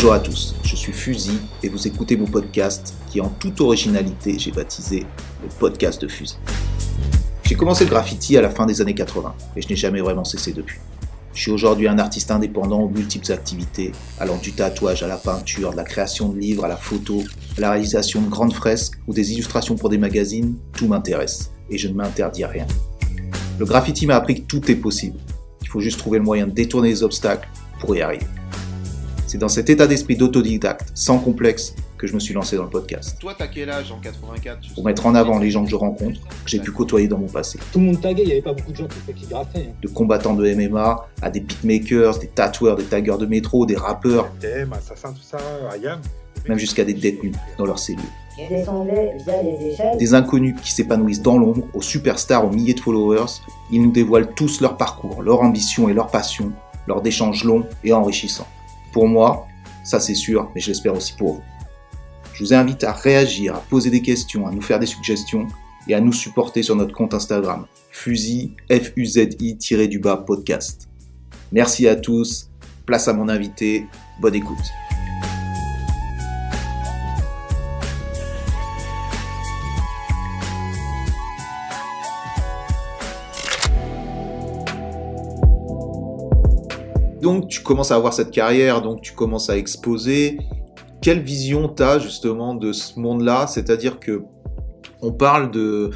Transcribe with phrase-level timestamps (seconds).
[0.00, 4.38] Bonjour à tous, je suis Fusil et vous écoutez mon podcast qui en toute originalité
[4.38, 5.04] j'ai baptisé
[5.42, 6.36] le podcast de Fusil.
[7.42, 10.22] J'ai commencé le graffiti à la fin des années 80 et je n'ai jamais vraiment
[10.22, 10.78] cessé depuis.
[11.34, 13.90] Je suis aujourd'hui un artiste indépendant aux multiples activités,
[14.20, 17.24] allant du tatouage à la peinture, de la création de livres à la photo,
[17.56, 21.76] à la réalisation de grandes fresques ou des illustrations pour des magazines, tout m'intéresse et
[21.76, 22.68] je ne m'interdis rien.
[23.58, 25.18] Le graffiti m'a appris que tout est possible.
[25.60, 27.48] Il faut juste trouver le moyen de détourner les obstacles
[27.80, 28.26] pour y arriver.
[29.28, 32.70] C'est dans cet état d'esprit d'autodidacte, sans complexe, que je me suis lancé dans le
[32.70, 33.18] podcast.
[33.20, 36.18] Toi, t'as quel âge en 84 Pour mettre en avant les gens que je rencontre,
[36.22, 37.58] que j'ai pu côtoyer dans mon passé.
[37.70, 39.66] Tout le monde taguait, il n'y avait pas beaucoup de gens qui, qui graffaient.
[39.68, 39.74] hein.
[39.82, 44.30] De combattants de MMA à des beatmakers, des tatoueurs, des taggeurs de métro, des rappeurs,
[44.72, 45.36] Assassin, tout ça,
[45.70, 46.00] Ayam.
[46.48, 48.00] même jusqu'à des détenus dans leurs cellules.
[48.38, 49.98] Je descendais via les échelles.
[49.98, 53.26] Des inconnus qui s'épanouissent dans l'ombre, aux superstars, aux milliers de followers,
[53.70, 56.50] ils nous dévoilent tous leur parcours, leur ambition et leur passion,
[56.86, 58.46] lors d'échanges longs et enrichissants.
[58.98, 59.46] Pour moi,
[59.84, 61.42] ça c'est sûr, mais je l'espère aussi pour vous.
[62.34, 65.46] Je vous invite à réagir, à poser des questions, à nous faire des suggestions
[65.86, 70.88] et à nous supporter sur notre compte Instagram, fusil, F-U-Z-I-du-bas podcast.
[71.52, 72.50] Merci à tous,
[72.86, 73.86] place à mon invité,
[74.20, 74.87] bonne écoute.
[87.28, 90.38] Donc tu commences à avoir cette carrière, donc tu commences à exposer.
[91.02, 93.46] Quelle vision tu as justement de ce monde-là?
[93.46, 94.22] C'est-à-dire que
[95.02, 95.90] on parle de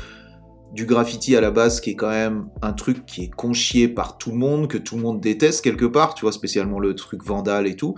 [0.75, 4.19] du graffiti à la base qui est quand même un truc qui est conchié par
[4.19, 7.25] tout le monde, que tout le monde déteste quelque part, tu vois, spécialement le truc
[7.25, 7.95] vandale et tout.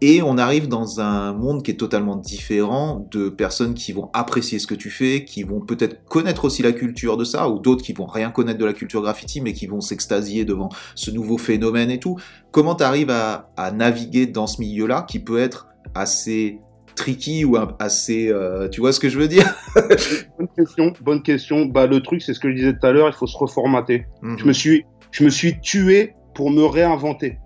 [0.00, 4.60] Et on arrive dans un monde qui est totalement différent de personnes qui vont apprécier
[4.60, 7.82] ce que tu fais, qui vont peut-être connaître aussi la culture de ça, ou d'autres
[7.82, 11.36] qui vont rien connaître de la culture graffiti, mais qui vont s'extasier devant ce nouveau
[11.36, 12.16] phénomène et tout.
[12.52, 15.66] Comment tu arrives à, à naviguer dans ce milieu-là qui peut être
[15.96, 16.60] assez
[16.94, 18.28] tricky ou assez...
[18.28, 19.52] euh, tu vois ce que je veux dire?
[20.38, 21.66] Bonne question, bonne question.
[21.66, 24.06] Bah, le truc, c'est ce que je disais tout à l'heure, il faut se reformater.
[24.22, 27.38] Je me suis, je me suis tué pour me réinventer.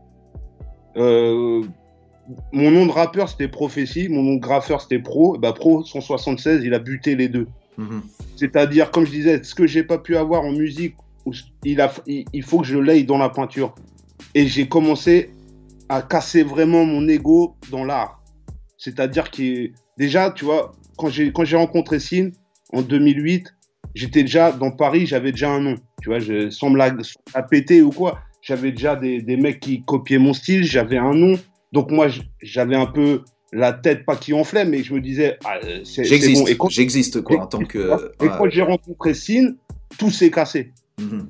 [0.96, 1.62] Euh,
[2.52, 4.08] mon nom de rappeur, c'était Prophétie.
[4.08, 5.36] Mon nom de graffeur, c'était Pro.
[5.38, 7.46] Bah, Pro 176, il a buté les deux.
[7.78, 8.02] Mhm.
[8.36, 10.94] C'est-à-dire, comme je disais, ce que j'ai pas pu avoir en musique,
[11.64, 13.74] il, a, il, il faut que je l'aille dans la peinture.
[14.34, 15.30] Et j'ai commencé
[15.88, 18.22] à casser vraiment mon ego dans l'art.
[18.78, 22.30] C'est-à-dire que déjà, tu vois, quand j'ai quand j'ai rencontré Sin
[22.72, 23.54] en 2008,
[23.94, 25.74] j'étais déjà dans Paris, j'avais déjà un nom.
[26.02, 29.36] Tu vois, je, sans me la, sans la péter ou quoi, j'avais déjà des, des
[29.36, 31.38] mecs qui copiaient mon style, j'avais un nom.
[31.72, 32.08] Donc moi,
[32.42, 33.22] j'avais un peu
[33.52, 36.46] la tête pas qui enflait, mais je me disais, ah, euh, c'est J'existe, bon.
[36.48, 37.78] Et quand, j'existe quoi en tant que...
[38.22, 38.50] et quand ouais.
[38.50, 39.54] j'ai rencontré Sin,
[39.98, 40.72] tout s'est cassé.
[41.00, 41.28] Mhm.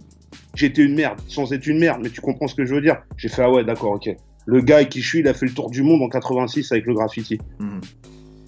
[0.55, 3.03] J'étais une merde, sans être une merde, mais tu comprends ce que je veux dire.
[3.17, 4.11] J'ai fait, ah ouais, d'accord, ok.
[4.47, 6.87] Le gars qui je suis, il a fait le tour du monde en 86 avec
[6.87, 7.39] le graffiti.
[7.59, 7.81] Mhm.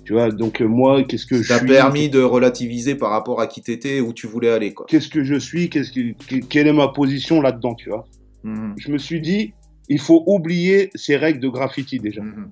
[0.04, 1.68] Tu vois, donc euh, moi, qu'est-ce que je Ça t'a suis?
[1.68, 4.84] permis de relativiser par rapport à qui t'étais, où tu voulais aller, quoi.
[4.88, 5.70] Qu'est-ce que je suis?
[5.70, 8.04] Qu'est-ce que, que- Quelle est ma position là-dedans, tu vois?
[8.42, 8.74] Mhm.
[8.76, 9.54] Je me suis dit,
[9.88, 12.22] il faut oublier ces règles de graffiti déjà.
[12.22, 12.50] Mhm.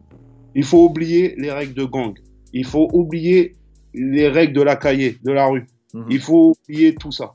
[0.54, 2.14] Il faut oublier les règles de gang.
[2.52, 3.56] Il faut oublier
[3.94, 5.66] les règles de la cahier, de la rue.
[5.94, 6.06] Mhm.
[6.10, 7.34] Il faut oublier tout ça.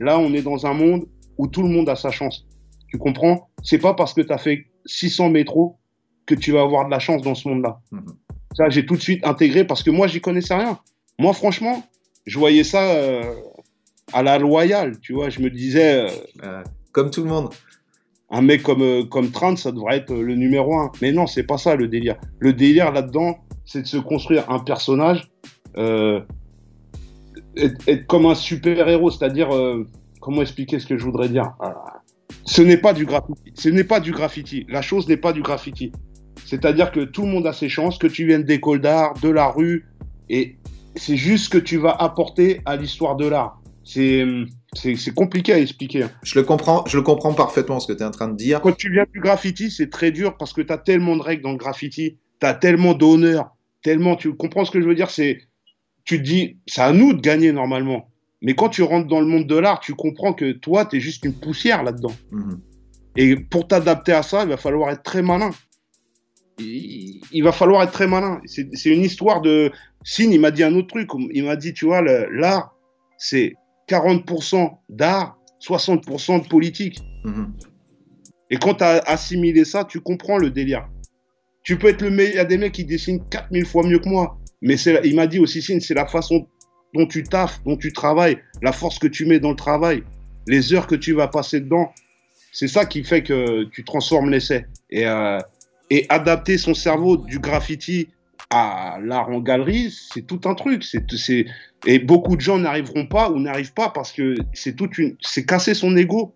[0.00, 1.06] Là, on est dans un monde
[1.38, 2.46] où tout le monde a sa chance.
[2.88, 3.48] Tu comprends?
[3.62, 5.76] C'est pas parce que tu as fait 600 métros
[6.26, 7.80] que tu vas avoir de la chance dans ce monde-là.
[7.92, 8.06] Mhm.
[8.56, 10.78] Ça, j'ai tout de suite intégré parce que moi, j'y connaissais rien.
[11.18, 11.82] Moi, franchement,
[12.26, 13.22] je voyais ça euh,
[14.12, 14.98] à la loyale.
[15.00, 16.08] Tu vois, je me disais, euh,
[16.44, 16.62] Euh,
[16.92, 17.48] comme tout le monde.
[18.32, 20.90] Un mec comme, euh, comme Trent, ça devrait être euh, le numéro un.
[21.02, 22.16] Mais non, c'est pas ça le délire.
[22.38, 25.30] Le délire là-dedans, c'est de se construire un personnage,
[25.76, 26.20] euh,
[27.56, 29.86] être, être comme un super-héros, c'est-à-dire, euh,
[30.20, 31.68] comment expliquer ce que je voudrais dire Euh,
[32.46, 33.52] Ce n'est pas du graffiti.
[33.54, 34.64] Ce n'est pas du graffiti.
[34.70, 35.92] La chose n'est pas du graffiti.
[36.46, 39.48] C'est-à-dire que tout le monde a ses chances, que tu viennes d'école d'art, de la
[39.48, 39.86] rue,
[40.30, 40.56] et
[40.96, 43.60] c'est juste ce que tu vas apporter à l'histoire de l'art.
[43.84, 44.24] C'est
[44.74, 46.06] c'est- compliqué à expliquer.
[46.22, 48.60] Je le comprends, je le comprends parfaitement ce que tu es en train de dire.
[48.60, 51.42] Quand tu viens du graffiti, c'est très dur parce que tu as tellement de règles
[51.42, 55.10] dans le graffiti, tu as tellement d'honneur, tellement, tu comprends ce que je veux dire,
[55.10, 55.40] c'est,
[56.04, 58.08] tu te dis, c'est à nous de gagner normalement.
[58.40, 61.00] Mais quand tu rentres dans le monde de l'art, tu comprends que toi, tu es
[61.00, 62.12] juste une poussière là-dedans.
[62.32, 62.60] Mhm.
[63.16, 65.50] Et pour t'adapter à ça, il va falloir être très malin.
[66.58, 68.40] Il, il va falloir être très malin.
[68.46, 69.70] C'est une histoire de...
[70.02, 71.08] Sin, il m'a dit un autre truc.
[71.32, 72.74] Il m'a dit, tu vois, l'art,
[73.18, 73.54] c'est
[73.92, 77.02] 40% d'art, 60% de politique.
[77.24, 77.52] Mhm.
[78.50, 80.88] Et quand tu as assimilé ça, tu comprends le délire.
[81.62, 82.32] Tu peux être le meilleur.
[82.32, 84.38] Il y a des mecs qui dessinent 4000 fois mieux que moi.
[84.62, 86.46] Mais c'est, il m'a dit aussi, c'est la façon
[86.94, 90.02] dont tu taffes, dont tu travailles, la force que tu mets dans le travail,
[90.46, 91.92] les heures que tu vas passer dedans.
[92.52, 94.66] C'est ça qui fait que tu transformes l'essai.
[94.90, 95.38] Et, euh,
[95.90, 98.08] Et adapter son cerveau du graffiti
[98.52, 100.84] à l'art en galerie, c'est tout un truc.
[100.84, 101.46] C'est.
[101.86, 105.44] Et beaucoup de gens n'arriveront pas ou n'arrivent pas parce que c'est toute une, c'est
[105.44, 106.34] casser son ego,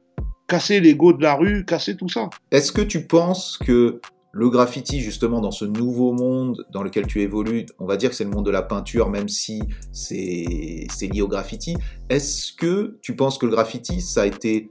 [0.48, 2.30] casser l'ego de la rue, casser tout ça.
[2.50, 4.00] Est-ce que tu penses que
[4.32, 8.16] le graffiti, justement, dans ce nouveau monde dans lequel tu évolues, on va dire que
[8.16, 11.76] c'est le monde de la peinture, même si c'est, c'est lié au graffiti,
[12.10, 14.70] est-ce que tu penses que le graffiti, ça a été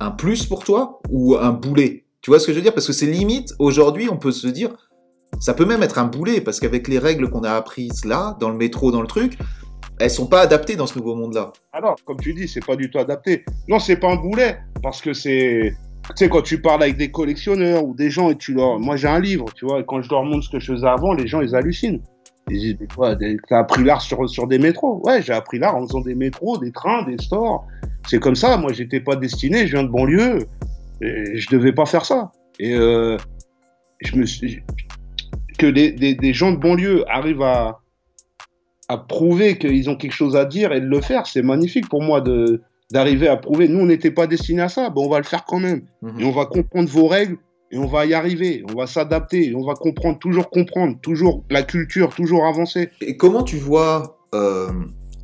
[0.00, 2.04] un plus pour toi ou un boulet?
[2.20, 2.74] Tu vois ce que je veux dire?
[2.74, 4.70] Parce que c'est limite, aujourd'hui, on peut se dire,
[5.40, 8.48] ça peut même être un boulet, parce qu'avec les règles qu'on a apprises là, dans
[8.50, 9.38] le métro, dans le truc,
[10.00, 11.52] elles sont pas adaptées dans ce nouveau monde-là.
[11.72, 13.44] Alors, comme tu dis, c'est pas du tout adapté.
[13.68, 15.74] Non, c'est pas un boulet, parce que c'est.
[16.08, 18.78] Tu sais, quand tu parles avec des collectionneurs ou des gens et tu leur.
[18.78, 20.86] Moi, j'ai un livre, tu vois, et quand je leur montre ce que je faisais
[20.86, 22.00] avant, les gens, ils hallucinent.
[22.50, 22.76] Ils disent,
[23.18, 26.14] des- t'as appris l'art sur, sur des métros Ouais, j'ai appris l'art en faisant des
[26.14, 27.64] métros, des trains, des stores.
[28.06, 30.40] C'est comme ça, moi, j'étais pas destiné, je viens de banlieue,
[31.00, 32.32] et je devais pas faire ça.
[32.58, 33.16] Et euh,
[34.02, 34.62] je me suis.
[35.64, 37.80] Que des, des, des gens de banlieue arrivent à,
[38.88, 42.02] à prouver qu'ils ont quelque chose à dire et de le faire, c'est magnifique pour
[42.02, 43.66] moi de d'arriver à prouver.
[43.66, 45.86] Nous, on n'était pas destinés à ça, bon, on va le faire quand même.
[46.02, 46.20] Mhm.
[46.20, 47.38] Et on va comprendre vos règles
[47.70, 48.62] et on va y arriver.
[48.70, 49.54] On va s'adapter.
[49.56, 52.90] On va comprendre, toujours comprendre, toujours la culture, toujours avancer.
[53.00, 54.68] Et comment tu vois euh,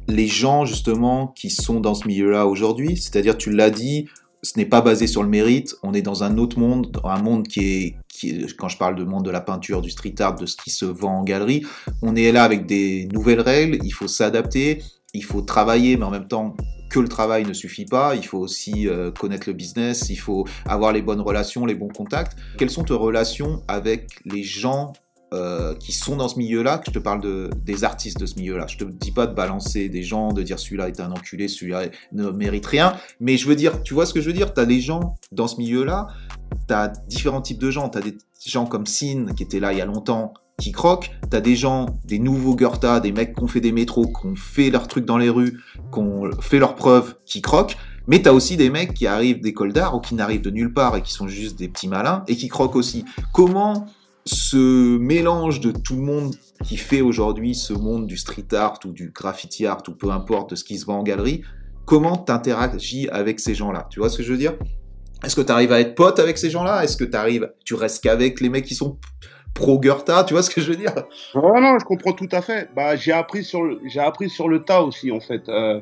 [0.08, 2.96] les gens justement qui sont dans ce milieu-là aujourd'hui?
[2.96, 4.08] C'est-à-dire, tu l'as dit,
[4.42, 5.74] ce n'est pas basé sur le mérite.
[5.82, 8.96] On est dans un autre monde, un monde qui est, qui est- quand je parle
[8.96, 11.64] de monde de la peinture, du street art, de ce qui se vend en galerie,
[12.02, 13.78] on est là avec des nouvelles règles.
[13.84, 14.82] Il faut s'adapter,
[15.14, 16.56] il faut travailler, mais en même temps.
[16.92, 20.44] Que le travail ne suffit pas, il faut aussi euh, connaître le business, il faut
[20.66, 22.36] avoir les bonnes relations, les bons contacts.
[22.58, 24.92] Quelles sont tes relations avec les gens
[25.32, 28.36] euh, qui sont dans ce milieu-là, que je te parle de, des artistes de ce
[28.36, 28.66] milieu-là.
[28.66, 31.84] Je te dis pas de balancer des gens, de dire celui-là est un enculé, celui-là
[32.12, 34.52] ne mérite rien, mais je veux dire, tu vois ce que je veux dire?
[34.52, 36.08] Tu as des gens dans ce milieu-là,
[36.66, 37.88] tu as différents types de gens.
[37.88, 41.10] Tu as des gens comme Sin, qui était là il y a longtemps, qui croquent.
[41.30, 44.26] Tu as des gens, des nouveaux Gurta, des mecs qui ont fait des métros, qui
[44.26, 45.60] ont fait leurs trucs dans les rues,
[45.92, 47.76] qui ont fait leurs preuves, qui croquent.
[48.06, 50.72] Mais tu as aussi des mecs qui arrivent d'école d'art ou qui n'arrivent de nulle
[50.72, 53.04] part et qui sont juste des petits malins et qui croquent aussi.
[53.32, 53.86] Comment
[54.24, 56.34] ce mélange de tout le monde
[56.64, 60.50] qui fait aujourd'hui ce monde du street art ou du graffiti art ou peu importe
[60.50, 61.42] de ce qui se vend en galerie,
[61.86, 63.86] comment tu interagis avec ces gens-là?
[63.90, 64.54] Tu vois ce que je veux dire?
[65.24, 66.82] Est-ce que tu arrives à être pote avec ces gens-là?
[66.84, 68.98] Est-ce que tu arrives, tu restes qu'avec les mecs qui sont
[69.54, 70.94] pro Goethe Tu vois ce que je veux dire?
[71.34, 72.70] Non, non, je comprends tout à fait.
[72.74, 75.48] Bah, j'ai appris sur le, j'ai appris sur le tas aussi, en fait.
[75.48, 75.80] Euh,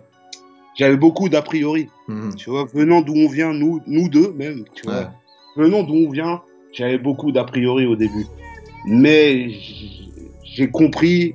[0.77, 1.89] j'avais beaucoup d'a priori.
[2.09, 2.35] Mhm.
[2.37, 5.11] Tu vois, venant d'où on vient, nous, nous deux même, tu vois.
[5.57, 6.43] Venant d'où on vient,
[6.73, 8.27] j'avais beaucoup d'a priori au début.
[8.87, 9.51] Mais
[10.45, 11.35] j'ai compris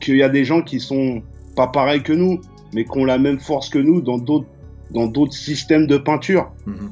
[0.00, 1.22] qu'il y a des gens qui sont
[1.56, 2.40] pas pareils que nous,
[2.74, 4.46] mais qui ont la même force que nous dans d'autres,
[4.90, 6.50] dans d'autres systèmes de peinture.
[6.66, 6.90] Mhm.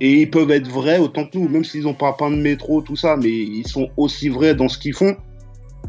[0.00, 2.80] Et ils peuvent être vrais autant que nous, même s'ils n'ont pas peint de métro,
[2.80, 5.14] tout ça, mais ils sont aussi vrais dans ce qu'ils font.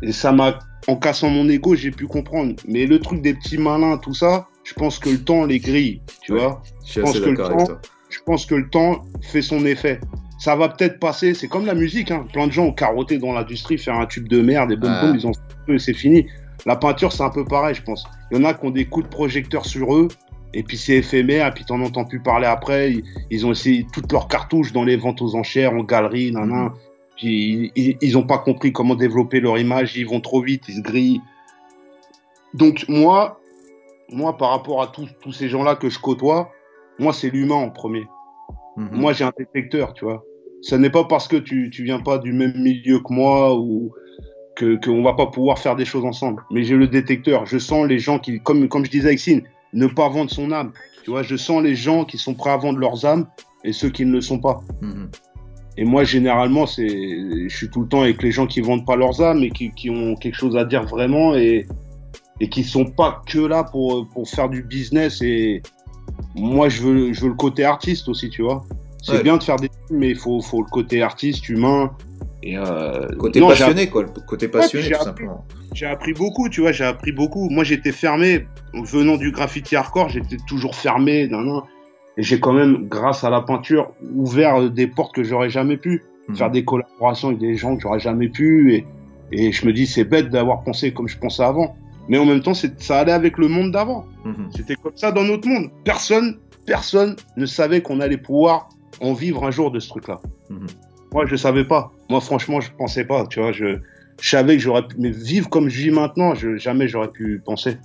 [0.04, 2.56] Et ça m'a, en cassant mon ego, j'ai pu comprendre.
[2.68, 6.02] Mais le truc des petits malins, tout ça, je pense que le temps les grille,
[6.22, 6.40] tu Ouais.
[6.40, 6.62] vois.
[6.86, 7.80] Je pense que le temps-.
[8.10, 10.02] Je pense que le temps fait son effet.
[10.42, 12.26] Ça va peut-être passer, c'est comme la musique, hein.
[12.34, 15.02] plein de gens ont carotté dans l'industrie, faire un tube de merde, et boum Ouais.
[15.02, 15.34] boum, ils ont
[15.68, 16.26] fait, c'est fini.
[16.66, 18.08] La peinture, c'est un peu pareil, je pense.
[18.32, 20.08] Il y en a qui ont des coups de projecteur sur eux,
[20.56, 22.92] et puis c'est éphémère, et puis t'en entends plus parler après.
[22.92, 26.50] Ils, ils ont essayé toutes leurs cartouches dans les ventes aux enchères, en galerie, nan,
[26.50, 26.72] nan.
[27.18, 30.78] Puis ils, ils ont pas compris comment développer leur image, ils vont trop vite, ils
[30.78, 31.22] se grillent.
[32.56, 33.40] Donc moi,
[34.10, 36.52] moi par rapport à tous tous ces gens-là que je côtoie,
[36.98, 38.08] moi c'est l'humain en premier.
[38.78, 38.90] Mhm.
[38.94, 40.24] Moi, j'ai un détecteur, tu vois.
[40.62, 43.92] Ce n'est pas parce que tu, tu viens pas du même milieu que moi ou
[44.56, 46.44] que qu'on va pas pouvoir faire des choses ensemble.
[46.52, 47.46] Mais j'ai le détecteur.
[47.46, 50.52] Je sens les gens qui, comme, comme je disais avec Sine, ne pas vendre son
[50.52, 50.72] âme.
[51.04, 53.28] Tu vois, je sens les gens qui sont prêts à vendre leurs âmes
[53.64, 54.62] et ceux qui ne le sont pas.
[54.82, 55.10] Mhm.
[55.78, 58.96] Et moi, généralement, c'est, je suis tout le temps avec les gens qui vendent pas
[58.96, 61.66] leurs âmes et qui, qui ont quelque chose à dire vraiment et,
[62.40, 65.22] et qui sont pas que là pour, pour faire du business.
[65.22, 65.62] Et
[66.36, 68.64] moi, je veux, je veux le côté artiste aussi, tu vois.
[69.02, 69.24] C'est Ouais.
[69.24, 71.92] bien de faire des films, mais il faut, faut le côté artiste, humain.
[72.44, 74.04] Et euh, Côté non, passionné, quoi.
[74.04, 75.46] le Côté passionné, tout appris- simplement.
[75.74, 77.50] j'ai appris beaucoup, tu vois, j'ai appris beaucoup.
[77.50, 78.48] Moi, j'étais fermé.
[78.74, 81.28] Venant du graffiti hardcore, j'étais toujours fermé.
[81.28, 81.62] nan, nan.
[82.18, 86.04] Et j'ai quand même, grâce à la peinture, ouvert des portes que j'aurais jamais pu.
[86.30, 86.36] Mhm.
[86.36, 88.74] Faire des collaborations avec des gens que j'aurais jamais pu.
[88.74, 88.86] Et,
[89.32, 91.76] et je me dis, c'est bête d'avoir pensé comme je pensais avant.
[92.10, 94.06] Mais en même temps, ça allait avec le monde d'avant.
[94.26, 94.50] Mhm.
[94.56, 95.70] C'était comme ça dans notre monde.
[95.86, 100.20] Personne, personne ne savait qu'on allait pouvoir en vivre un jour de ce truc-là.
[100.50, 100.68] Mhm.
[101.14, 101.92] Moi, je savais pas.
[102.10, 103.26] Moi, franchement, je pensais pas.
[103.28, 103.78] Tu vois, je,
[104.20, 104.96] je savais que j'aurais pu.
[104.98, 107.78] Mais vivre comme je vis maintenant, je, jamais j'aurais pu penser.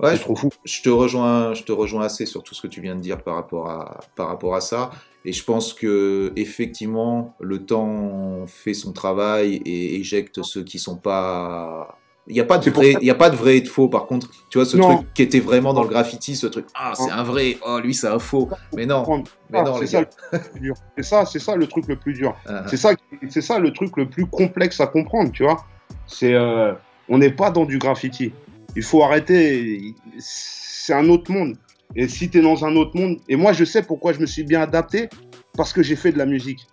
[0.00, 0.50] Ouais, c'est trop fou.
[0.64, 3.22] je te rejoins, je te rejoins assez sur tout ce que tu viens de dire
[3.22, 4.90] par rapport à, par rapport à ça.
[5.24, 10.96] Et je pense que effectivement, le temps fait son travail et éjecte ceux qui sont
[10.96, 11.97] pas.
[12.30, 13.88] Il n'y a pas de vrai, y a pas de vrai et de faux.
[13.88, 14.96] Par contre, tu vois ce Non.
[14.96, 16.66] truc qui était vraiment dans le graffiti, ce truc.
[16.74, 17.56] Ah, c'est un vrai.
[17.66, 18.50] Oh, lui, c'est un faux.
[18.76, 19.02] Mais non,
[19.50, 20.74] mais Ah, non, c'est les ça, gars.
[20.98, 22.36] C'est ça, c'est ça le truc le plus dur.
[22.46, 22.90] Ah, C'est ça,
[23.30, 25.64] c'est ça le truc le plus complexe à comprendre, tu vois.
[26.06, 26.74] C'est, euh,
[27.08, 28.32] on n'est pas dans du graffiti.
[28.76, 29.94] Il faut arrêter.
[30.18, 31.56] C'est un autre monde.
[31.96, 34.26] Et si tu es dans un autre monde, et moi je sais pourquoi je me
[34.26, 35.08] suis bien adapté,
[35.56, 36.66] parce que j'ai fait de la musique.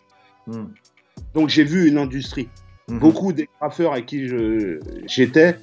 [0.48, 0.66] hmm,
[1.34, 2.50] Donc j'ai vu une industrie.
[2.88, 3.00] Mhm.
[3.00, 4.28] Beaucoup des graffeurs avec qui
[5.08, 5.58] j'étais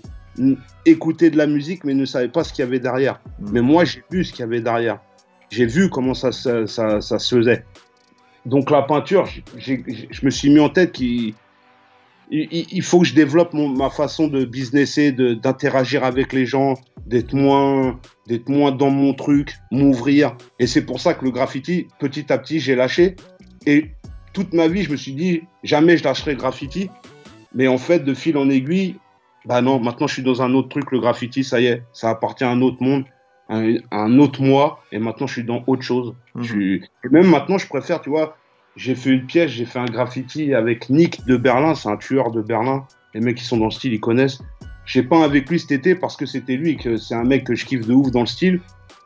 [0.86, 3.20] écoutaient de la musique mais ne savaient pas ce qu'il y avait derrière.
[3.40, 3.50] Mhm.
[3.52, 4.98] Mais moi, j'ai vu ce qu'il y avait derrière.
[5.50, 7.64] J'ai vu comment ça, ça, ça, ça se faisait.
[8.46, 11.34] Donc la peinture, je me suis mis en tête qu'il
[12.32, 16.74] il, faut que je développe mon- ma façon de businesser, d'interagir avec les gens,
[17.06, 20.36] d'être moins, d'être moins dans mon truc, m'ouvrir.
[20.58, 23.16] Et c'est pour ça que le graffiti, petit à petit, j'ai lâché.
[23.66, 23.90] Et
[24.32, 26.88] toute ma vie, je me suis dit, jamais je lâcherai le graffiti.
[27.54, 28.96] Mais en fait, de fil en aiguille,
[29.44, 32.10] bah non, maintenant je suis dans un autre truc, le graffiti, ça y est, ça
[32.10, 33.04] appartient à un autre monde,
[33.48, 33.56] à
[33.90, 36.14] un, autre moi, et maintenant je suis dans autre chose.
[36.34, 36.42] Mhm.
[36.42, 38.36] Je suis- et même maintenant, je préfère, tu vois,
[38.76, 42.30] j'ai fait une pièce, j'ai fait un graffiti avec Nick de Berlin, c'est un tueur
[42.30, 42.86] de Berlin.
[43.14, 44.40] Les mecs qui sont dans le style, ils connaissent.
[44.86, 47.54] J'ai peint avec lui cet été parce que c'était lui, que c'est un mec que
[47.54, 48.60] je kiffe de ouf dans le style,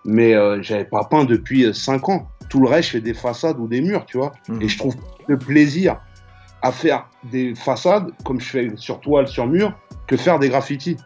[0.04, 2.28] mais euh, j'avais pas peint depuis 5 ans.
[2.48, 4.32] Tout le reste, je fais des façades ou des murs, tu vois.
[4.48, 4.62] Mhm.
[4.62, 4.94] Et je trouve
[5.26, 5.98] le plaisir
[6.66, 9.72] à faire des façades, comme je fais sur toile, sur mur,
[10.08, 10.96] que faire des graffitis.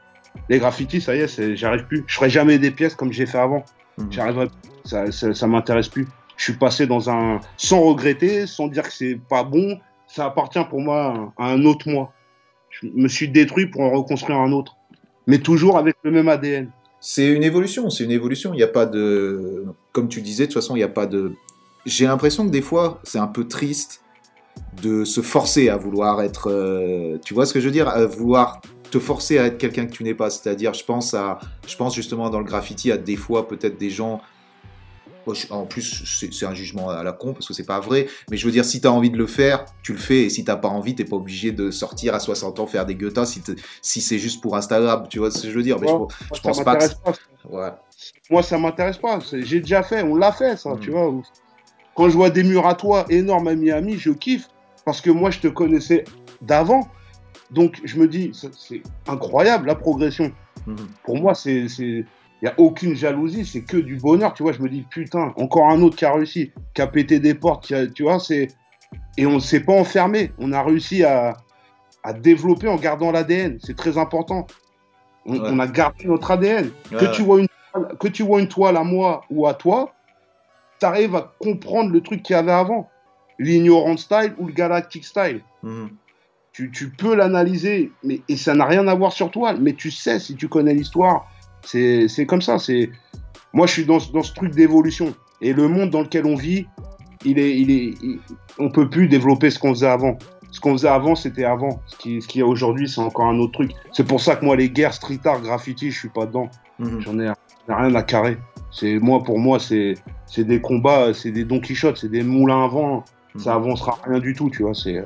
[0.48, 2.04] Les graffitis, ça y est, j'arrive plus.
[2.06, 3.64] Je ferai jamais des pièces comme j'ai fait avant.
[3.98, 4.12] Mhm.
[4.12, 4.48] J'arriverai
[4.84, 6.08] ça, ça m'intéresse plus.
[6.38, 7.40] Je suis passé dans un.
[7.58, 9.78] sans regretter, sans dire que c'est pas bon.
[10.06, 12.12] Ça appartient pour moi à un autre moi.
[12.70, 14.76] Je me suis détruit pour en reconstruire un autre.
[15.26, 16.70] Mais toujours avec le même ADN.
[17.00, 18.54] C'est une évolution, c'est une évolution.
[18.54, 19.66] Il n'y a pas de.
[19.92, 21.34] Comme tu disais, de toute façon, il n'y a pas de.
[21.84, 24.02] J'ai l'impression que des fois, c'est un peu triste
[24.82, 26.50] de se forcer à vouloir être.
[26.50, 27.88] euh, Tu vois ce que je veux dire?
[27.88, 30.30] À vouloir te forcer à être quelqu'un que tu n'es pas.
[30.30, 31.38] C'est-à-dire, je pense à.
[31.66, 34.20] Je pense justement dans le graffiti à des fois, peut-être des gens.
[35.32, 36.02] Je- En plus,
[36.32, 38.08] c'est un jugement à la con parce que c'est pas vrai.
[38.30, 40.22] Mais je veux dire, si tu as envie de le faire, tu le fais.
[40.22, 42.96] Et si t'as pas envie, t'es pas obligé de sortir à 60 ans faire des
[42.96, 43.40] guettas si,
[43.82, 45.06] si c'est juste pour Instagram.
[45.08, 45.78] Tu vois ce que je veux dire?
[45.78, 46.06] Mais je- Ouais.
[46.32, 47.12] je Ça pense pas que pas.
[47.48, 47.70] Ouais.
[48.30, 49.18] Moi, ça m'intéresse pas.
[49.32, 50.80] J'ai déjà fait, on l'a fait, ça, Mm.
[50.80, 51.12] tu vois.
[51.94, 54.48] Quand je vois des murs à toi énormes à Miami, je kiffe.
[54.84, 56.04] Parce que moi, je te connaissais
[56.40, 56.88] d'avant.
[57.50, 60.32] Donc, je me dis, c'est- incroyable la progression.
[60.66, 60.76] Mhm.
[61.04, 61.66] Pour moi, c'est.
[62.42, 64.52] Il n'y a aucune jalousie, c'est que du bonheur, tu vois.
[64.52, 67.66] Je me dis, putain, encore un autre qui a réussi, qui a pété des portes,
[67.66, 68.48] qui a- tu vois, c'est.
[69.18, 70.32] Et on ne s'est pas enfermé.
[70.38, 71.36] On a réussi à,
[72.02, 73.58] à développer en gardant l'ADN.
[73.62, 74.46] C'est très important.
[75.26, 75.40] On, Ouais.
[75.52, 77.46] on a gardé notre ADN que, tu vois une
[78.00, 79.92] que tu vois une toile à moi ou à toi,
[80.80, 82.88] tu arrives à comprendre le truc qu'il y avait avant.
[83.38, 85.40] L'ignorant style ou le galactic style.
[85.62, 85.90] Mhm.
[86.52, 89.54] Tu, tu peux l'analyser, mais et ça n'a rien à voir sur toi.
[89.54, 91.26] Mais tu sais, si tu connais l'histoire,
[91.64, 92.58] c'est c'est comme ça.
[92.58, 92.90] C'est
[93.52, 95.14] Moi, je suis dans, ce- dans ce truc d'évolution.
[95.40, 96.66] Et le monde dans lequel on vit,
[97.24, 98.20] il est, il est, il-
[98.58, 100.18] on peut plus développer ce qu'on faisait avant.
[100.52, 101.80] Ce qu'on faisait avant, c'était avant.
[101.86, 103.72] Ce qui- ce qu'il y a aujourd'hui, c'est encore un autre truc.
[103.92, 106.48] C'est pour ça que moi, les guerres, street art, graffiti, je suis pas dedans.
[106.78, 107.00] Mhm.
[107.00, 107.30] J'en ai,
[107.74, 108.36] rien à carrer.
[108.70, 109.94] C'est moi pour moi c'est
[110.26, 113.04] c'est des combats, c'est des Don Quichotte, c'est des moulins à vent.
[113.36, 113.62] Ça Mhm.
[113.64, 114.74] avancera rien du tout, tu vois.
[114.74, 115.04] C'est euh,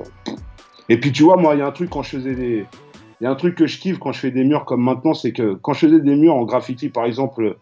[0.89, 2.65] et puis tu vois moi il y a un truc quand je faisais des
[3.21, 5.13] il y a un truc que je kiffe quand je fais des murs comme maintenant,
[5.13, 7.57] c'est que quand je faisais des murs en graffiti par exemple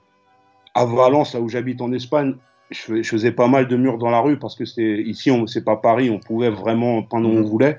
[0.73, 2.35] à Valence là où j'habite en Espagne,
[2.71, 5.29] je, fais- je faisais pas mal de murs dans la rue parce que c'était ici
[5.31, 7.45] on c'est pas Paris, on pouvait vraiment peindre où on Mhm.
[7.45, 7.77] voulait.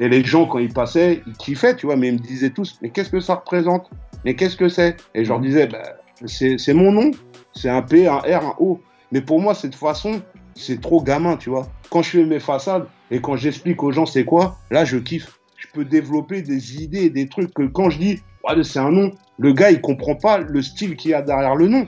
[0.00, 2.78] Et les gens, quand ils passaient, ils kiffaient, tu vois, mais ils me disaient tous,
[2.82, 3.90] mais qu'est-ce que ça représente?
[4.24, 4.96] Mais qu'est-ce que c'est?
[5.12, 5.44] Et je leur Mhm.
[5.46, 5.82] disais, bah,
[6.26, 7.10] c'est mon nom,
[7.54, 8.80] c'est un P, un R, un O.
[9.12, 10.20] Mais pour moi, cette façon,
[10.54, 11.66] c'est trop gamin, tu vois.
[11.90, 15.38] Quand je fais mes façades et quand j'explique aux gens c'est quoi, là, je kiffe.
[15.56, 18.22] Je peux développer des idées et des trucs que quand je dis,
[18.62, 21.68] c'est un nom, le gars, il comprend pas le style qu'il y a derrière le
[21.68, 21.86] nom.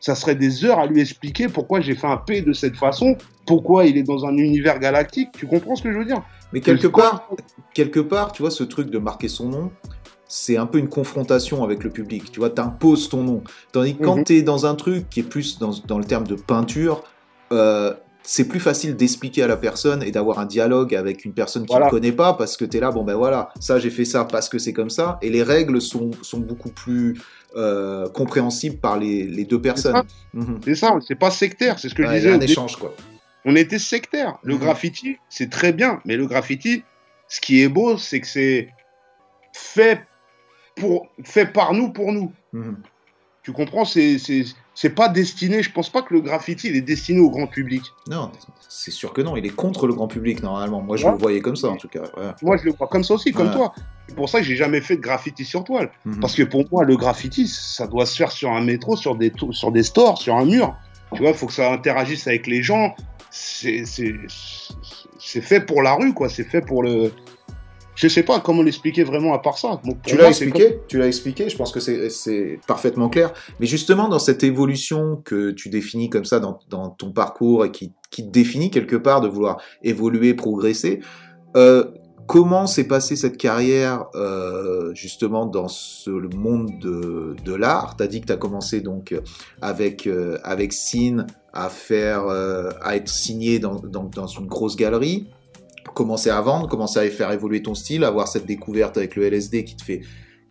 [0.00, 3.16] Ça serait des heures à lui expliquer pourquoi j'ai fait un P de cette façon,
[3.46, 5.28] pourquoi il est dans un univers galactique.
[5.38, 6.22] Tu comprends ce que je veux dire?
[6.52, 7.30] Mais quelque part,
[7.72, 9.70] quelque part, tu vois, ce truc de marquer son nom,
[10.34, 12.32] c'est un peu une confrontation avec le public.
[12.32, 13.42] Tu vois, t'imposes ton nom.
[13.70, 14.24] Tandis que quand Mhm.
[14.24, 17.04] tu es dans un truc qui est plus dans, dans le terme de peinture,
[17.52, 21.66] euh, c'est plus facile d'expliquer à la personne et d'avoir un dialogue avec une personne
[21.66, 21.90] qui ne Voilà.
[21.90, 24.48] connaît pas parce que tu es là, bon ben voilà, ça j'ai fait ça parce
[24.48, 25.18] que c'est comme ça.
[25.20, 27.20] Et les règles sont, sont beaucoup plus
[27.56, 30.02] euh, compréhensibles par les, les deux personnes.
[30.32, 30.60] Mhm.
[30.64, 32.32] C'est ça, c'est pas sectaire, c'est ce que Ouais, je disais.
[32.32, 32.94] un échange, quoi.
[33.44, 34.38] On était sectaire.
[34.44, 34.60] Le Mhm.
[34.60, 36.84] graffiti, c'est très bien, mais le graffiti,
[37.28, 38.68] ce qui est beau, c'est que c'est
[39.52, 40.00] fait
[40.76, 42.32] pour, fait par nous pour nous.
[42.52, 42.76] Mhm.
[43.42, 45.62] Tu comprends C'est pas destiné.
[45.64, 47.82] Je pense pas que le graffiti il est destiné au grand public.
[48.08, 48.30] Non,
[48.68, 49.36] c'est sûr que non.
[49.36, 50.80] Il est contre le grand public normalement.
[50.80, 51.12] Moi, je Ouais.
[51.12, 52.02] le voyais comme ça en tout cas.
[52.16, 52.30] ouais.
[52.42, 53.52] Moi, je le vois comme ça aussi, comme Ouais.
[53.54, 53.74] toi.
[54.06, 55.90] C'est pour ça que j'ai jamais fait de graffiti sur toile.
[56.04, 56.20] Mhm.
[56.20, 59.32] Parce que pour moi, le graffiti, ça doit se faire sur un métro, sur des,
[59.50, 60.76] sur des stores, sur un mur.
[61.12, 62.94] Tu vois, il faut que ça interagisse avec les gens.
[63.30, 64.14] C'est c'est-
[65.18, 66.28] c'est fait pour la rue, quoi.
[66.28, 67.12] C'est fait pour le.
[67.94, 69.80] Je sais pas comment l'expliquer vraiment à part ça.
[69.84, 73.32] Bon, Tu l'as expliqué, tu l'as expliqué, je pense que c'est- parfaitement clair.
[73.60, 77.70] Mais justement, dans cette évolution que tu définis comme ça dans, dans ton parcours et
[77.70, 81.00] qui, qui te définit quelque part de vouloir évoluer, progresser,
[81.56, 81.84] euh,
[82.26, 87.96] comment s'est passée cette carrière euh, justement dans ce, le monde de, de l'art?
[87.96, 89.14] Tu as dit que tu as commencé donc
[89.60, 90.72] avec, euh, avec
[91.52, 95.28] à, faire, euh, à être signé dans, dans, dans une grosse galerie
[95.94, 99.64] commencer à vendre, commencer à faire évoluer ton style, avoir cette découverte avec le LSD
[99.64, 100.00] qui te fait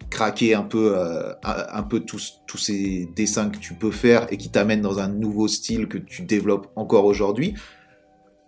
[0.09, 4.37] craquer un peu, euh, un, peu tous, tous ces dessins que tu peux faire et
[4.37, 7.53] qui t'amènent dans un nouveau style que tu développes encore aujourd'hui.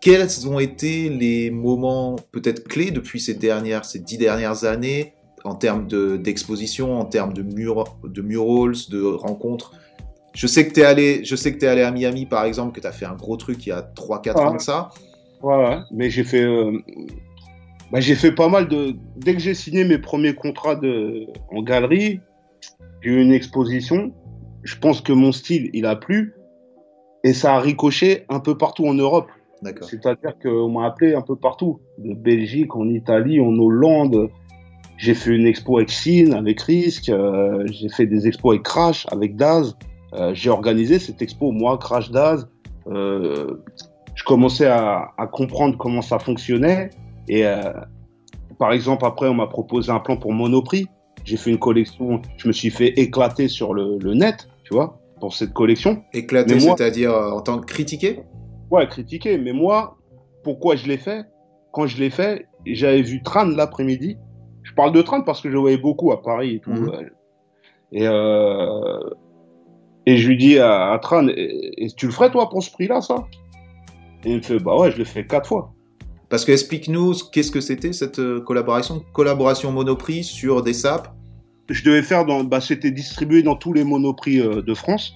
[0.02, 5.14] Quels ont été les moments peut-être clés depuis ces dernières, ces dix dernières années
[5.46, 9.72] en termes de- d'exposition, en termes de, mur, de murals, de rencontres?
[10.34, 12.76] Je sais que tu es allé, je sais que tu allé à Miami par exemple,
[12.76, 14.50] que tu as fait un gros truc il y a 3-4 Ah.
[14.50, 14.90] ans de ça.
[15.44, 15.80] Ouais, ouais.
[15.92, 16.72] Mais j'ai fait, euh,
[17.92, 18.96] bah, j'ai fait pas mal de.
[19.18, 21.28] Dès que j'ai signé mes premiers contrats de...
[21.52, 22.22] en galerie,
[23.02, 24.14] j'ai eu une exposition.
[24.64, 26.34] Je pense que mon style, il a plu.
[27.26, 29.28] Et ça a ricoché un peu partout en Europe.
[29.62, 29.88] D'accord.
[29.88, 31.80] C'est-à-dire qu'on m'a appelé un peu partout.
[31.98, 34.30] De Belgique, en Italie, en Hollande.
[34.98, 37.10] J'ai fait une expo avec Sin, avec Risk.
[37.10, 39.76] euh, j'ai fait des expos avec Crash, avec Daz.
[40.14, 42.48] Euh, j'ai organisé cette expo, moi, Crash Daz.
[42.88, 43.64] Euh,
[44.16, 46.90] je commençais à, à comprendre comment ça fonctionnait.
[47.28, 47.72] Et euh,
[48.60, 50.88] par exemple, après, on m'a proposé un plan pour Monoprix.
[51.24, 52.22] J'ai fait une collection.
[52.38, 56.04] Je me suis fait éclater sur le, le net, tu vois, pour cette collection.
[56.56, 58.20] Moi- c'est-à-dire euh, en tant que critiqué?
[58.70, 59.38] Ouais, critiquer.
[59.38, 59.98] Mais moi,
[60.44, 61.26] pourquoi je l'ai fait?
[61.72, 64.18] Quand je l'ai fait, j'avais vu Tran l'après-midi.
[64.64, 66.72] Je parle de Tran parce que je le voyais beaucoup à Paris et tout.
[66.72, 66.90] Mhm.
[66.90, 67.10] euh,
[67.92, 69.10] Et, euh,
[70.06, 72.72] et je lui dis à, à Tran, et, et tu le ferais toi pour ce
[72.72, 73.16] prix-là, ça?
[74.26, 75.74] Et il me fait, bah ouais, je l'ai fait quatre fois.
[76.30, 81.10] Parce que explique-nous ce- qu'est-ce que c'était cette euh, collaboration Collaboration Monoprix sur des sapes
[81.70, 85.14] je devais faire dans, bah, c'était distribué dans tous les monoprix euh, de France.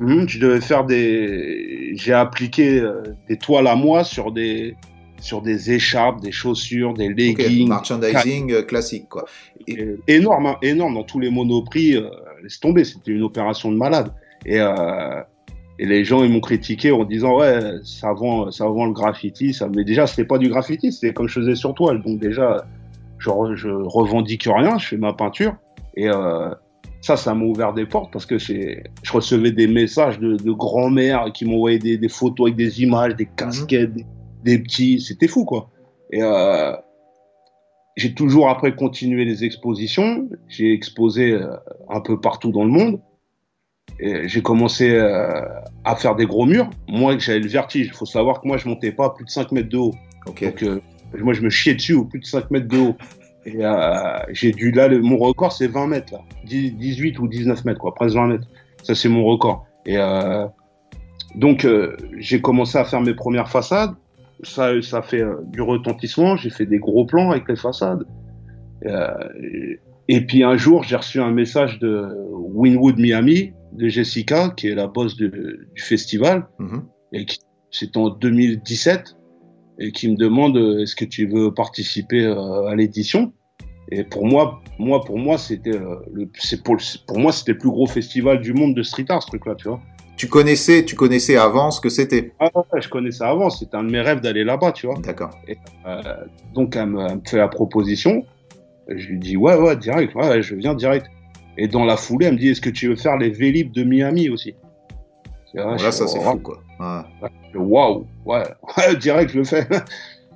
[0.00, 4.74] Mhm, je devais faire des, j'ai appliqué euh, des toiles à moi sur des,
[5.20, 7.68] sur des écharpes, des chaussures, des leggings.
[7.68, 9.26] Merchandising euh, classique, quoi.
[9.68, 11.96] Et- énorme, hein, énorme dans tous les monoprix.
[11.96, 12.08] Euh,
[12.42, 14.12] laisse tomber, c'était une opération de malade.
[14.44, 15.20] Et, euh,
[15.78, 19.52] et les gens ils m'ont critiqué en disant ouais, ça vend, ça vend le graffiti.
[19.52, 22.02] Ça, mais déjà c'était pas du graffiti, c'était comme je faisais sur toile.
[22.02, 22.64] Donc déjà,
[23.18, 25.56] je, je revendique rien, je fais ma peinture.
[25.96, 26.50] Et euh,
[27.00, 30.52] ça, ça m'a ouvert des portes parce que c'est, je recevais des messages de, de
[30.52, 34.06] grand-mères qui m'envoyaient des, des photos avec des images, des casquettes, des,
[34.44, 35.00] des petits.
[35.00, 35.70] C'était fou quoi.
[36.12, 36.72] Et euh,
[37.96, 40.28] j'ai toujours après continué les expositions.
[40.48, 41.48] J'ai exposé euh,
[41.88, 43.00] un peu partout dans le monde.
[44.00, 45.30] J'ai commencé euh,
[45.84, 46.68] à faire des gros murs.
[46.88, 47.86] Moi, j'avais le vertige.
[47.86, 49.94] Il faut savoir que moi, je montais pas à plus de 5 mètres de haut.
[50.26, 50.80] Donc, euh,
[51.20, 52.96] moi, je me chiais dessus au plus de 5 mètres de haut.
[53.46, 56.20] Et euh, j'ai dû, là, le- mon record, c'est 20 mètres, là.
[56.44, 57.94] 10 18 ou 19 mètres, quoi.
[57.94, 58.48] Presque 20 mètres.
[58.82, 59.64] Ça, c'est mon record.
[59.86, 60.46] Et euh,
[61.36, 61.66] donc,
[62.18, 63.92] j'ai commencé à faire mes premières façades.
[64.42, 66.36] Ça, ça fait du retentissement.
[66.36, 68.04] J'ai fait des gros plans avec les façades.
[70.08, 74.74] Et puis, un jour, j'ai reçu un message de Winwood Miami, de Jessica, qui est
[74.74, 76.82] la boss du, du festival Mhm.
[77.12, 77.38] et qui-
[77.70, 79.16] c'est en 2017
[79.80, 83.32] et qui me demande euh, est-ce que tu veux participer euh, à l'édition?
[83.90, 87.58] Et pour moi moi pour moi c'était euh, le c'est pour pour moi c'était le
[87.58, 89.80] plus gros festival du monde de street art ce truc là tu vois
[90.16, 92.32] Tu connaissais, tu connaissais avant ce que c'était?
[92.40, 95.32] ah ouais, je connaissais avant c'était un de mes rêves d'aller là-bas tu vois D'accord.
[95.86, 96.02] Euh,
[96.54, 98.24] donc elle me, elle me fait la proposition
[98.88, 101.06] je lui dis ouais ouais direct ouais, ouais, je viens direct
[101.56, 103.84] et dans la foulée elle me dit est-ce que tu veux faire les Vélib de
[103.84, 104.54] Miami aussi
[105.54, 106.60] là, Bon, ça c'est fou, quoi.
[107.54, 108.42] Waouh, ouais,
[108.76, 109.66] ouais, direct, je le fais.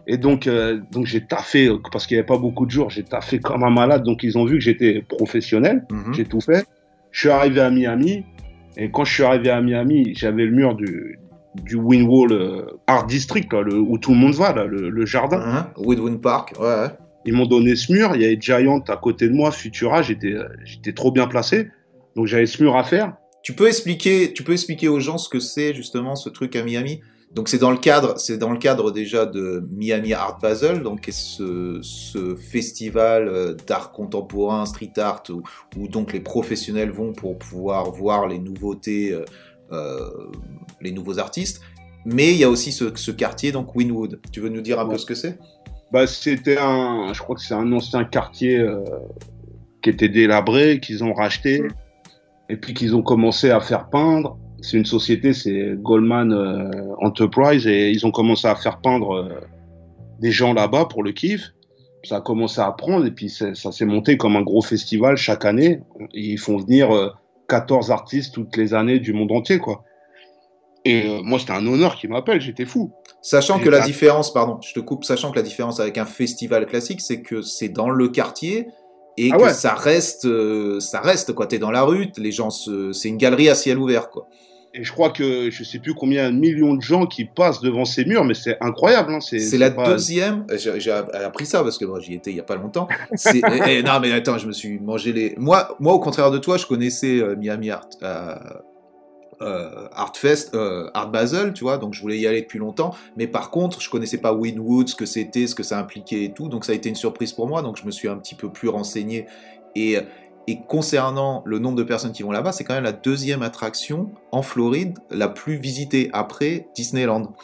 [0.07, 3.02] Et donc, euh, donc j'ai taffé, parce qu'il n'y avait pas beaucoup de jours, j'ai
[3.02, 4.04] taffé comme un malade.
[4.04, 6.14] Donc, ils ont vu que j'étais professionnel, Mhm.
[6.14, 6.64] j'ai tout fait.
[7.11, 8.24] Je suis arrivé à Miami,
[8.76, 11.18] et quand je suis arrivé à Miami, j'avais le mur du,
[11.64, 15.04] du Windwall euh, Art District, là, le- où tout le monde va, là, le, le
[15.07, 15.42] jardin.
[15.44, 16.87] Hein Woodwind Park, ouais.
[17.28, 20.34] Ils m'ont donné ce mur, il y avait Giant à côté de moi, Futura, j'étais
[20.64, 21.68] j'étais trop bien placé.
[22.16, 23.16] Donc, j'avais ce mur à faire.
[23.42, 26.62] Tu peux expliquer, tu peux expliquer aux gens ce que c'est justement ce truc à
[26.62, 27.02] Miami?
[27.34, 31.06] Donc c'est dans le cadre, c'est dans le cadre déjà de Miami Art Basel, donc
[31.10, 35.42] ce, ce festival euh, d'art contemporain, street art, où,
[35.76, 39.24] où donc les professionnels vont pour pouvoir voir les nouveautés, euh,
[39.72, 40.08] euh,
[40.80, 41.60] les nouveaux artistes.
[42.06, 44.20] Mais il y a aussi ce, ce quartier, donc Winwood.
[44.32, 45.38] Tu veux nous dire un peu ce que c'est?
[45.92, 48.85] Bah, c'était un, je crois que c'est un ancien quartier euh,
[49.83, 51.62] qui était délabré, qu'ils ont racheté,
[52.48, 54.38] et puis qu'ils ont commencé à faire peindre.
[54.61, 59.29] C'est une société, c'est Goldman euh, Enterprise, et ils ont commencé à faire peindre euh,
[60.20, 61.53] des gens là-bas pour le kiff.
[62.05, 65.44] Ça a commencé à prendre, et puis ça s'est monté comme un gros festival chaque
[65.44, 65.81] année.
[66.12, 67.11] Ils font venir euh,
[67.48, 69.85] 14 artistes toutes les années du monde entier, quoi.
[70.85, 72.92] Et moi, c'était un honneur qu'ils m'appellent, j'étais fou.
[73.20, 76.04] Sachant Et que la différence, pardon, je te coupe, sachant que la différence avec un
[76.07, 78.68] festival classique, c'est que c'est dans le quartier
[79.16, 79.52] et Ah que ouais.
[79.52, 81.46] ça reste, euh, ça reste quoi.
[81.48, 82.92] T'es dans la rue, les gens, se...
[82.92, 84.28] c'est une galerie à ciel ouvert quoi.
[84.74, 87.85] Et je crois que je sais plus combien de millions de gens qui passent devant
[87.87, 89.14] ces murs, mais c'est incroyable.
[89.14, 90.44] Hein, c'est la pas- deuxième.
[90.52, 92.87] euh, J'ai appris ça parce que moi j'y étais il y a pas longtemps.
[93.16, 95.35] C'est- eh, eh, non mais attends, je me suis mangé les.
[95.38, 97.88] Moi, moi au contraire de toi, je connaissais euh, Miami Art.
[98.02, 98.35] euh,
[99.42, 102.94] euh, Art Fest, euh, Art Basel, tu vois, donc je voulais y aller depuis longtemps,
[103.16, 106.33] mais par contre, je connaissais pas Winwood, ce que c'était, ce que ça impliquait et
[106.33, 108.35] tout, donc ça a été une surprise pour moi, donc je me suis un petit
[108.35, 109.27] peu plus renseigné.
[109.74, 109.98] Et,
[110.48, 114.11] et concernant le nombre de personnes qui vont là-bas, c'est quand même la deuxième attraction
[114.33, 117.35] en Floride la plus visitée après Disneyland.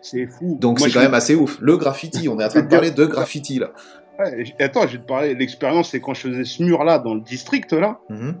[0.00, 0.58] C'est fou.
[0.60, 1.58] Donc c'est quand même assez ouf.
[1.60, 3.72] Le graffiti, on est en train de parler de graffiti là.
[4.18, 5.34] Ouais, attends, je vais te parler.
[5.34, 7.98] L'expérience, c'est quand je faisais ce mur-là dans le district là.
[8.08, 8.36] Mhm.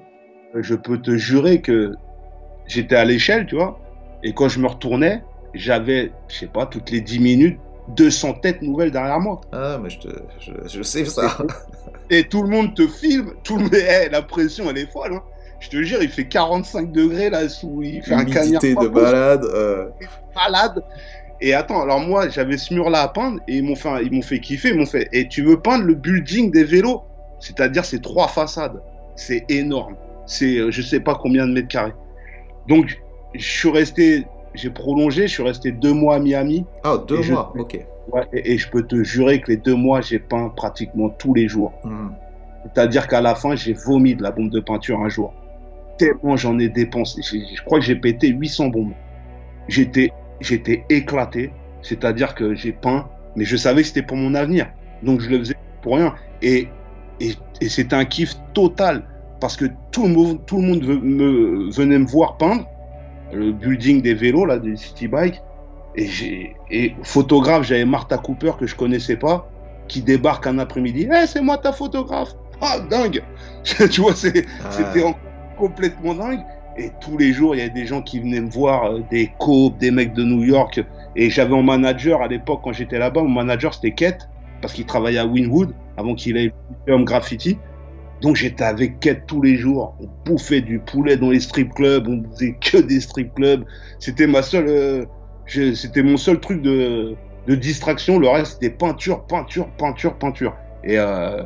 [0.54, 1.92] Je peux te jurer que
[2.66, 3.78] j'étais à l'échelle, tu vois.
[4.22, 5.22] Et quand je me retournais,
[5.54, 7.58] j'avais, je sais pas, toutes les 10 minutes,
[7.96, 9.40] 200 têtes nouvelles derrière moi.
[9.52, 10.08] Ah, mais je, te,
[10.40, 11.36] je, je sais ça.
[12.10, 13.32] Et tout le monde te filme.
[13.42, 15.14] Tout le monde, Eh, la pression, elle est folle.
[15.14, 15.22] Hein.
[15.60, 19.44] Je te jure, il fait 45 degrés là sous, il fait un cagnard de balade.
[19.44, 19.86] euh,
[20.34, 20.82] malade.
[21.40, 24.22] Et attends, alors moi, j'avais ce mur-là à peindre et ils m'ont fait, ils m'ont
[24.22, 24.68] fait kiffer.
[24.70, 27.02] Ils m'ont fait, et tu veux peindre le building des vélos?
[27.40, 28.80] C'est-à-dire, c'est trois façades.
[29.16, 29.96] C'est énorme.
[30.26, 31.92] C'est, euh, je sais pas combien de mètres carrés.
[32.68, 33.02] Donc,
[33.34, 36.64] je suis resté, j'ai prolongé, je suis resté deux mois à Miami.
[36.84, 37.78] Ah, deux je- mois, ok.
[38.12, 41.34] Ouais, et, et je peux te jurer que les deux mois, j'ai peint pratiquement tous
[41.34, 41.72] les jours.
[41.84, 42.12] Mhm.
[42.64, 45.32] C'est-à-dire qu'à la fin, j'ai vomi de la bombe de peinture un jour.
[45.98, 47.20] Tellement j'en ai dépensé.
[47.22, 48.92] Je crois que j'ai pété 800 bombes.
[49.68, 51.52] J'étais, j'étais éclaté.
[51.82, 54.68] C'est-à-dire que j'ai peint, mais je savais que c'était pour mon avenir.
[55.02, 56.14] Donc je le faisais pour rien.
[56.40, 56.68] Et,
[57.20, 59.04] et, et c'était un kiff total.
[59.42, 62.64] Parce que tout le monde, tout le monde ve- me, venait me voir peindre.
[63.32, 65.42] Le building des vélos, là, des city bikes.
[65.96, 69.48] Et, photographe, j'avais Martha Cooper que je connaissais pas
[69.88, 71.08] qui débarque un après-midi.
[71.12, 72.34] Eh, c'est moi ta photographe.
[72.60, 73.22] Ah, dingue.
[73.90, 75.16] tu vois, Ah, c'était en-
[75.58, 76.40] complètement dingue.
[76.78, 79.32] Et tous les jours, il y avait des gens qui venaient me voir, euh, des
[79.40, 80.80] copes, des mecs de New York.
[81.16, 84.28] Et j'avais un manager à l'époque, quand j'étais là-bas, mon manager c'était Kate,
[84.60, 86.52] parce qu'il travaillait à Winwood, avant qu'il ait
[86.88, 87.58] homme graffiti.
[88.22, 89.96] Donc j'étais avec Kate tous les jours.
[90.00, 93.64] On bouffait du poulet dans les strip clubs, on faisait que des strip clubs.
[93.98, 95.04] C'était ma seule, euh,
[95.46, 97.16] c'était mon seul truc de,
[97.48, 98.18] distraction.
[98.20, 100.54] Le reste c'était peinture, peinture, peinture, peinture.
[100.84, 101.42] Et euh,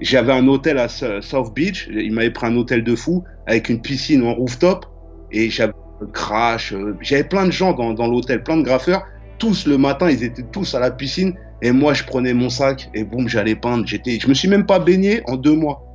[0.00, 1.88] j'avais un hôtel à South Beach.
[1.92, 4.84] Il m'avait pris un hôtel de fou avec une piscine en rooftop.
[5.30, 5.72] Et j'avais
[6.12, 6.72] Crash.
[6.72, 9.06] euh, J'avais plein de gens dans, dans l'hôtel, plein de graffeurs.
[9.38, 11.34] Tous le matin, ils étaient tous à la piscine.
[11.62, 13.86] Et moi, je prenais mon sac et boum, j'allais peindre.
[13.86, 15.85] J'étais, je me suis même pas baigné en deux mois.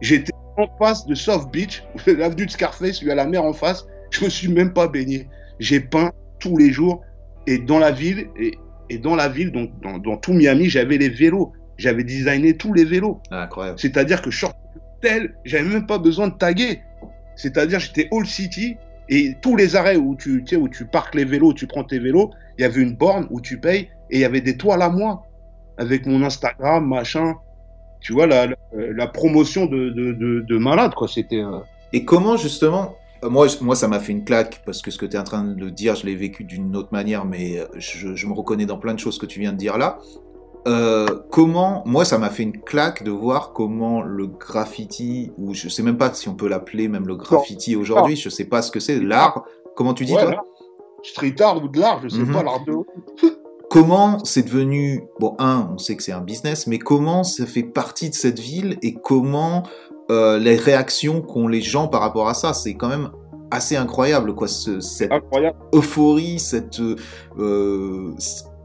[0.00, 3.86] J'étais en face de South Beach, l'avenue de Scarface, lui à la mer en face.
[4.10, 5.28] Je me suis même pas baigné.
[5.58, 7.02] J'ai peint tous les jours.
[7.46, 8.58] Et dans la ville, et,
[8.90, 11.52] et dans la ville, donc dans, dans tout Miami, j'avais les vélos.
[11.78, 13.20] J'avais designé tous les vélos.
[13.30, 13.78] ah, incroyable.
[13.78, 14.58] C'est-à-dire que je sortais
[15.00, 16.80] tel, j'avais même pas besoin de taguer.
[17.36, 18.76] C'est-à-dire j'étais All City
[19.08, 21.84] et tous les arrêts où tu, tu sais, où tu parques les vélos, tu prends
[21.84, 24.56] tes vélos, il y avait une borne où tu payes et il y avait des
[24.56, 25.22] toiles à moi
[25.78, 27.36] avec mon Instagram, machin.
[28.00, 31.08] Tu vois, la, la, promotion de, de, de, de malade, quoi.
[31.08, 31.42] C'était.
[31.42, 31.58] euh,
[31.92, 35.06] Et comment justement, euh, moi, moi ça m'a fait une claque parce que ce que
[35.06, 38.14] tu es en train de dire, je l'ai vécu d'une autre manière, mais euh, je,
[38.14, 39.98] je me reconnais dans plein de choses que tu viens de dire là.
[40.66, 45.68] Euh, comment, moi ça m'a fait une claque de voir comment le graffiti, ou je
[45.68, 48.70] sais même pas si on peut l'appeler même le graffiti aujourd'hui, je sais pas ce
[48.70, 49.44] que c'est, l'art,
[49.76, 50.42] comment tu dis ouais, toi
[51.04, 52.32] street art ou de l'art, je sais Mhm.
[52.32, 52.72] pas, l'art de.
[53.70, 57.62] Comment c'est devenu, bon, un, on sait que c'est un business, mais comment ça fait
[57.62, 59.62] partie de cette ville et comment
[60.10, 63.10] euh, les réactions qu'ont les gens par rapport à ça, c'est quand même
[63.50, 65.58] assez incroyable, quoi, ce- cette Incroyable.
[65.74, 66.80] euphorie, cette...
[67.38, 68.14] euh,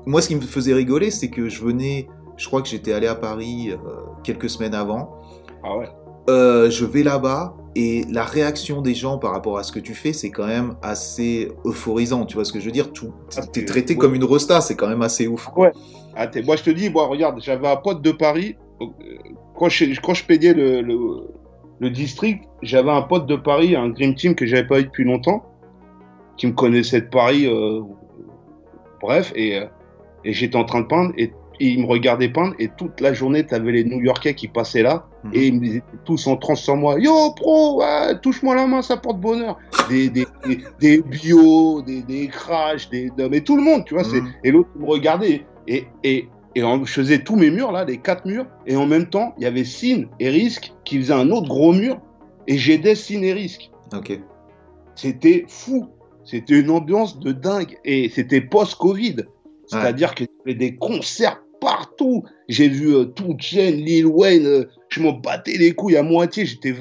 [0.05, 3.07] moi, ce qui me faisait rigoler, c'est que je venais, je crois que j'étais allé
[3.07, 3.77] à Paris euh,
[4.23, 5.15] quelques semaines avant,
[5.65, 5.89] Ah ouais.
[6.29, 9.93] Euh, je vais là-bas et la réaction des gens par rapport à ce que tu
[9.93, 12.25] fais, c'est quand même assez euphorisant.
[12.25, 12.93] Tu vois ce que je veux dire?
[12.93, 13.99] Tout, Ah, T'es c'est- traité ouais.
[13.99, 15.49] comme une resta, c'est quand même assez ouf.
[16.15, 18.55] Ah, t'es- moi, je te dis, moi, regarde, j'avais un pote de Paris.
[18.81, 18.85] euh,
[19.55, 20.97] Quand je, quand je payais le, le,
[21.79, 25.03] le district, j'avais un pote de Paris, un Dream Team que j'avais pas eu depuis
[25.03, 25.43] longtemps,
[26.37, 27.45] qui me connaissait de Paris.
[27.47, 27.81] euh,
[29.01, 29.61] bref, et,
[30.25, 33.13] et j'étais en train de peindre, et, et il me regardait peindre, et toute la
[33.13, 35.31] journée, t'avais les New Yorkais qui passaient là, Mhm.
[35.33, 38.81] et ils me disaient tous en transe sur moi Yo, pro, ouais, touche-moi la main,
[38.81, 39.57] ça porte bonheur.
[39.89, 44.03] Des, des, des, des bio, des, des crash, des, mais tout le monde, tu vois,
[44.03, 44.27] Mhm.
[44.43, 45.45] et l'autre me regardait.
[45.67, 48.45] Et, et, et en- je faisais tous mes murs, là, les quatre murs.
[48.67, 51.73] Et en même temps, il y avait Sin et Risk qui faisaient un autre gros
[51.73, 51.99] mur.
[52.47, 53.71] Et j'aidais Sin et Risk.
[53.95, 54.19] Ok.
[54.95, 55.87] C'était fou.
[56.25, 57.77] C'était une ambiance de dingue.
[57.85, 59.15] Et c'était post-Covid.
[59.81, 62.23] C'est-à-dire qu'il y avait des concerts partout.
[62.49, 64.45] J'ai vu euh, tout Lil Wayne.
[64.45, 66.45] euh, je m'en battais les couilles à moitié.
[66.45, 66.75] J'étais,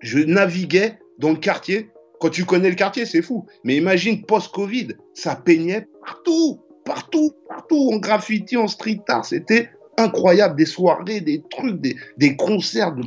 [0.00, 1.90] je naviguais dans le quartier.
[2.20, 3.46] Quand tu connais le quartier, c'est fou.
[3.64, 9.24] Mais imagine post-Covid, ça peignait partout, partout, partout, en graffiti, en street art.
[9.24, 10.56] C'était incroyable.
[10.56, 12.92] Des soirées, des trucs, des, concerts.
[12.94, 13.02] De...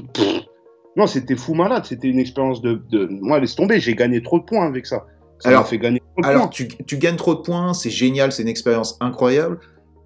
[0.96, 1.86] Non, c'était fou malade.
[1.86, 3.08] C'était une expérience de, de.
[3.22, 3.80] Moi, laisse tomber.
[3.80, 5.06] J'ai gagné trop de points avec ça.
[5.42, 6.50] Ça Alors- m'a fait gagner trop de Alors, points.
[6.50, 9.60] tu, tu gagnes trop de points, c'est génial, c'est une expérience incroyable.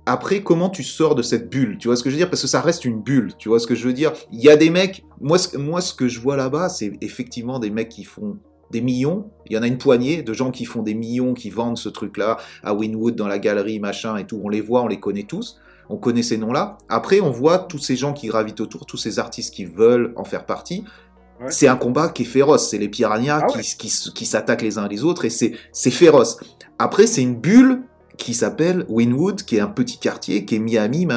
[0.07, 1.77] Après, comment tu sors de cette bulle?
[1.79, 2.29] Tu vois ce que je veux dire?
[2.29, 4.13] Parce que ça reste une bulle, tu vois ce que je veux dire?
[4.31, 7.57] Il y a des mecs, moi, ce- moi ce que je vois là-bas, c'est effectivement
[7.59, 8.37] des mecs qui font
[8.71, 9.29] des millions.
[9.47, 11.89] Il y en a une poignée de gens qui font des millions, qui vendent ce
[11.89, 14.39] truc-là à Winwood, dans la galerie, machin et tout.
[14.43, 15.59] On les voit, on les connaît tous.
[15.89, 16.77] On connaît ces noms-là.
[16.89, 20.23] Après, on voit tous ces gens qui gravitent autour, tous ces artistes qui veulent en
[20.23, 20.83] faire partie.
[21.39, 21.51] Ouais.
[21.51, 22.69] C'est un combat qui est féroce.
[22.69, 23.63] C'est les piranhas Ah qui, ouais.
[23.63, 26.37] qui, s- qui s'attaquent les uns les autres et c'est c'est féroce.
[26.79, 27.83] Après, c'est une bulle
[28.17, 31.07] qui s'appelle Winwood, qui est un petit quartier, qui est Miami.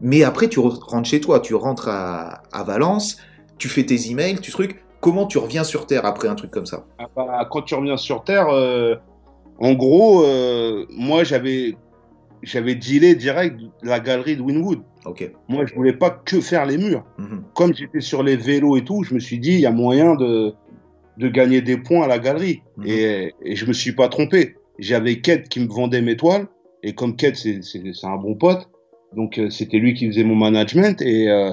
[0.00, 3.16] Mais après, tu re- rentres chez toi, tu rentres à, à Valence,
[3.58, 4.82] tu fais tes emails, tu trucs.
[5.00, 6.84] Comment tu reviens sur Terre après un truc comme ça?
[6.98, 8.94] Ah bah, quand tu reviens sur Terre, euh,
[9.58, 11.76] en gros, euh, moi j'avais
[12.42, 14.82] j'avais dealé direct la galerie de Winwood.
[15.48, 17.04] Moi, je voulais pas que faire les murs.
[17.18, 17.44] Mhm.
[17.54, 20.14] Comme j'étais sur les vélos et tout, je me suis dit, il y a moyen
[20.14, 20.52] de,
[21.18, 22.62] de gagner des points à la galerie.
[22.76, 22.84] Mhm.
[22.86, 24.56] Et, et je me suis pas trompé.
[24.78, 26.46] J'avais Ked qui me vendait mes toiles.
[26.82, 27.60] Et comme Ked, c'est
[28.02, 28.68] un bon pote,
[29.14, 31.00] donc euh, c'était lui qui faisait mon management.
[31.00, 31.52] Et, euh,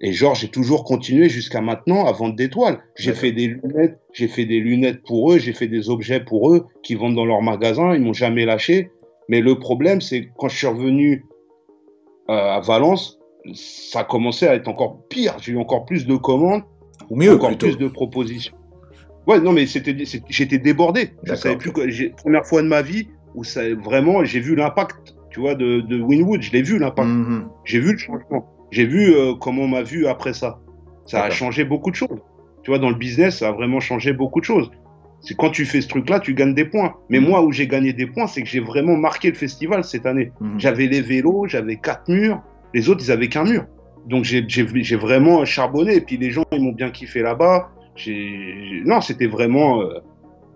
[0.00, 2.78] et genre, j'ai toujours continué jusqu'à maintenant à vendre des toiles.
[2.96, 6.52] J'ai fait des lunettes, j'ai fait des lunettes pour eux, j'ai fait des objets pour
[6.52, 7.94] eux qui vendent dans leur magasin.
[7.94, 8.90] Ils m'ont jamais lâché.
[9.28, 11.26] Mais le problème, c'est que quand je suis revenu
[12.30, 13.18] euh, à Valence,
[13.54, 15.36] ça commençait à être encore pire.
[15.40, 16.62] J'ai eu encore plus de commandes,
[17.10, 17.66] Ou mieux, encore plutôt.
[17.66, 18.54] plus de propositions.
[19.26, 19.94] Ouais, non, mais c'était,
[20.28, 21.10] j'étais débordé.
[21.24, 21.72] Je savais plus.
[21.90, 25.80] J'ai, première fois de ma vie où ça, vraiment, j'ai vu l'impact, tu vois, de,
[25.82, 26.40] de Winwood.
[26.40, 27.08] Je l'ai vu l'impact.
[27.08, 27.48] Mhm.
[27.64, 28.46] J'ai vu le changement.
[28.70, 30.60] J'ai vu euh, comment on m'a vu après ça.
[31.04, 32.20] Ça a changé beaucoup de choses.
[32.62, 34.70] Tu vois, dans le business, ça a vraiment changé beaucoup de choses.
[35.20, 36.94] C'est quand tu fais ce truc-là, tu gagnes des points.
[37.08, 37.28] Mais Mhm.
[37.28, 40.30] moi, où j'ai gagné des points, c'est que j'ai vraiment marqué le festival cette année.
[40.40, 40.60] Mhm.
[40.60, 42.40] J'avais les vélos, j'avais quatre murs.
[42.74, 43.64] Les autres, ils avaient qu'un mur.
[44.06, 45.96] Donc j'ai vraiment charbonné.
[45.96, 47.70] Et puis les gens, ils m'ont bien kiffé là-bas.
[48.84, 49.98] Non, c'était vraiment, euh,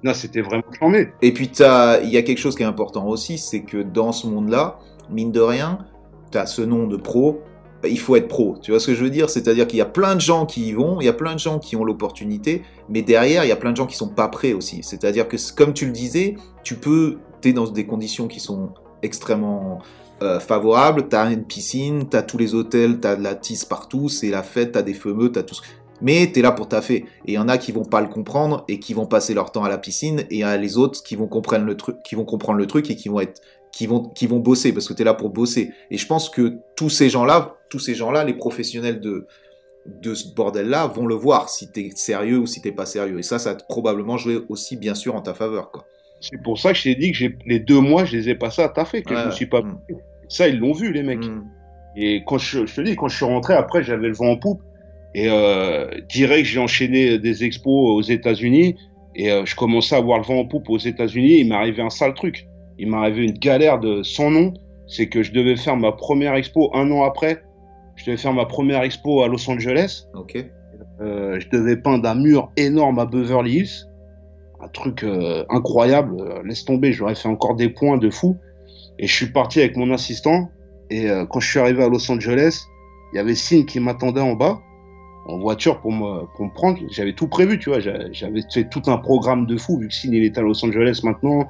[0.04, 1.08] non, c'était vraiment charmé.
[1.22, 4.26] Et puis, il y a quelque chose qui est important aussi, c'est que dans ce
[4.28, 4.78] monde-là,
[5.10, 5.78] mine de rien,
[6.30, 7.42] tu as ce nom de pro,
[7.84, 8.56] il faut être pro.
[8.60, 9.30] Tu vois ce que je veux dire?
[9.30, 11.38] C'est-à-dire qu'il y a plein de gens qui y vont, il y a plein de
[11.38, 14.28] gens qui ont l'opportunité, mais derrière, il y a plein de gens qui sont pas
[14.28, 14.80] prêts aussi.
[14.82, 18.70] C'est-à-dire que, comme tu le disais, tu peux, tu es dans des conditions qui sont
[19.02, 19.80] extrêmement
[20.22, 23.34] euh, favorables, tu as une piscine, tu as tous les hôtels, tu as de la
[23.34, 25.62] tisse partout, c'est la fête, tu as des feux t'as tout ce...
[26.00, 27.04] Mais tu es là pour taffer.
[27.26, 29.52] Et il y en a qui vont pas le comprendre et qui vont passer leur
[29.52, 31.96] temps à la piscine, et il y a les autres qui vont comprendre le truc,
[32.04, 33.40] qui vont comprendre le truc et qui vont être
[33.72, 35.72] qui vont, qui vont bosser parce que tu es là pour bosser.
[35.90, 39.26] Et je pense que tous ces gens-là, tous ces gens-là, les professionnels de,
[39.86, 43.18] de ce bordel-là, vont le voir si tu es sérieux ou si t'es pas sérieux.
[43.18, 45.70] Et ça, ça a probablement joué aussi, bien sûr, en ta faveur.
[45.70, 45.86] Quoi.
[46.20, 48.62] C'est pour ça que je t'ai dit que les deux mois, je les ai passés
[48.62, 49.62] à taffer, que je me suis pas.
[50.28, 51.26] Ça, ils l'ont vu, les mecs.
[51.26, 51.44] Mm.
[51.96, 54.36] Et quand je, je te dis, quand je suis rentré, après, j'avais le vent en
[54.36, 54.62] poupe.
[55.14, 58.76] Et euh, direct, j'ai enchaîné des expos aux États-Unis.
[59.14, 61.40] Et euh, je commençais à avoir le vent en poupe aux États-Unis.
[61.40, 62.46] Il m'est arrivé un sale truc.
[62.82, 64.52] Il m'est arrivé une galère de sans nom.
[64.88, 67.42] C'est que je devais faire ma première expo un an après.
[67.94, 70.06] Je devais faire ma première expo à Los Angeles.
[70.14, 70.44] Ok.
[71.00, 73.86] Euh, je devais peindre un mur énorme à Beverly Hills.
[74.60, 76.16] Un truc euh, incroyable.
[76.20, 78.36] Euh, laisse tomber, j'aurais fait encore des points de fou.
[78.98, 80.48] Et je suis parti avec mon assistant.
[80.90, 82.64] Et quand je suis arrivé à Los Angeles,
[83.12, 84.60] il y avait Signe qui m'attendait en bas,
[85.26, 86.78] en voiture pour me, pour me prendre.
[86.90, 87.80] J'avais tout prévu, tu vois.
[87.80, 90.62] J'a- J'avais fait tout un programme de fou, vu que Signe il est à Los
[90.64, 91.46] Angeles maintenant.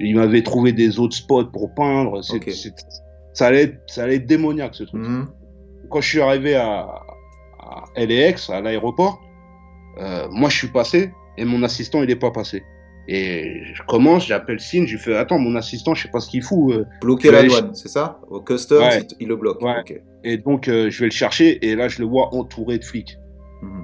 [0.00, 2.22] Il m'avait trouvé des autres spots pour peindre.
[2.22, 5.26] Ça, allait être, ça allait être démoniaque, ce truc Mm.
[5.90, 6.88] quand je suis arrivé à,
[7.60, 9.20] à LAX, à l'aéroport,
[9.98, 12.62] Euh, moi, je suis passé et mon assistant, il est pas passé.
[13.08, 16.28] Et je commence, j'appelle Signe, je lui fais Attends, mon assistant, je sais pas ce
[16.28, 16.74] qu'il fout.
[16.74, 16.84] euh.
[17.00, 18.20] Bloquer la douane, c'est ça?
[18.28, 18.98] Au customs, Ouais.
[19.12, 19.62] il, il le bloque.
[19.62, 20.02] Ouais.
[20.22, 23.16] Et donc, euh, je vais le chercher et là, je le vois entouré de flics.
[23.62, 23.82] Mhm.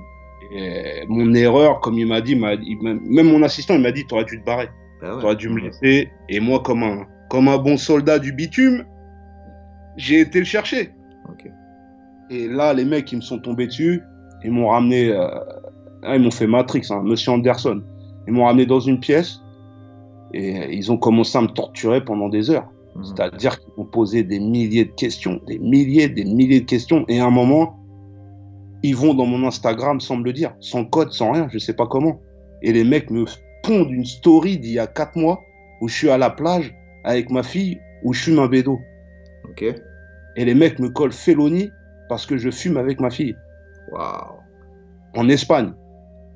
[0.59, 4.27] Et mon erreur, comme il m'a dit, il même mon assistant, il m'a dit T'aurais
[4.27, 4.69] dû te barrer.
[5.03, 5.21] Bah ouais.
[5.21, 6.11] T'aurais dû me laisser.
[6.29, 8.85] Et moi, comme un, comme un bon soldat du bitume,
[9.97, 10.95] j'ai été le chercher.
[12.31, 14.01] Et là, les mecs, ils me sont tombés dessus.
[14.43, 15.11] Ils m'ont ramené.
[15.13, 15.29] euh,
[16.03, 17.83] ah, ils m'ont fait Matrix, hein, Monsieur Anderson.
[18.27, 19.41] Ils m'ont ramené dans une pièce.
[20.33, 22.71] Et ils ont commencé à me torturer pendant des heures.
[22.97, 23.05] Mhm.
[23.05, 27.05] C'est-à-dire qu'ils m'ont posé des milliers de questions, des milliers, des milliers de questions.
[27.09, 27.79] Et à un moment,
[28.83, 31.75] ils vont dans mon Instagram sans me le dire, sans code, sans rien, je sais
[31.75, 32.21] pas comment.
[32.63, 33.27] Et les mecs me
[33.63, 35.43] pondent une story d'il y a quatre mois
[35.81, 38.81] où je suis à la plage avec ma fille, où je fume un bédo.
[39.49, 39.63] Ok.
[40.37, 41.71] Et les mecs me collent félonie
[42.09, 43.37] parce que je fume avec ma fille
[43.91, 44.39] Waouh.
[45.15, 45.73] en Espagne.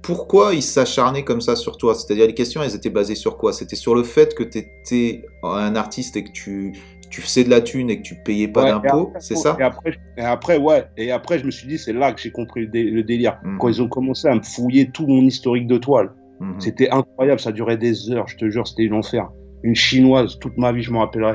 [0.02, 1.94] Pourquoi ils s'acharnaient comme ça sur toi?
[1.94, 3.52] C'est-à-dire, les questions, elles étaient basées sur quoi?
[3.52, 6.72] C'était sur le fait que tu étais un artiste et que tu,
[7.10, 9.56] tu faisais de la thune et que tu payais pas Ouais, d'impôts, c'est ça?
[9.58, 10.84] et après, et après, ouais.
[10.96, 13.38] Et après, je me suis dit, c'est là que j'ai compris le, dé- le délire.
[13.42, 13.58] Mhm.
[13.58, 16.10] Quand ils ont commencé à me fouiller tout mon historique de toile.
[16.40, 16.60] Mhm.
[16.60, 19.28] C'était incroyable, ça durait des heures, je te jure, c'était l'enfer.
[19.62, 21.34] Une chinoise, toute ma vie, je me rappellerai.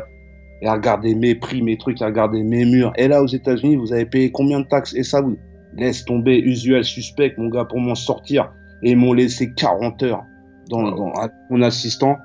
[0.61, 2.93] Et elle regardait mes prix, mes trucs, elle regardait mes murs.
[2.97, 4.93] Et là, aux États-Unis, vous avez payé combien de taxes?
[4.93, 5.37] Et ça, vous
[5.75, 8.51] laisse tomber, usuel suspect, mon gars, pour m'en sortir.
[8.83, 10.21] Et ils m'ont laissé 40 heures
[10.69, 11.11] dans,
[11.49, 12.17] mon assistant.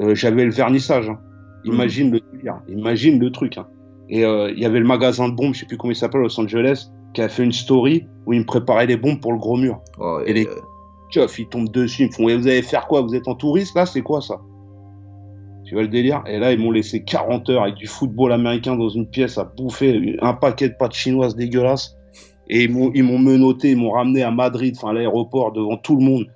[0.00, 1.08] Euh, J'avais le vernissage.
[1.08, 1.18] hein.
[1.64, 3.58] Imagine le délire, imagine le truc.
[3.58, 3.66] hein.
[4.08, 6.20] Et euh, il y avait le magasin de bombes, je sais plus comment il s'appelle,
[6.20, 9.38] Los Angeles, qui a fait une story où il me préparait les bombes pour le
[9.38, 9.80] gros mur.
[9.98, 10.50] Oh, Et les- euh,
[11.10, 13.00] Tchof, ils tombent dessus, ils me font, et vous allez faire quoi?
[13.02, 13.86] Vous êtes en touriste là?
[13.86, 14.40] C'est quoi ça?
[15.64, 16.22] Tu vois le délire?
[16.26, 19.44] Et là, ils m'ont laissé 40 heures avec du football américain dans une pièce à
[19.44, 21.96] bouffer un paquet de pâtes chinoises dégueulasses.
[22.48, 25.76] Et ils m'ont, ils m'ont menotté, ils m'ont ramené à Madrid, enfin à l'aéroport, devant
[25.76, 26.26] tout le monde,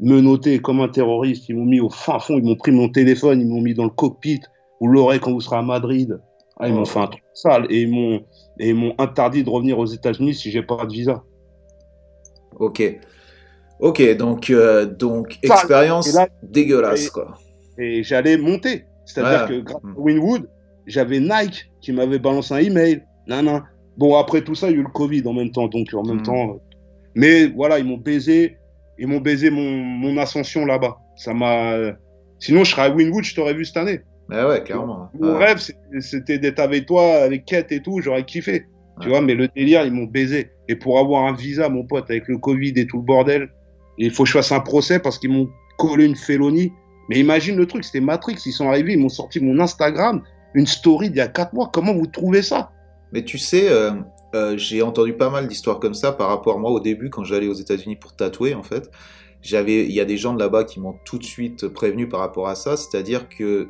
[0.00, 1.48] menotté comme un terroriste.
[1.50, 3.84] Ils m'ont mis au fin fond, ils m'ont pris mon téléphone, ils m'ont mis dans
[3.84, 4.40] le cockpit.
[4.80, 6.18] Vous l'aurez quand vous serez à Madrid.
[6.58, 6.78] Ah, ils Oh.
[6.78, 8.22] m'ont fait un truc sale et ils m'ont,
[8.58, 11.22] et ils m'ont interdit de revenir aux États-Unis si j'ai pas de visa.
[12.58, 12.82] Ok.
[13.80, 17.38] Ok, donc, euh, donc Ça, expérience là- dégueulasse, et- quoi.
[17.78, 18.84] et j'allais monter.
[19.06, 19.56] C'est-à-dire Ouais.
[19.58, 19.90] que grâce Mm.
[19.96, 20.48] à Winwood,
[20.86, 23.02] j'avais Nike qui m'avait balancé un email.
[23.28, 23.62] Nan, nan.
[23.96, 25.68] Bon, après tout ça, il y a eu le Covid en même temps.
[25.68, 26.22] Donc, en même Mm.
[26.22, 26.50] temps.
[26.50, 26.58] euh,
[27.14, 28.58] Mais voilà, ils m'ont baisé.
[28.98, 30.96] Ils m'ont baisé mon, mon ascension là-bas.
[31.16, 31.72] Ça m'a.
[31.74, 31.92] euh,
[32.40, 34.00] Sinon, je serais à Winwood, je t'aurais vu cette année.
[34.30, 35.08] Ah ouais, clairement.
[35.18, 35.46] Mon Ouais.
[35.46, 38.00] rêve, c'était- c'était d'être avec toi, avec Kate et tout.
[38.00, 38.66] J'aurais kiffé.
[39.00, 39.12] Tu Ouais.
[39.14, 40.50] vois, mais le délire, ils m'ont baisé.
[40.68, 43.48] Et pour avoir un visa, mon pote, avec le Covid et tout le bordel,
[43.98, 46.72] il faut que je fasse un procès parce qu'ils m'ont collé une félonie.
[47.08, 48.36] Mais imagine le truc, c'était Matrix.
[48.46, 50.22] Ils sont arrivés, ils m'ont sorti mon Instagram,
[50.54, 51.70] une story d'il y a 4 mois.
[51.72, 52.70] Comment vous trouvez ça?
[53.12, 53.92] Mais tu sais, euh,
[54.34, 57.24] euh, j'ai entendu pas mal d'histoires comme ça par rapport à moi au début quand
[57.24, 58.90] j'allais aux États-Unis pour tatouer en fait.
[59.40, 62.20] J'avais, il y a des gens de là-bas qui m'ont tout de suite prévenu par
[62.20, 63.68] rapport à ça, c'est-à-dire que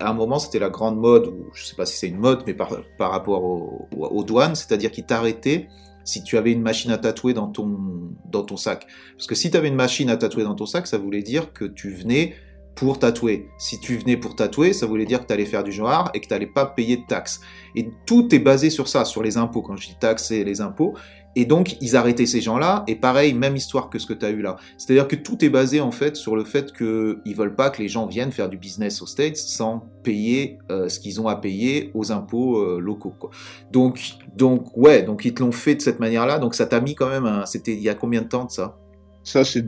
[0.00, 2.44] à un moment c'était la grande mode, ou je sais pas si c'est une mode,
[2.46, 5.66] mais par, par rapport au- au- aux douanes, c'est-à-dire qu'ils t'arrêtaient
[6.08, 7.76] si tu avais une machine à tatouer dans ton
[8.24, 8.86] dans ton sac.
[9.14, 11.52] Parce que si tu avais une machine à tatouer dans ton sac, ça voulait dire
[11.52, 12.34] que tu venais
[12.74, 13.50] pour tatouer.
[13.58, 16.20] Si tu venais pour tatouer, ça voulait dire que tu allais faire du genre et
[16.20, 17.40] que tu n'allais pas payer de taxes.
[17.74, 19.60] Et tout est basé sur ça, sur les impôts.
[19.60, 20.94] Quand je dis taxes, c'est les impôts.
[21.36, 22.84] Et donc, ils arrêtaient ces gens-là.
[22.88, 24.56] Et pareil, même histoire que ce que tu as eu là.
[24.76, 27.88] C'est-à-dire que tout est basé en fait sur le fait qu'ils veulent pas que les
[27.88, 31.90] gens viennent faire du business aux States sans payer euh, ce qu'ils ont à payer
[31.94, 33.14] aux impôts euh, locaux.
[33.18, 33.30] Quoi.
[33.70, 34.00] Donc,
[34.36, 36.38] donc, ouais, donc ils te l'ont fait de cette manière-là.
[36.38, 37.46] Donc, ça t'a mis quand même un.
[37.46, 38.76] C'était il y a combien de temps de ça?
[39.22, 39.62] Ça, c'est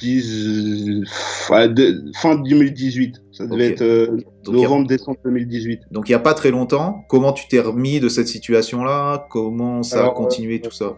[0.00, 3.22] 2010, fin de- fin 2018.
[3.32, 4.16] Ça devait être euh,
[4.52, 5.80] Donc, il y a- novembre, décembre 2018.
[5.90, 9.26] Donc il n'y a pas très longtemps, comment tu t'es remis de cette situation-là?
[9.30, 10.96] Comment ça Alors, a continué tout ça?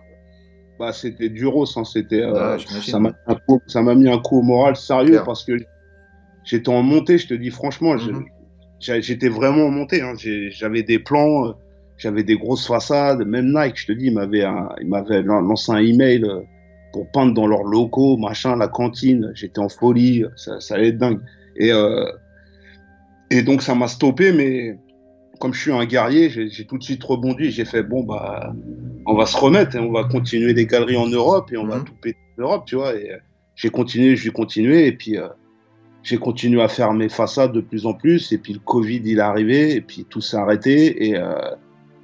[0.78, 2.92] Bah, c'était duros, hein, c'était, euh, j'imagine.
[3.66, 5.52] ça m'a mis un coup- au moral sérieux parce que
[6.44, 8.24] j'étais en montée, je te dis franchement, Mhm.
[8.80, 10.00] j'étais vraiment en montée.
[10.00, 10.14] hein.
[10.16, 11.52] J'avais des plans, euh,
[11.98, 16.40] j'avais des grosses façades, même Nike, je te dis, il m'avait lancé un email euh,
[16.94, 19.30] pour peindre dans leurs locaux, machin, la cantine.
[19.34, 21.20] J'étais en folie, ça, ça allait être dingue.
[21.56, 22.06] Et, euh,
[23.30, 24.78] et donc ça m'a stoppé, mais
[25.38, 27.50] comme je suis un guerrier, j'ai tout de suite rebondi.
[27.50, 28.52] J'ai fait bon bah
[29.06, 31.78] on va se remettre et on va continuer les galeries en Europe et on va
[31.78, 31.84] Mhm.
[31.84, 32.94] tout péter en Europe, tu vois.
[32.94, 33.16] Et euh,
[33.54, 35.28] j'ai continué, j'ai continué et puis euh,
[36.02, 39.18] j'ai continué à faire mes façades de plus en plus et puis le Covid il
[39.18, 41.34] est arrivé et puis tout s'est arrêté et euh,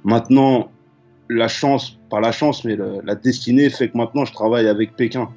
[0.03, 0.71] maintenant
[1.29, 4.95] la chance, pas la chance mais le- la destinée fait que maintenant je travaille avec
[4.95, 5.29] Pékin.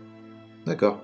[0.66, 1.02] D'accord.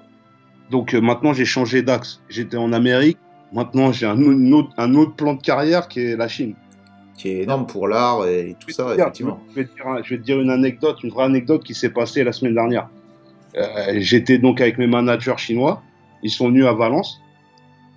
[0.70, 2.22] Donc euh, maintenant j'ai changé d'axe.
[2.28, 3.18] J'étais en Amérique,
[3.52, 4.20] maintenant j'ai un,
[4.52, 6.54] autre- un autre plan de carrière qui est la Chine.
[7.16, 9.40] Qui est énorme pour l'art et tout ça, effectivement.
[9.50, 11.72] Je vais, te dire, un- je vais te dire une anecdote, une vraie anecdote qui
[11.74, 12.88] s'est passée la semaine dernière.
[13.56, 15.82] Euh, J'étais donc avec mes managers chinois.
[16.22, 17.20] Ils sont venus à Valence,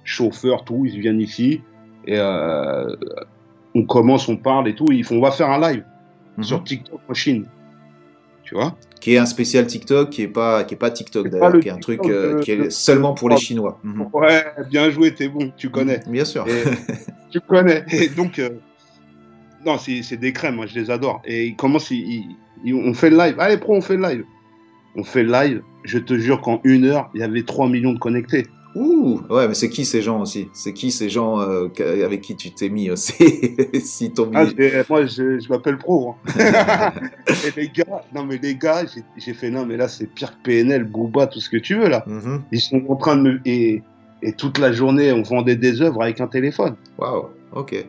[0.06, 0.86] chauffeurs, tout.
[0.86, 1.62] Ils viennent ici
[2.08, 2.96] et euh,
[3.76, 4.86] on commence, on parle et tout.
[4.92, 5.84] Ils font, on va faire un live
[6.38, 6.44] Mhm.
[6.44, 7.46] sur TikTok en Chine.
[8.44, 8.78] Tu vois?
[9.00, 11.72] Qui est un spécial TikTok, qui est pas, qui est pas TikTok d'ailleurs, qui est
[11.72, 13.80] un truc euh, de- qui est seulement pour les Chinois.
[13.84, 14.08] Mhm.
[14.14, 16.02] Ouais, bien joué, t'es bon, tu connais.
[16.08, 16.46] Bien sûr.
[16.48, 16.64] Et-
[17.32, 17.86] tu connais.
[17.94, 18.50] Et donc, euh,
[19.66, 21.22] non, c'est c'est des crèmes, moi je les adore.
[21.26, 22.36] Et ils commencent, ils- ils-
[22.66, 23.36] ils- on fait le live.
[23.40, 24.24] Allez, pro, on fait le live.
[24.96, 25.62] On fait le live.
[25.86, 28.48] Je te jure qu'en une heure, il y avait 3 millions de connectés.
[28.80, 30.48] Ouh, ouais, mais c'est qui ces gens aussi?
[30.54, 31.68] C'est qui ces gens euh,
[32.06, 33.14] avec qui tu t'es mis aussi?
[33.84, 34.46] Si ton Ah,
[34.90, 36.16] moi, je, je m'appelle pro.
[36.38, 36.94] hein.
[37.46, 38.84] Et les gars, non, mais les gars,
[39.18, 41.90] j'ai- fait, non, mais là, c'est pire que PNL, Booba, tout ce que tu veux,
[41.90, 42.04] là.
[42.08, 42.42] Mhm.
[42.54, 43.42] Ils sont en train de me.
[43.46, 43.84] Et,
[44.22, 46.76] et toute la journée, on vendait des œuvres avec un téléphone.
[46.98, 47.86] Waouh, ok.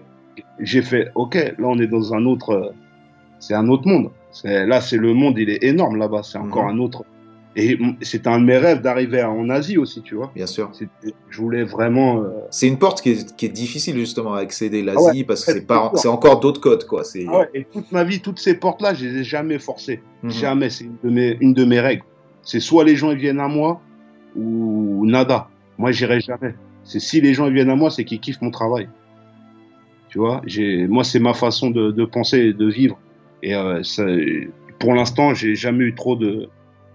[0.60, 2.70] j'ai fait ok là on est dans un autre euh,
[3.40, 4.10] c'est un autre monde
[4.44, 6.70] là c'est le monde il est énorme là-bas c'est encore Mhm.
[6.76, 7.04] un autre
[7.56, 10.30] et c'est un de mes rêves d'arriver en Asie aussi tu vois.
[10.34, 10.70] Bien sûr.
[10.72, 14.40] C'était- je voulais vraiment euh, C'est une porte qui est, qui est difficile justement à
[14.40, 17.02] accéder l'Asie Ah ouais, parce que c'est pas, encore d'autres codes quoi.
[17.28, 20.00] Ah ouais, et toute ma vie toutes ces portes là je les ai jamais forcées.
[20.22, 20.30] Mhm.
[20.30, 20.70] jamais.
[20.70, 22.04] C'est une de mes une de mes règles.
[22.42, 23.80] C'est soit les gens ils viennent à moi
[24.36, 25.48] ou nada.
[25.76, 26.54] Moi j'irai jamais.
[26.84, 28.88] C'est si les gens ils viennent à moi c'est qu'ils kiffent mon travail.
[30.08, 32.96] Tu vois j'ai moi c'est ma façon de, de penser et de vivre.
[33.42, 34.04] Et euh, ça,
[34.78, 36.48] pour l'instant j'ai jamais eu trop de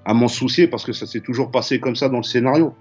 [0.05, 2.73] à m'en soucier parce que ça s'est toujours passé comme ça dans le scénario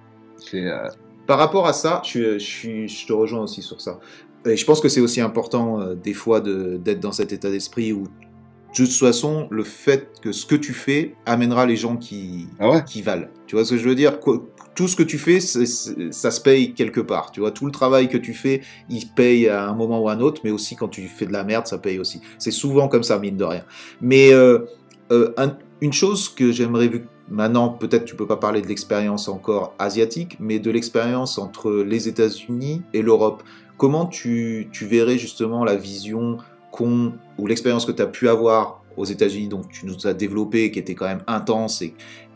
[0.54, 0.88] euh,
[1.26, 3.98] Par rapport à ça, je, suis- je, te rejoins aussi sur ça.
[4.46, 7.50] Et je pense que c'est aussi important euh, des fois de- d'être dans cet état
[7.50, 11.96] d'esprit où de toute façon le fait que ce que tu fais amènera les gens
[11.96, 12.84] qui, ah ouais?
[12.84, 13.28] qui valent.
[13.46, 14.20] Tu vois ce que je veux dire?
[14.20, 14.44] Quoi-
[14.74, 17.30] Tout ce que tu fais, ça se paye quelque part.
[17.30, 18.60] Tu vois, tout le travail que tu fais,
[18.90, 21.32] il paye à un moment ou à un autre, mais aussi quand tu fais de
[21.32, 22.20] la merde, ça paye aussi.
[22.38, 23.64] C'est souvent comme ça, mine de rien.
[24.00, 24.66] Mais euh,
[25.12, 26.90] euh, un- une chose que j'aimerais
[27.28, 32.08] maintenant, peut-être tu peux pas parler de l'expérience encore asiatique, mais de l'expérience entre les
[32.08, 33.42] États-Unis et l'Europe.
[33.76, 36.38] Comment tu, verrais justement la vision
[36.70, 40.70] qu'ont ou l'expérience que tu as pu avoir aux États-Unis, donc tu nous as développé,
[40.70, 41.82] qui était quand même intense,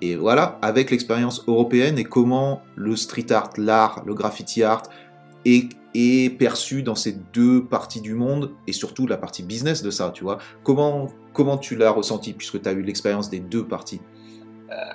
[0.00, 4.82] et, voilà, avec l'expérience européenne et comment le street art, l'art, le graffiti art
[5.44, 9.90] est, est perçu dans ces deux parties du monde et surtout la partie business de
[9.90, 10.38] ça, tu vois.
[10.64, 14.00] Comment, comment tu l'as ressenti puisque tu as eu l'expérience des deux parties?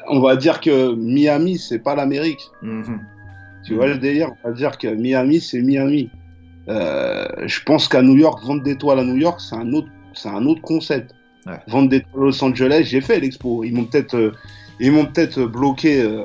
[0.08, 3.00] On va dire que Miami c'est pas l'Amérique Mhm.
[3.66, 6.10] Tu vois le délire On va dire que Miami, c'est Miami.
[6.70, 9.88] Euh, je pense qu'à New York, vendre des toiles à New York, c'est un autre,
[10.14, 11.14] c'est un autre concept.
[11.46, 11.60] Ouais.
[11.68, 13.64] Vendre des toiles à Los Angeles, j'ai fait l'expo.
[13.64, 14.32] Ils m'ont peut-être, euh,
[14.80, 16.24] ils m'ont peut-être bloqué euh,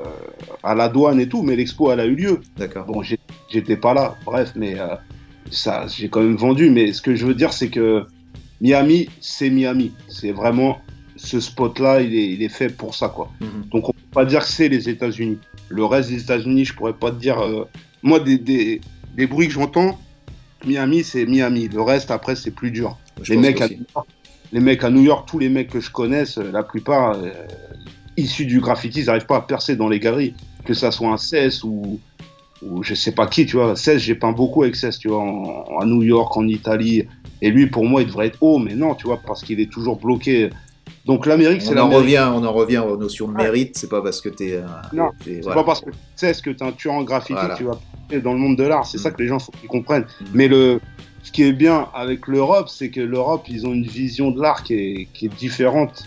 [0.63, 2.41] à la douane et tout, mais l'expo elle a eu lieu.
[2.57, 2.87] D'accord.
[2.87, 4.17] Bon, j'étais pas là.
[4.25, 4.77] Bref, mais
[5.51, 6.71] ça, j'ai quand même vendu.
[6.71, 8.05] Mais ce que je veux dire, c'est que
[8.61, 9.93] Miami, c'est Miami.
[10.09, 10.79] C'est vraiment
[11.19, 13.31] ce spot-là, il est, il est fait pour ça, quoi.
[13.41, 13.69] Mhm.
[13.73, 15.39] Donc on peut pas dire que c'est les États-Unis.
[15.69, 17.39] Le reste des États-Unis, je pourrais pas te dire.
[17.41, 17.67] euh,
[18.03, 18.81] Moi, des, des,
[19.17, 19.99] des bruits que j'entends,
[20.67, 21.69] Miami, c'est Miami.
[21.69, 22.97] Le reste, après, c'est plus dur.
[23.23, 23.69] Je Les mecs, à.
[23.69, 24.09] New York,
[24.53, 27.31] les mecs à New York, tous les mecs que je connaisse, euh, la plupart euh,
[28.17, 30.35] issus du graffiti, ils n'arrivent pas à percer dans les galeries.
[30.65, 32.01] Que ça soit un 16 ou,
[32.63, 33.75] ou je sais pas qui, tu vois.
[33.77, 37.05] 16, j'ai peint beaucoup avec 16, tu vois, en, à New York, en Italie.
[37.41, 39.71] Et lui, pour moi, il devrait être haut, mais non, tu vois, parce qu'il est
[39.71, 40.51] toujours bloqué.
[41.09, 41.97] Donc l'Amérique, c'est l'Amérique.
[41.99, 44.61] revient, on en revient aux notions de mérite, c'est pas parce que tu es.
[44.93, 47.33] Non, C'est pas parce que tu sais ce que tu es un tueur en graffiti
[47.33, 47.55] Voilà.
[47.55, 48.87] que tu vas dans le monde de l'art.
[48.87, 49.01] C'est Mm.
[49.01, 50.07] ça que les gens faut qu'ils comprennent.
[50.21, 50.25] Mm.
[50.35, 50.81] Mais le,
[51.25, 54.63] ce qui est bien avec l'Europe, c'est que l'Europe, ils ont une vision de l'art
[54.63, 56.05] qui est, qui est différente.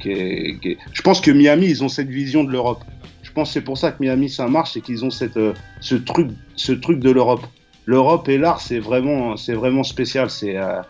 [0.00, 2.82] Qui est, qui est- Je pense que Miami, ils ont cette vision de l'Europe.
[3.22, 5.52] Je pense que c'est pour ça que Miami, ça marche, c'est qu'ils ont cette, euh,
[5.80, 7.44] ce, truc, ce truc de l'Europe.
[7.84, 10.30] L'Europe et l'art, c'est vraiment, c'est vraiment spécial.
[10.30, 10.80] C'est, euh,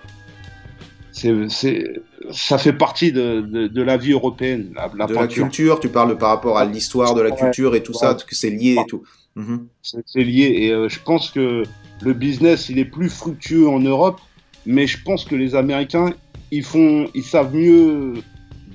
[1.16, 1.94] c'est,
[2.30, 5.88] ça fait partie de, de, de la vie européenne, la, la de la culture, tu
[5.88, 8.86] parles par rapport à l'histoire de la culture et tout ça, que c'est lié et
[8.86, 9.02] tout.
[9.34, 9.66] Mhm.
[9.82, 11.62] C'est c'est lié et euh, je pense que
[12.02, 14.20] le business il est plus fructueux en Europe,
[14.66, 16.12] mais je pense que les Américains
[16.50, 18.14] ils font, ils savent mieux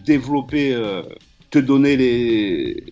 [0.05, 1.03] développer, euh,
[1.51, 2.83] te donner les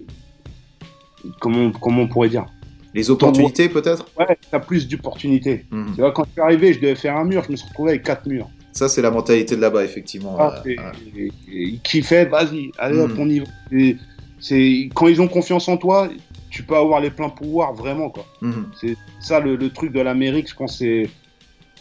[1.40, 2.46] comment comment on pourrait dire?
[2.94, 4.06] Les opportunités peut-être?
[4.18, 5.66] Ouais, t'as plus d'opportunités.
[5.72, 5.94] Mhm.
[5.96, 7.92] Tu vois quand je suis arrivé, je devais faire un mur, je me suis retrouvé
[7.92, 8.50] avec quatre murs.
[8.80, 10.38] Ça, c'est la mentalité de là-bas, effectivement.
[10.40, 11.32] Ah, Euh, c'est- et- et
[11.74, 13.20] ils kiffaient, vas-y, allez hop, Mm.
[13.20, 13.46] on y va.
[13.74, 13.98] Et
[14.42, 16.08] C'est quand ils ont confiance en toi,
[16.50, 18.26] tu peux avoir les pleins pouvoirs vraiment quoi.
[18.42, 18.68] mhm.
[18.80, 21.10] C'est ça le, le truc de l'Amérique, je pense c'est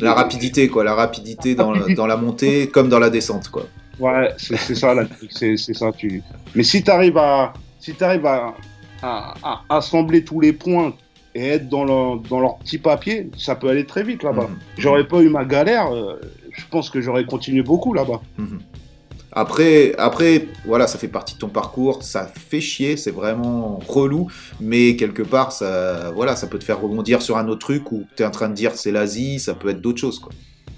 [0.01, 0.83] La rapidité, quoi.
[0.83, 3.67] La rapidité dans, la- dans la montée comme dans la descente, quoi.
[4.01, 4.93] Ouais, c'est ça,
[5.31, 5.93] c'est ça.
[5.97, 6.21] Tu...
[6.57, 8.55] Mais si tu arrives à, si arrives à,
[9.03, 10.93] à, à assembler tous les points
[11.37, 14.49] et être dans leur, dans leur petit papier, ça peut aller très vite là-bas.
[14.49, 14.59] Mhm.
[14.79, 16.15] J'aurais pas eu ma galère, euh,
[16.59, 18.21] je pense que j'aurais continué beaucoup là-bas.
[18.39, 18.61] Mhm.
[19.33, 24.29] Après, après, voilà, ça fait partie de ton parcours, ça fait chier, c'est vraiment relou,
[24.59, 28.05] mais quelque part, ça, voilà, ça peut te faire rebondir sur un autre truc où
[28.17, 30.33] tu es en train de dire c'est l'Asie, ça peut être d'autres choses, quoi.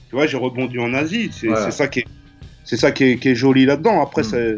[0.09, 1.31] Tu vois, j'ai rebondi en Asie.
[1.33, 1.71] C'est Voilà.
[1.71, 2.07] ça qui est,
[2.65, 4.03] c'est ça qui est, qui est joli là-dedans.
[4.03, 4.57] Après, c'est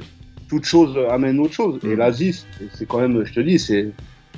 [0.48, 1.78] toute chose amène autre chose.
[1.84, 1.98] Et Mm.
[1.98, 3.90] l'Asie, c'est- quand même, je te dis, c'est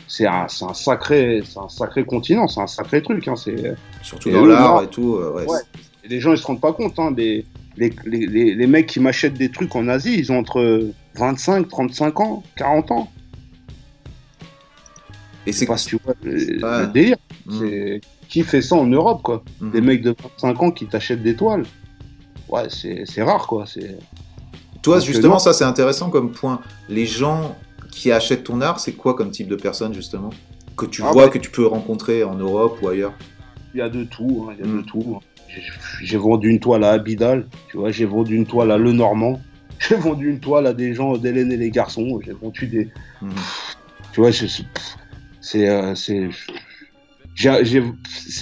[0.09, 3.27] c'est un, sacré, c'est un sacré continent, c'est un sacré truc.
[3.29, 3.37] Hein.
[3.37, 5.15] C'est Surtout dans l'art et tout.
[5.17, 5.59] euh, ouais, Ouais.
[6.05, 6.99] Et les gens ils se rendent pas compte.
[6.99, 7.15] Hein.
[7.17, 7.45] Les,
[7.77, 11.69] les, les, les, les mecs qui m'achètent des trucs en Asie, ils ont entre 25,
[11.69, 13.11] 35 ans, 40 ans.
[15.47, 17.17] Et c'est pas tu vois le, délire.
[17.47, 17.99] Mm,
[18.29, 19.71] qui fait ça en Europe, quoi mhm.
[19.71, 21.65] Des mecs de 25 ans qui t'achètent des toiles.
[22.49, 23.65] Ouais, c'est rare, quoi.
[23.67, 23.97] C'est
[24.83, 26.61] Toi, justement, ça c'est intéressant comme point.
[26.89, 27.57] Les gens
[27.91, 30.31] qui achètent ton art, c'est quoi comme type de personne, justement?
[30.77, 33.13] Que tu Ah, vois, bah- que tu peux rencontrer en Europe ou ailleurs?
[33.75, 34.83] Il y a de tout, hein, il y a Mm.
[34.83, 35.19] de tout.
[35.21, 35.34] J'ai-
[36.03, 39.41] J'ai vendu une toile à Abidal, tu vois, j'ai vendu une toile à Lenormand,
[39.79, 42.89] j'ai vendu une toile à des gens d'Hélène et les garçons, j'ai vendu des...
[43.23, 43.31] Mhm.
[44.13, 44.47] Tu vois, c'est...
[45.41, 45.69] C'est...
[45.69, 46.29] euh, c'est-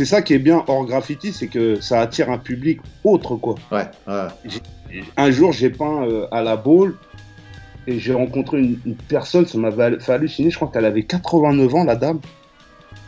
[0.05, 3.55] ça qui est bien hors graffiti, c'est que ça attire un public autre, quoi.
[3.71, 5.01] Ouais, ouais.
[5.17, 6.97] Un jour, j'ai peint euh, à la Baule,
[7.87, 11.75] et j'ai rencontré une, une personne, ça m'avait fait halluciner, je crois qu'elle avait 89
[11.75, 12.21] ans, la dame.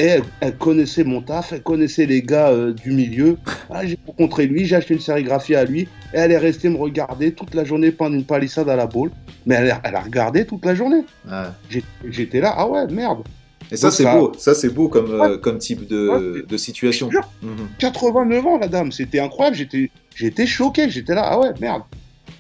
[0.01, 3.37] Et elle, elle connaissait mon taf, elle connaissait les gars euh, du milieu.
[3.71, 5.83] Ah, j'ai rencontré lui, j'ai acheté une sérigraphie à lui.
[6.13, 9.13] Et elle est restée me regarder toute la journée peindre une palissade à la boule.
[9.47, 11.03] Mais elle, a- elle a regardé toute la journée.
[11.31, 11.81] ouais.
[12.09, 13.23] J'étais là, ah ouais, merde.
[13.71, 14.33] Et ça, c'est beau.
[14.37, 17.09] Ça, c'est beau comme, euh, comme type de, Ouais, de situation.
[17.11, 17.31] je te jure.
[17.43, 17.69] Mhm.
[17.79, 19.57] 89 ans, la dame, c'était incroyable.
[19.57, 20.91] J'étais, j'étais choqué.
[20.91, 21.83] J'étais là, ah ouais, merde.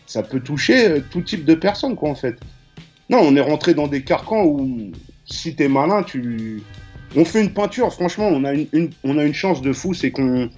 [0.06, 2.34] Ça peut toucher euh, tout type de personnes, quoi, en fait.
[3.08, 4.90] Non, on est rentré dans des carcans où,
[5.24, 6.62] si t'es malin, tu.
[7.16, 9.94] On fait une peinture, franchement, on a une, une- on a une chance de fou,
[9.94, 10.48] c'est qu'on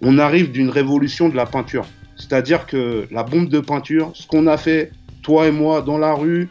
[0.00, 1.86] on arrive d'une révolution de la peinture.
[2.16, 4.90] C'est-à-dire que la bombe de peinture, ce qu'on a fait,
[5.22, 6.48] toi et moi, dans la rue,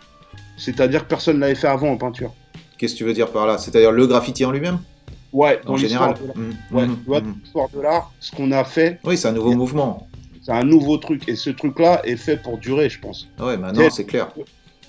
[0.57, 2.33] c'est-à-dire que personne ne l'avait fait avant en peinture.
[2.77, 3.57] Qu'est-ce que tu veux dire par là?
[3.57, 4.79] C'est-à-dire le graffiti en lui-même?
[5.33, 6.35] Ouais, dans En l'histoire général.
[6.37, 6.77] Mhm.
[6.77, 7.25] Ouais, vois, Mhm.
[7.25, 10.07] dans l'histoire de l'art, ce qu'on a fait, Oui, c'est un nouveau mouvement.
[10.41, 11.27] C'est un nouveau truc.
[11.27, 13.27] Et ce truc-là est fait pour durer, je pense.
[13.39, 14.29] Ouais, maintenant, c'est clair.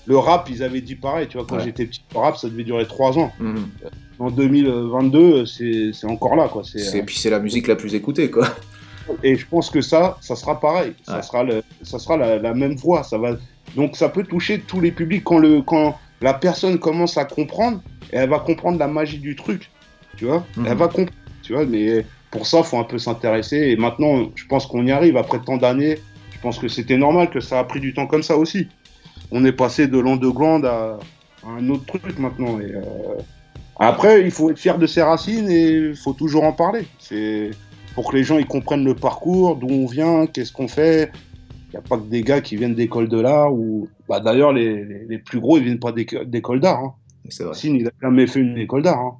[0.09, 1.27] Le rap, ils avaient dit pareil.
[1.29, 1.63] Tu vois, quand Ouais.
[1.65, 3.31] j'étais petit, le rap, ça devait durer trois ans.
[3.39, 3.69] Mhm.
[4.17, 6.63] En 2022, c'est encore là, quoi.
[6.63, 8.47] C'est- Puis c'est la musique la plus écoutée, quoi.
[9.23, 10.93] Et je pense que ça, ça sera pareil.
[11.03, 13.03] Ça sera, le, ça sera la, la même voix.
[13.03, 13.37] Ça va...
[13.75, 17.81] Donc ça peut toucher tous les publics quand, le, quand la personne commence à comprendre.
[18.11, 19.69] Et elle va comprendre la magie du truc.
[20.17, 20.65] Tu vois Mhm.
[20.67, 21.11] Elle va comprendre.
[21.43, 23.57] Tu vois, mais pour ça, faut un peu s'intéresser.
[23.57, 25.17] Et maintenant, je pense qu'on y arrive.
[25.17, 25.97] Après tant d'années,
[26.33, 28.67] je pense que c'était normal que ça a pris du temps comme ça aussi.
[29.31, 30.97] On est passé de l'underground à,
[31.45, 32.59] à un autre truc maintenant.
[32.59, 32.81] Et, euh,
[33.79, 36.85] Après, il faut être fier de ses racines et il faut toujours en parler.
[36.99, 37.51] C'est
[37.95, 41.11] pour que les gens ils comprennent le parcours, d'où on vient, qu'est-ce qu'on fait.
[41.67, 43.87] Il n'y a pas que des gars qui viennent d'école de l'art ou.
[44.07, 46.79] Bah, D'ailleurs, les, les, les plus gros, ils viennent pas d'éco- d'école d'art.
[46.83, 46.93] Hein.
[47.29, 47.53] C'est vrai.
[47.53, 48.99] Sin, il a jamais fait une école d'art.
[48.99, 49.17] Hein.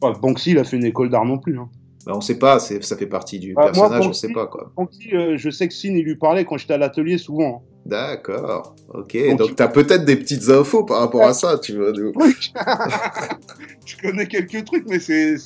[0.00, 1.58] Pas Banksy, il a fait une école d'art non plus.
[1.58, 1.68] Hein.
[2.06, 4.46] Bah, on sait pas, ça fait partie du Bah, moi, personnage, on Banksy- sait pas,
[4.46, 4.70] quoi.
[5.12, 7.64] Euh, je sais que Sin, il lui parlait quand j'étais à l'atelier souvent.
[7.64, 7.70] hein.
[7.84, 9.16] D'accord, ok.
[9.30, 11.90] Donc, Donc, il- t'as peut-être des petites infos par rapport à ça, tu vois.
[11.92, 12.12] de-
[13.86, 15.36] je connais quelques trucs, mais c'est-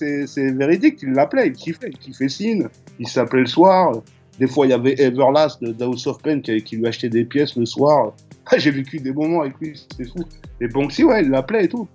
[0.53, 0.99] véridique.
[1.03, 2.69] Il l'appelait, il kiffait, il kiffait Sin.
[2.99, 3.93] Il s'appelait le soir.
[4.39, 7.25] Des fois, il y avait Everlast de House of Pain qui, qui lui achetait des
[7.25, 8.13] pièces le soir.
[8.57, 10.25] J'ai vécu des moments avec lui, c'était fou.
[10.61, 11.87] Et Banksy, ouais, il l'appelait et tout.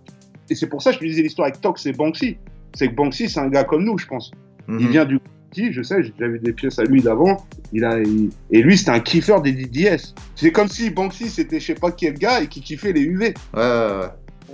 [0.49, 2.37] Et c'est pour ça que je te disais l'histoire avec Tox et Banksy.
[2.75, 4.31] C'est que Banksy, c'est un gars comme nous, je pense.
[4.67, 4.87] Il Mhm.
[4.91, 5.19] vient du
[5.57, 7.45] je sais, j'ai déjà vu des pièces à lui d'avant.
[7.71, 10.13] Il a, il- Et lui, c'était un kiffeur des DDS.
[10.35, 13.33] C'est comme si Banksy, c'était je sais pas quel gars et qui kiffait les UV.
[13.53, 14.07] Ouais, ouais,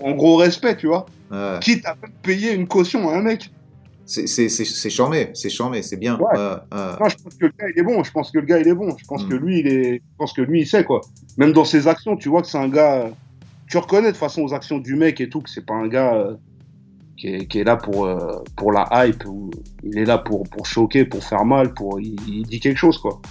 [0.04, 1.08] En gros respect, tu vois.
[1.32, 1.38] ouais.
[1.38, 1.60] ouais.
[1.60, 3.50] Quitte à même payer une caution à un mec.
[4.06, 6.20] C'est- C'est c'est- c'est charmé, c'est charmé, c'est bien.
[6.20, 6.38] Ouais.
[6.38, 6.78] Ouais, ouais.
[7.00, 8.04] Non, je pense que le gars, il est bon.
[8.04, 8.96] Je pense que le gars, il est bon.
[8.96, 9.30] Je pense Mm.
[9.30, 9.94] que lui, il est.
[9.96, 11.02] Je pense que lui, il sait, quoi.
[11.38, 13.10] Même dans ses actions, tu vois que c'est un gars.
[13.68, 16.14] Tu reconnais de façon aux actions du mec et tout que c'est pas un gars
[16.14, 16.34] euh,
[17.22, 19.24] qui, est, qui est là pour, euh, pour la hype.
[19.26, 19.52] Ou...
[19.84, 21.74] Il est là pour, pour choquer, pour faire mal.
[21.74, 22.00] Pour...
[22.00, 23.22] Il, il dit quelque chose, quoi.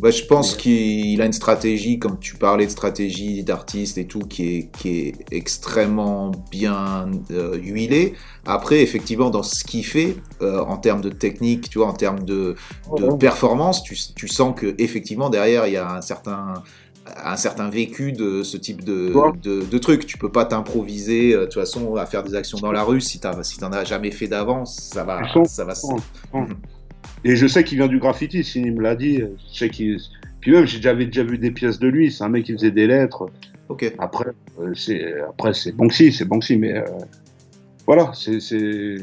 [0.00, 4.20] Bah, je pense qu'il a une stratégie, comme tu parlais de stratégie d'artiste et tout,
[4.20, 8.14] qui est, qui est extrêmement bien euh, huilée.
[8.46, 12.24] Après, effectivement, dans ce qu'il fait, euh, en termes de technique, tu vois, en termes
[12.24, 12.56] de,
[12.96, 16.54] de performance, tu, tu sens que effectivement derrière il y a un certain
[17.24, 19.30] un certain vécu de ce type de, Ouais.
[19.42, 20.06] de, de truc.
[20.06, 23.00] Tu peux pas t'improviser euh, de toute façon à faire des actions dans la rue
[23.00, 25.74] si t'as si t'en as jamais fait d'avance, ça va ça va.
[25.74, 26.00] sens-
[27.24, 29.18] Et je sais qu'il vient du graffiti, s'il il me l'a dit.
[29.52, 29.98] Je sais qu'il.
[30.40, 32.10] Puis même, j'ai déjà, déjà vu des pièces de lui.
[32.10, 33.28] C'est un mec qui faisait des lettres.
[33.68, 33.92] Ok.
[33.98, 34.26] Après,
[34.60, 36.84] euh, c'est après c'est Banksy, c'est Banksy, mais euh,
[37.86, 38.96] voilà, c'est c'est.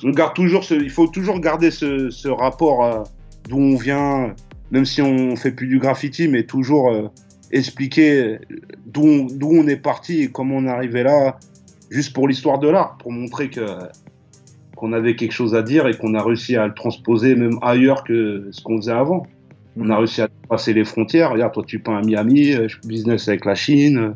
[0.00, 3.04] Je garde toujours ce, il faut toujours garder ce, ce rapport à
[3.48, 4.34] d'où on vient,
[4.70, 7.08] même si on fait plus du graffiti, mais toujours euh,
[7.50, 8.38] expliquer
[8.86, 11.38] d'où on, est parti et comment on est arrivé là,
[11.90, 13.64] juste pour l'histoire de l'art, pour montrer que
[14.76, 18.04] qu'on avait quelque chose à dire et qu'on a réussi à le transposer même ailleurs
[18.04, 19.26] que ce qu'on faisait avant.
[19.76, 21.32] On a réussi à passer les frontières.
[21.32, 24.12] Regarde, toi, tu peins à Miami, euh, je business avec la Chine,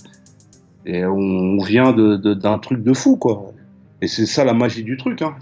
[0.87, 3.53] et on vient de, de- d'un truc de fou, quoi.
[4.01, 5.23] Et c'est ça la magie du truc.
[5.23, 5.35] Hein.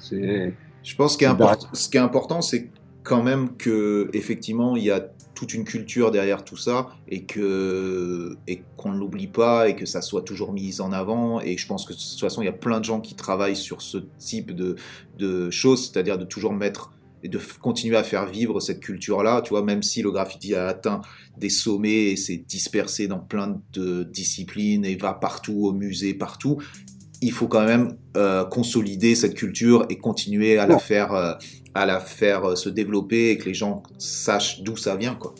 [0.83, 1.27] Je pense que
[1.73, 2.69] ce qui est important, c'est
[3.03, 5.01] quand même que effectivement il y a
[5.35, 9.87] toute une culture derrière tout ça et que et qu'on ne l'oublie pas et que
[9.87, 11.41] ça soit toujours mis en avant.
[11.41, 13.57] Et je pense que de toute façon il y a plein de gens qui travaillent
[13.57, 14.77] sur ce type de,
[15.19, 19.51] de choses, c'est-à-dire de toujours mettre et de continuer à faire vivre cette culture-là, tu
[19.51, 21.03] vois, même si le graffiti a atteint
[21.37, 26.59] des sommets et s'est dispersé dans plein de disciplines et va partout, au musée, partout,
[27.23, 31.35] il faut quand même euh, consolider cette culture et continuer à la faire, euh,
[31.75, 35.35] à la faire euh, se développer et que les gens sachent d'où ça vient, quoi.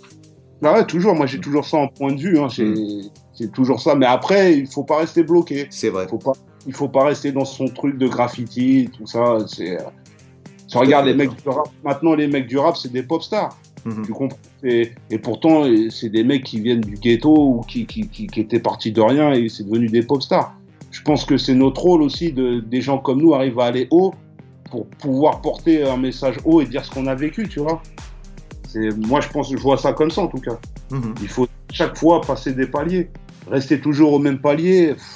[0.63, 1.15] Bah ouais, toujours.
[1.15, 2.39] Moi, j'ai toujours ça en point de vue.
[2.39, 2.49] Hein.
[2.51, 2.75] C'est,
[3.33, 3.95] c'est toujours ça.
[3.95, 5.67] Mais après, il faut pas rester bloqué.
[5.71, 6.07] C'est vrai.
[6.07, 6.33] faut pas,
[6.67, 9.39] il faut pas rester dans son truc de graffiti, tout ça.
[9.47, 9.85] C'est, euh,
[10.69, 11.69] tu regardes les mecs du rap.
[11.83, 13.57] Maintenant, les mecs du rap, c'est des pop stars.
[13.85, 14.03] Mhm.
[14.05, 14.39] Tu comprends?
[14.63, 18.27] Et, et pourtant, et c'est des mecs qui viennent du ghetto ou qui, qui, qui,
[18.27, 20.55] qui étaient partis de rien et c'est devenu des pop stars.
[20.91, 23.89] Je pense que c'est notre rôle aussi de des gens comme nous arrivent à aller
[23.91, 24.13] haut
[24.71, 27.83] pour pouvoir porter un message haut et dire ce qu'on a vécu, tu vois.
[28.69, 30.59] C'est, moi, je pense, je vois ça comme ça en tout cas.
[30.91, 31.15] Mhm.
[31.23, 33.11] Il faut chaque fois passer des paliers.
[33.49, 35.15] Rester toujours au même palier, pff,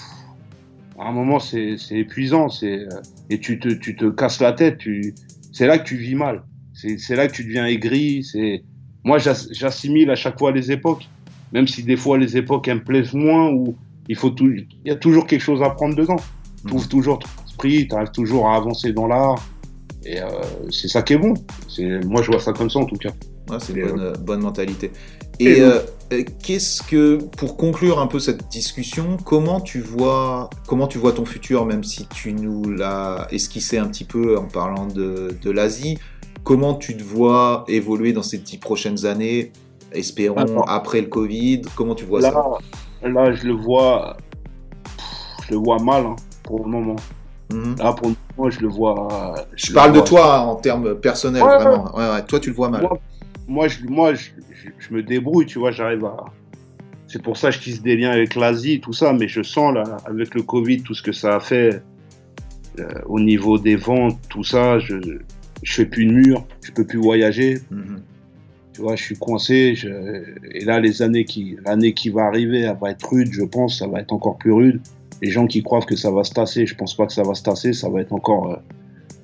[0.98, 2.48] à un moment, c'est c'est épuisant.
[2.48, 2.88] c'est euh,
[3.30, 4.78] Et tu te, tu te casses la tête.
[4.78, 5.14] Tu...
[5.52, 6.42] C'est là que tu vis mal.
[6.72, 8.24] C'est c'est là que tu deviens aigri.
[8.24, 8.64] c'est
[9.04, 11.08] Moi, j'ass- j'assimile à chaque fois les époques.
[11.52, 13.76] Même si des fois, les époques, elles me plaisent moins, ou
[14.08, 14.50] il faut tout...
[14.50, 16.16] il y a toujours quelque chose à prendre dedans.
[16.62, 17.20] Tu trouves toujours
[17.68, 19.36] tu arrives toujours à avancer dans l'art.
[20.04, 20.28] Et euh,
[20.70, 21.34] c'est ça qui est bon.
[21.68, 23.10] C'est- Moi, je vois ça comme ça, en tout cas.
[23.50, 24.90] Ouais, c'est une bonne, euh, bonne mentalité.
[25.40, 25.80] et euh,
[26.12, 31.12] euh, qu'est-ce que, pour conclure un peu cette discussion, comment tu vois, comment tu vois
[31.12, 35.50] ton futur, même si tu nous l'as esquissé un petit peu en parlant de, de
[35.50, 35.98] l'Asie,
[36.44, 39.52] comment tu te vois évoluer dans ces dix prochaines années,
[39.92, 42.30] espérons Alors, après le Covid, comment tu vois là,
[43.02, 43.08] ça?
[43.08, 44.16] là, je le vois,
[45.46, 46.96] je le vois mal hein, pour le moment.
[47.52, 47.76] Mhm.
[47.78, 49.34] Là, pour le moment, je le vois.
[49.54, 51.94] Je le parle de toi hein, en termes personnels, Ouais, vraiment.
[51.96, 52.82] Ouais, ouais, toi, tu le vois mal.
[52.82, 52.98] Moi,
[53.46, 56.16] moi, je, moi je, je- je me débrouille, tu vois, j'arrive à.
[57.06, 59.74] C'est pour ça que je tisse des liens avec l'Asie, tout ça, mais je sens,
[59.74, 61.82] là, avec le Covid, tout ce que ça a fait
[62.80, 64.94] euh, au niveau des ventes, tout ça, je,
[65.62, 68.00] je fais plus de mur, je peux plus voyager, Mhm.
[68.72, 69.74] tu vois, je suis coincé.
[69.76, 69.88] Je...
[70.50, 73.78] Et là, les années qui, l'année qui va arriver, elle va être rude, je pense,
[73.78, 74.80] ça va être encore plus rude.
[75.24, 77.32] Les gens qui croient que ça va se tasser, je pense pas que ça va
[77.34, 78.56] se tasser, ça va être encore, euh,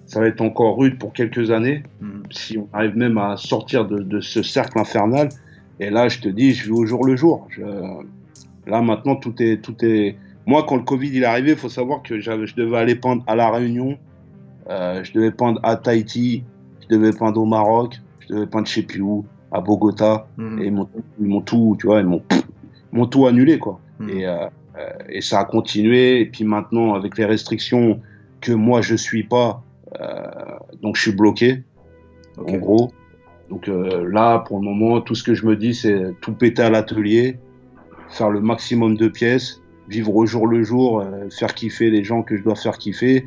[0.07, 2.22] ça va être encore rude pour quelques années, Mhm.
[2.30, 5.28] si on arrive même à sortir de, de ce cercle infernal.
[5.78, 7.46] Et là, je te dis, je vis au jour le jour.
[7.51, 7.62] Je...
[8.66, 10.16] Là, maintenant, tout est, tout est.
[10.46, 13.22] Moi, quand le Covid il est arrivé, il faut savoir que je devais aller peindre
[13.26, 13.98] à la Réunion,
[14.70, 16.44] euh, je devais peindre à Tahiti,
[16.82, 20.26] je devais peindre au Maroc, je devais peindre je sais plus où, à Bogota.
[20.38, 20.62] Mhm.
[20.62, 23.78] Et ils m'ont, tout, tu vois, ils m'ont, tout annulé, quoi.
[24.09, 24.48] Et, euh, euh,
[25.09, 26.20] et ça a continué.
[26.20, 28.01] Et puis maintenant, avec les restrictions
[28.41, 29.62] que moi je suis pas,
[30.01, 30.24] euh,
[30.83, 31.62] donc je suis bloqué,
[32.39, 32.93] en gros.
[33.51, 36.62] Donc euh, là, pour le moment, tout ce que je me dis, c'est tout péter
[36.62, 37.39] à l'atelier,
[38.09, 42.22] faire le maximum de pièces, vivre au jour le jour, euh, faire kiffer les gens
[42.22, 43.26] que je dois faire kiffer.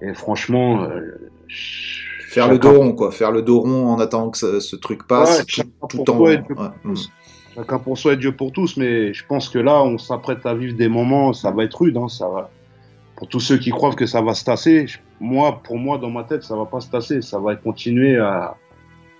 [0.00, 1.00] Et franchement, euh,
[1.48, 3.10] je- Faire le dos rond, quoi.
[3.10, 5.44] Faire le dos rond en attendant que ce, ce truc passe, Ouais,
[5.88, 6.18] tout, en.
[6.20, 6.42] ouais.
[7.54, 10.54] Chacun pour soi et Dieu pour tous, mais je pense que là, on s'apprête à
[10.54, 12.50] vivre des moments, ça va être rude, hein, ça va.
[13.16, 14.86] Pour tous ceux qui croient que ça va se tasser,
[15.18, 18.56] moi, pour moi, dans ma tête, ça va pas se tasser, ça va continuer à.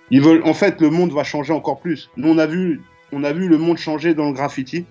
[0.09, 2.09] Ils veulent, en fait, le monde va changer encore plus.
[2.15, 4.85] Nous, on a vu, on a vu le monde changer dans le graffiti,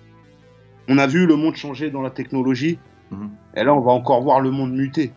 [0.87, 2.77] on a vu le monde changer dans la technologie,
[3.11, 3.29] Mhm.
[3.55, 5.11] et là, on va encore voir le monde muter,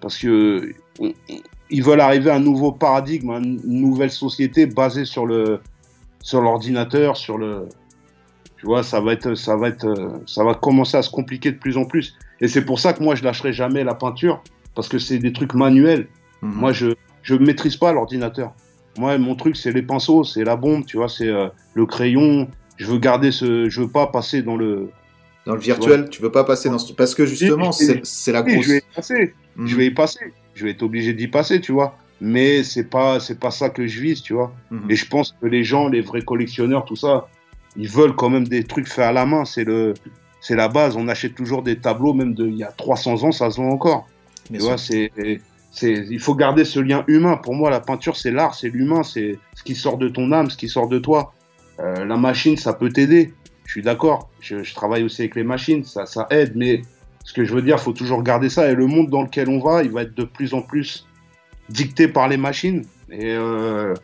[0.00, 1.12] parce que on-
[1.70, 5.60] ils veulent arriver à un nouveau paradigme, à une nouvelle société basée sur le
[6.24, 7.68] sur l'ordinateur, sur le
[8.56, 11.58] tu vois, ça va être ça va être ça va commencer à se compliquer de
[11.58, 14.42] plus en plus et c'est pour ça que moi je lâcherai jamais la peinture
[14.74, 16.08] parce que c'est des trucs manuels.
[16.40, 16.52] Mhm.
[16.52, 18.52] Moi je je maîtrise pas l'ordinateur.
[18.98, 22.48] Moi mon truc c'est les pinceaux, c'est la bombe, tu vois, c'est euh, le crayon,
[22.78, 24.88] je veux garder ce je veux pas passer dans le
[25.44, 26.94] Dans le virtuel, tu veux pas passer dans ce.
[26.94, 28.64] Parce que justement, c'est la grosse.
[28.64, 29.34] je vais y passer.
[29.56, 29.66] Mhm.
[29.66, 30.32] Je vais y passer.
[30.54, 31.98] Je vais être obligé d'y passer, tu vois.
[32.20, 34.54] Mais c'est pas c'est pas ça que je vise, tu vois.
[34.70, 34.90] Mhm.
[34.90, 37.28] Et je pense que les gens, les vrais collectionneurs, tout ça,
[37.76, 39.44] ils veulent quand même des trucs faits à la main.
[39.44, 39.94] C'est le,
[40.40, 40.96] c'est la base.
[40.96, 43.70] On achète toujours des tableaux, même de, il y a 300 ans, ça se vend
[43.70, 44.06] encore.
[44.50, 45.10] Bien tu vois, c'est,
[45.82, 47.36] il faut garder ce lien humain.
[47.36, 50.50] Pour moi, la peinture, c'est l'art, c'est l'humain, c'est ce qui sort de ton âme,
[50.50, 51.32] ce qui sort de toi.
[51.80, 53.34] Euh, la machine, ça peut t'aider.
[53.64, 54.30] Je suis d'accord.
[54.40, 56.52] Je, je travaille aussi avec les machines, ça, ça aide.
[56.54, 56.82] Mais
[57.24, 58.70] ce que je veux dire, faut toujours garder ça.
[58.70, 61.06] Et le monde dans lequel on va, il va être de plus en plus
[61.68, 62.84] dicté par les machines.
[63.10, 63.94] Et euh,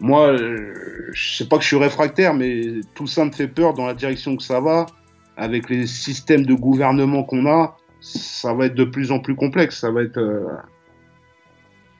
[0.00, 3.86] moi, je sais pas que je suis réfractaire, mais tout ça me fait peur dans
[3.86, 4.86] la direction que ça va.
[5.36, 9.80] Avec les systèmes de gouvernement qu'on a, ça va être de plus en plus complexe.
[9.80, 10.46] Ça va être euh,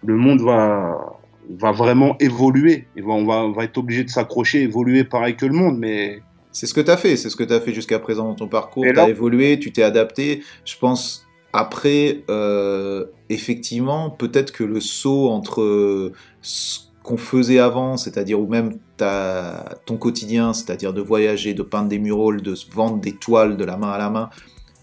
[0.04, 1.18] le monde va
[1.50, 2.86] va vraiment évoluer.
[2.96, 5.78] Et on va, on va être obligé de s'accrocher, évoluer pareil que le monde.
[5.78, 6.20] Mais
[6.52, 8.34] C'est ce que tu as fait, c'est ce que tu as fait jusqu'à présent dans
[8.34, 8.84] ton parcours.
[8.84, 10.42] Tu as évolué, tu t'es adapté.
[10.64, 11.26] Je pense,
[11.57, 18.46] après, euh, effectivement, peut-être que le saut entre euh, ce qu'on faisait avant, c'est-à-dire ou
[18.46, 23.57] même ta, ton quotidien, c'est-à-dire de voyager, de peindre des murals, de vendre des toiles
[23.57, 24.28] de la main à la main,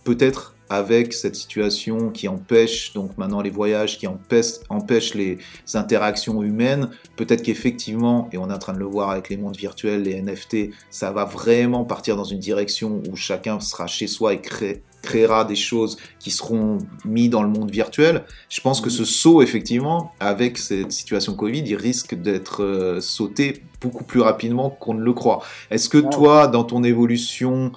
[0.03, 5.37] peut-être avec cette situation qui empêche donc maintenant les voyages, qui empêche les
[5.75, 9.57] interactions humaines, peut-être qu'effectivement, et on est en train de le voir avec les mondes
[9.57, 14.33] virtuels, les NFT, ça va vraiment partir dans une direction où chacun sera chez soi
[14.33, 18.23] et crée- créera des choses qui seront mis dans le monde virtuel.
[18.49, 23.61] Je pense que ce saut, effectivement, avec cette situation Covid, il risque d'être euh, sauté
[23.81, 25.43] beaucoup plus rapidement qu'on ne le croit.
[25.69, 26.09] Est-ce que Ah.
[26.09, 27.71] toi, dans ton évolution,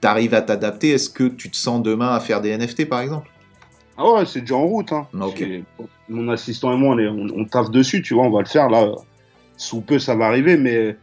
[0.00, 0.90] t'arrives à t'adapter?
[0.90, 3.30] Est-ce que tu te sens demain à faire des NFT, par exemple?
[3.96, 4.92] Ah ouais, c'est déjà en route.
[4.92, 5.06] Hein.
[5.36, 5.62] C'est-
[6.08, 8.46] Mon assistant et moi, on, est, on, on taffe dessus, tu vois, on va le
[8.48, 8.92] faire là.
[9.56, 10.96] Sous peu, ça va arriver, mais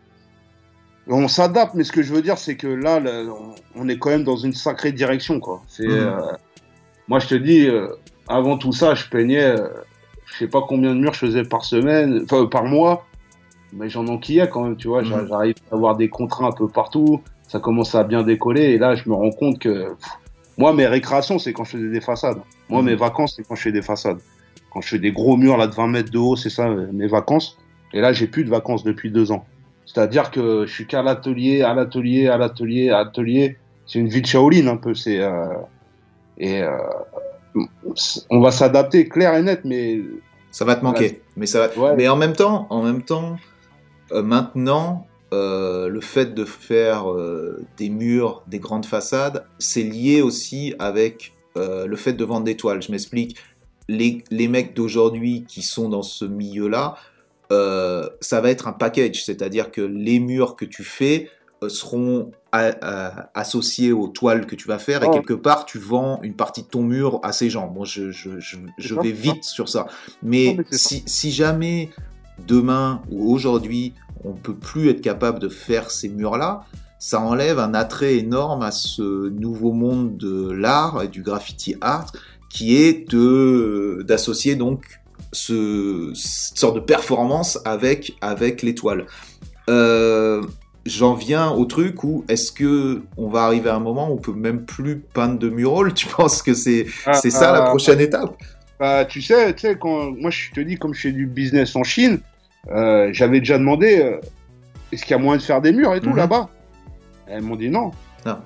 [1.08, 1.74] on s'adapte.
[1.76, 3.24] Mais ce que je veux dire, c'est que là, là,
[3.76, 5.62] on- est quand même dans une sacrée direction, quoi.
[5.68, 5.92] C'est, Mhm.
[5.92, 6.32] euh,
[7.08, 7.88] moi, je te dis, euh,
[8.28, 9.68] avant tout ça, je peignais, euh,
[10.26, 13.06] je sais pas combien de murs je faisais par semaine, enfin par mois,
[13.74, 15.04] mais j'en enquillais quand même, tu vois.
[15.04, 15.28] Mhm.
[15.28, 18.96] J'arrive à avoir des contrats un peu partout, ça commence à bien décoller, et là,
[18.96, 20.10] je me rends compte que pff,
[20.58, 22.40] moi, mes récréations, c'est quand je faisais des façades.
[22.70, 22.88] Moi, Mhm.
[22.88, 24.20] mes vacances, c'est quand je fais des façades.
[24.74, 27.08] Quand je fais des gros murs là de 20 mètres de haut, c'est ça mes
[27.08, 27.58] vacances.
[27.94, 29.46] Et là, j'ai plus de vacances depuis deux ans.
[29.86, 33.58] C'est-à-dire que je suis qu'à l'atelier, à l'atelier, à l'atelier, à l'atelier.
[33.86, 34.94] C'est une vie de Shaolin un peu.
[34.94, 35.46] C'est euh,
[36.38, 36.78] et euh,
[38.30, 40.02] on va s'adapter, clair et net, mais
[40.52, 41.22] Ça va te manquer.
[41.38, 41.78] Mais, ça va...
[41.78, 41.96] Ouais.
[41.96, 43.38] mais en même temps, en même temps
[44.12, 47.08] euh, maintenant, le fait de faire
[47.76, 52.82] des murs, des grandes façades, c'est lié aussi avec le fait de vendre des toiles.
[52.82, 53.36] Je m'explique.
[53.90, 56.96] Les, les mecs d'aujourd'hui qui sont dans ce milieu-là,
[57.52, 61.30] euh, ça va être un package, c'est-à-dire que les murs que tu fais
[61.64, 62.32] euh, seront
[63.34, 65.14] associés aux toiles que tu vas faire et Ouais.
[65.14, 67.68] quelque part tu vends une partie de ton mur à ces gens.
[67.68, 69.88] Bon, je, je, je, je ça, vais vite sur ça,
[70.24, 71.90] mais, si, si jamais
[72.48, 73.94] demain ou aujourd'hui
[74.24, 76.66] on peut plus être capable de faire ces murs-là,
[76.98, 82.12] ça enlève un attrait énorme à ce nouveau monde de l'art et du graffiti art
[82.50, 83.06] qui est
[84.04, 85.02] d'associer donc
[85.36, 89.06] ce, cette sorte de performance avec avec l'étoile.
[89.70, 90.42] Euh,
[90.88, 94.18] J'en viens au truc où est-ce que on va arriver à un moment où on
[94.18, 98.00] peut même plus peindre de mural Tu penses que c'est c'est ça la Euh, prochaine
[98.00, 98.36] étape?
[98.80, 101.76] Bah, tu sais, tu sais, quand moi je te dis, comme je fais du business
[101.76, 102.20] en Chine,
[102.70, 104.20] euh, j'avais déjà demandé euh,
[104.92, 106.18] est-ce qu'il y a moyen de faire des murs et tout Mhm.
[106.18, 106.50] là-bas?
[107.26, 107.90] Elles m'ont dit non.
[108.24, 108.38] Non.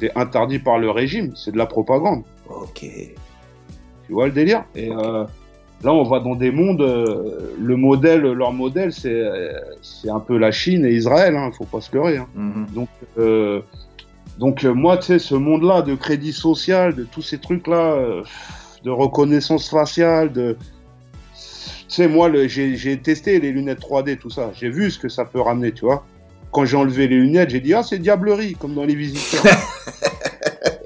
[0.00, 2.24] C'est interdit par le régime, c'est de la propagande.
[2.48, 2.80] Ok.
[2.80, 4.64] Tu vois le délire?
[4.74, 5.24] Et euh,
[5.84, 6.80] là, on va dans des mondes.
[6.82, 9.52] euh, le modèle, leur modèle, c'est euh,
[9.82, 11.36] c'est un peu la Chine et Israël.
[11.36, 12.16] Hein, faut pas se leurrer.
[12.18, 12.26] Hein.
[12.34, 12.66] Mhm.
[12.74, 13.60] Donc, euh,
[14.38, 18.22] donc euh, moi, tu sais, ce monde-là de crédit social, de tous ces trucs-là,
[18.84, 20.56] de reconnaissance faciale, de.
[21.88, 24.50] Tu sais, moi, le- j'ai testé les lunettes 3D, tout ça.
[24.54, 26.04] J'ai vu ce que ça peut ramener, tu vois.
[26.52, 29.42] Quand j'ai enlevé les lunettes, j'ai dit, ah, c'est diablerie, comme dans les visiteurs.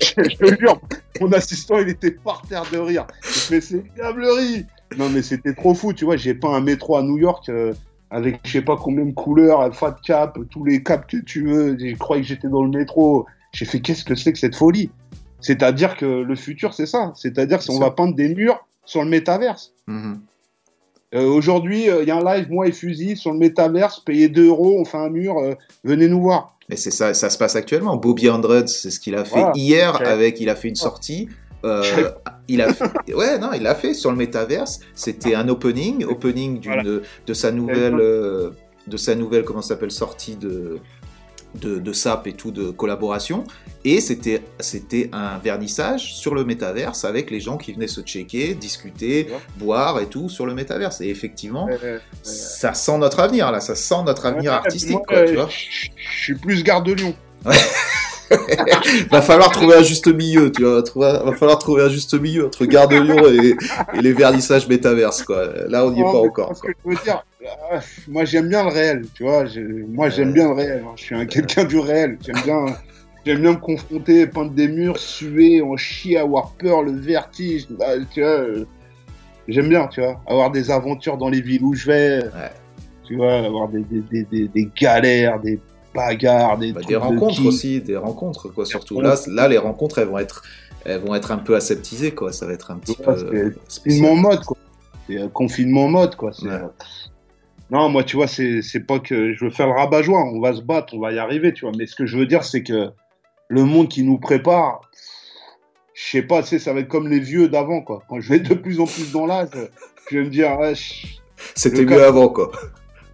[0.00, 0.78] je, je te jure,
[1.20, 3.06] mon assistant, il était par terre de rire.
[3.22, 4.66] Je fais, c'est diablerie.
[4.98, 6.16] Non, mais c'était trop fou, tu vois.
[6.16, 7.72] J'ai pas un métro à New York euh,
[8.10, 11.46] avec je sais pas combien de couleurs, un fat cap, tous les caps que tu
[11.46, 11.76] veux.
[11.78, 13.26] Je croyais que j'étais dans le métro.
[13.52, 14.90] J'ai fait, qu'est-ce que c'est que cette folie?
[15.40, 17.12] C'est-à-dire que le futur, c'est ça.
[17.14, 19.72] C'est-à-dire qu'on va peindre des murs sur le métaverse.
[19.86, 20.20] Mhm.
[21.14, 24.00] Euh, Aujourd'hui, il y a un live, moi et Fusil, sur le métaverse.
[24.00, 25.38] Payez 2 euros, on fait un mur.
[25.38, 26.56] euh, venez nous voir.
[26.68, 27.96] Mais c'est ça, ça se passe actuellement.
[27.96, 29.52] Bobby Andrews, c'est ce qu'il a fait Voilà.
[29.56, 31.28] hier avec, il a fait une sortie.
[31.64, 32.10] Euh,
[32.48, 34.80] il a fait, ouais, non, il l'a fait sur le métaverse.
[34.94, 37.00] C'était un opening, opening d'une, Voilà.
[37.26, 38.50] de sa nouvelle, euh,
[38.86, 40.78] de sa nouvelle, comment s'appelle, sortie de,
[41.56, 43.44] de, de SAP et tout, de collaboration.
[43.84, 48.54] Et c'était, c'était un vernissage sur le métaverse avec les gens qui venaient se checker,
[48.54, 49.38] discuter, Ouais.
[49.58, 51.00] boire et tout sur le métaverse.
[51.00, 55.16] Et effectivement, Euh, ça sent notre avenir, là, ça sent notre avenir artistique, moi, quoi,
[55.18, 55.48] euh, tu vois.
[55.48, 57.14] Je je suis plus garde de Lyon.
[59.10, 60.82] va falloir trouver un juste milieu, tu vois.
[60.82, 63.56] trouver- va falloir trouver un juste milieu entre Gare de Lyon et,
[63.98, 65.46] et les vernissages métaverses, quoi.
[65.68, 66.56] Là, on n'y est pas mais encore.
[66.56, 66.70] Ce quoi.
[66.70, 67.24] que je veux dire,
[67.72, 69.44] Ah, moi j'aime bien le réel, tu vois.
[69.88, 70.82] moi j'aime bien le réel.
[70.86, 70.92] hein.
[70.96, 72.18] Je suis un quelqu'un du réel.
[72.24, 72.76] J'aime bien,
[73.26, 77.66] j'aime bien me confronter, peindre des murs, suer, en chier, avoir peur, le vertige.
[77.70, 78.64] bah, tu vois, euh,
[79.48, 82.20] j'aime bien, tu vois, avoir des aventures dans les villes où je vais.
[83.06, 85.58] Tu vois, avoir des, des, des, des, des galères, des
[85.94, 88.64] bagarres, des, Bah, des de rencontres aussi, des rencontres quoi.
[88.66, 90.42] Surtout là, là, les rencontres, elles vont être,
[90.84, 92.32] elles vont être un peu aseptisées quoi.
[92.32, 94.56] Ça va être un petit Ouais, peu confinement mode, quoi.
[95.08, 96.30] C'est euh, confinement mode, quoi.
[96.42, 96.48] Ouais.
[96.50, 96.66] euh,
[97.70, 100.22] Non, moi, tu vois, c'est pas que je veux faire le rabat-joie.
[100.32, 101.72] On va se battre, on va y arriver, tu vois.
[101.76, 102.90] Mais ce que je veux dire, c'est que
[103.48, 104.80] le monde qui nous prépare,
[105.94, 108.02] je sais pas, tu sais, ça va être comme les vieux d'avant, quoi.
[108.08, 109.48] Quand je vais de plus en plus dans l'âge,
[110.10, 110.50] je vais me dire,
[111.54, 112.50] C'était mieux cas- avant quoi.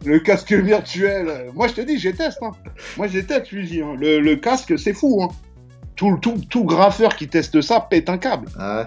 [0.04, 2.52] Le casque virtuel, moi, je te dis, j'ai teste, hein.
[2.96, 3.94] Moi, j'ai teste, Luigi, hein.
[3.98, 5.28] le, le casque, c'est fou, hein.
[5.96, 8.48] Tout, tout, tout graffeur qui teste ça pète un câble.
[8.58, 8.86] Ah ouais.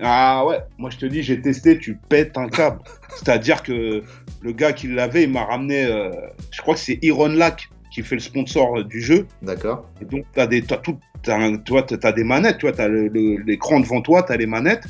[0.00, 2.78] Ah ouais, moi je te dis, j'ai testé, tu pètes un câble.
[3.16, 4.02] C'est-à-dire que
[4.42, 6.10] le gars qui l'avait, il m'a ramené, euh,
[6.52, 9.26] je crois que c'est Iron Lack qui fait le sponsor euh, du jeu.
[9.42, 9.86] D'accord.
[10.00, 14.00] Et donc, tu vois, t'as- t'as des manettes, tu vois, t'as le- le- l'écran devant
[14.00, 14.84] toi, t'as les manettes.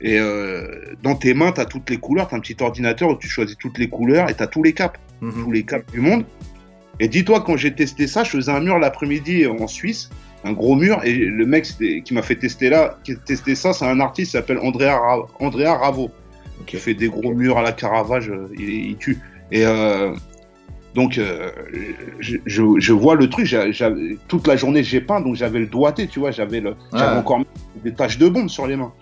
[0.00, 0.66] Et euh,
[1.02, 3.78] dans tes mains, t'as toutes les couleurs, t'as un petit ordinateur où tu choisis toutes
[3.78, 5.44] les couleurs et t'as tous les caps, Mhm.
[5.44, 6.24] tous les caps du monde.
[7.00, 10.10] Et dis-toi, quand j'ai testé ça, je faisais un mur l'après-midi en Suisse,
[10.44, 11.64] un gros mur, et le mec
[12.04, 14.96] qui m'a fait tester là, qui a testé ça, c'est un artiste qui s'appelle Andrea,
[14.98, 16.10] Ra- Andrea Ravo,
[16.66, 16.82] qui Ok.
[16.82, 19.18] fait des gros murs à la Caravage, euh, il, il tue.
[19.50, 20.14] Et euh,
[20.94, 21.50] donc, euh,
[22.20, 23.52] je, je, je vois le truc,
[24.28, 27.18] toute la journée j'ai peint, donc j'avais le doigté, tu vois, j'avais le, j'avais Ouais.
[27.18, 27.40] encore
[27.82, 28.92] des taches de bombe sur les mains.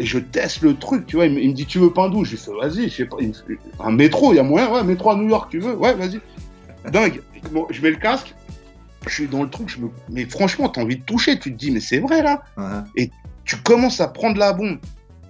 [0.00, 2.30] Et je teste le truc, tu vois, il me, dit, tu veux peindre où Je
[2.30, 3.18] lui fais, vas-y, je sais pas,
[3.80, 5.76] un métro, il y a moyen, ouais, métro à New York, tu veux?
[5.76, 6.20] Ouais, vas-y.
[6.90, 7.20] Dingue.
[7.52, 8.34] Bon, je mets le casque,
[9.06, 9.90] je suis dans le truc, je me...
[10.08, 13.10] mais franchement, t'as envie de toucher, tu te dis, mais c'est vrai là Ouais.
[13.44, 14.78] tu commences à prendre la bombe,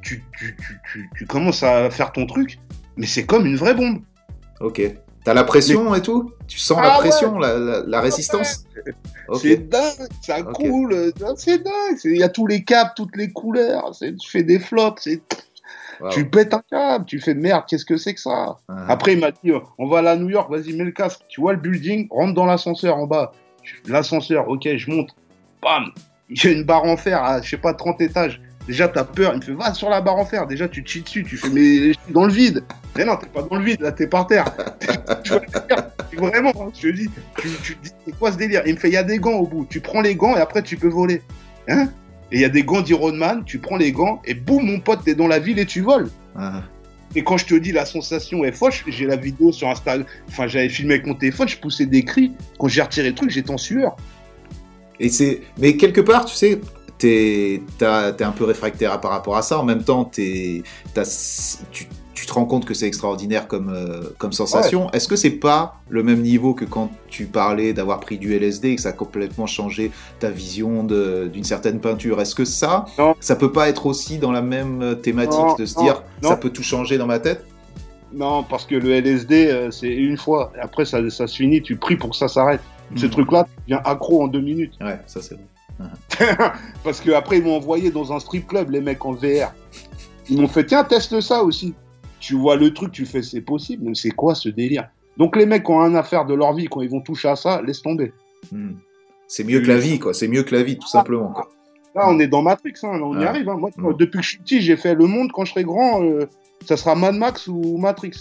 [0.02, 2.60] tu, tu, tu, tu, tu commences à faire ton truc,
[2.96, 3.98] mais c'est comme une vraie bombe.
[4.60, 4.82] Ok.
[5.24, 6.32] T'as la pression et tout?
[6.48, 6.98] Tu sens Ah la ouais.
[7.00, 8.64] pression, la, la- la résistance?
[9.40, 11.96] C'est dingue, ça coule, c'est dingue.
[11.98, 15.02] c'est- Il y a tous les caps, toutes les couleurs, c'est- tu fais des flops,
[15.02, 15.22] c'est-
[16.00, 16.08] Wow.
[16.08, 18.56] tu pètes un câble, tu fais merde, qu'est-ce que c'est que ça?
[18.70, 18.74] Ouais.
[18.88, 21.20] Après, il m'a dit, on va à New York, vas-y, mets le casque.
[21.28, 23.32] Tu vois le building, rentre dans l'ascenseur en bas.
[23.86, 25.10] L'ascenseur, ok, je monte.
[25.62, 25.92] Bam
[26.30, 28.40] Il y a une barre en fer à, je sais pas, 30 étages.
[28.66, 29.32] Déjà, t'as peur.
[29.34, 30.46] Il me fait, va sur la barre en fer.
[30.46, 31.24] Déjà, tu te chies dessus.
[31.24, 32.64] Tu fais, mais je suis dans le vide.
[32.96, 34.44] Mais non, t'es pas dans le vide, là, t'es par terre.
[35.24, 37.08] tu vois, vraiment, hein, je te dis,
[37.38, 38.62] tu, tu te dis, c'est quoi ce délire?
[38.66, 39.66] Il me fait, il y a des gants au bout.
[39.68, 41.22] Tu prends les gants et après, tu peux voler.
[41.68, 41.88] Hein?
[42.32, 43.42] Et il y a des gants d'Iron Man.
[43.44, 46.10] Tu prends les gants et boum, mon pote, t'es dans la ville et tu voles.
[46.36, 46.60] Ouais.
[47.16, 50.06] Et quand je te dis la sensation est folle, j'ai la vidéo sur Instagram.
[50.28, 52.32] Enfin, j'avais filmé avec mon téléphone, je poussais des cris.
[52.58, 53.96] Quand j'ai retiré le truc, j'étais en sueur.
[55.00, 56.60] Et c'est, mais quelque part, tu sais,
[57.00, 59.58] t'es, t'es un peu réfractaire par rapport à ça.
[59.58, 60.62] En même temps, t'es,
[60.94, 61.04] t'as-
[61.72, 64.90] tu, tu te rends compte que c'est extraordinaire comme, euh, comme sensation.
[64.92, 68.68] Est-ce que c'est pas le même niveau que quand tu parlais d'avoir pris du LSD
[68.72, 72.20] et que ça a complètement changé ta vision d'une certaine peinture?
[72.20, 73.14] Est-ce que ça, Non.
[73.20, 76.02] ça peut pas être aussi dans la même euh, thématique Non, de se non, dire
[76.22, 77.46] ça peut tout changer dans ma tête?
[78.12, 80.52] Non, parce que le LSD, euh, c'est une fois.
[80.60, 82.60] Après, ça, ça se finit, tu pries pour que ça s'arrête.
[82.96, 83.12] Ce Mhm.
[83.12, 84.74] truc-là, tu deviens accro en deux minutes.
[84.80, 85.44] Ouais, ça c'est vrai.
[86.84, 89.52] Parce que après, ils m'ont envoyé dans un strip club, les mecs en VR.
[90.28, 91.74] Ils m'ont fait, tiens, teste ça aussi.
[92.20, 93.84] Tu vois le truc, tu fais, c'est possible.
[93.88, 94.88] Mais c'est quoi ce délire?
[95.16, 97.62] Donc, les mecs ont un affaire de leur vie, quand ils vont toucher à ça,
[97.62, 98.12] laisse tomber.
[98.52, 98.72] Hmm.
[99.26, 100.12] C'est mieux que la vie, quoi.
[100.14, 101.28] C'est mieux que la vie, tout simplement.
[101.32, 101.48] Quoi.
[101.94, 103.24] Là, on est dans Matrix, hein, là, on y Ouais.
[103.26, 103.48] arrive.
[103.48, 103.56] hein.
[103.58, 103.96] Moi, Mm.
[103.96, 105.30] depuis que je suis petit, j'ai fait le monde.
[105.32, 106.26] Quand je serai grand, euh,
[106.66, 108.12] ça sera Mad Max ou Matrix.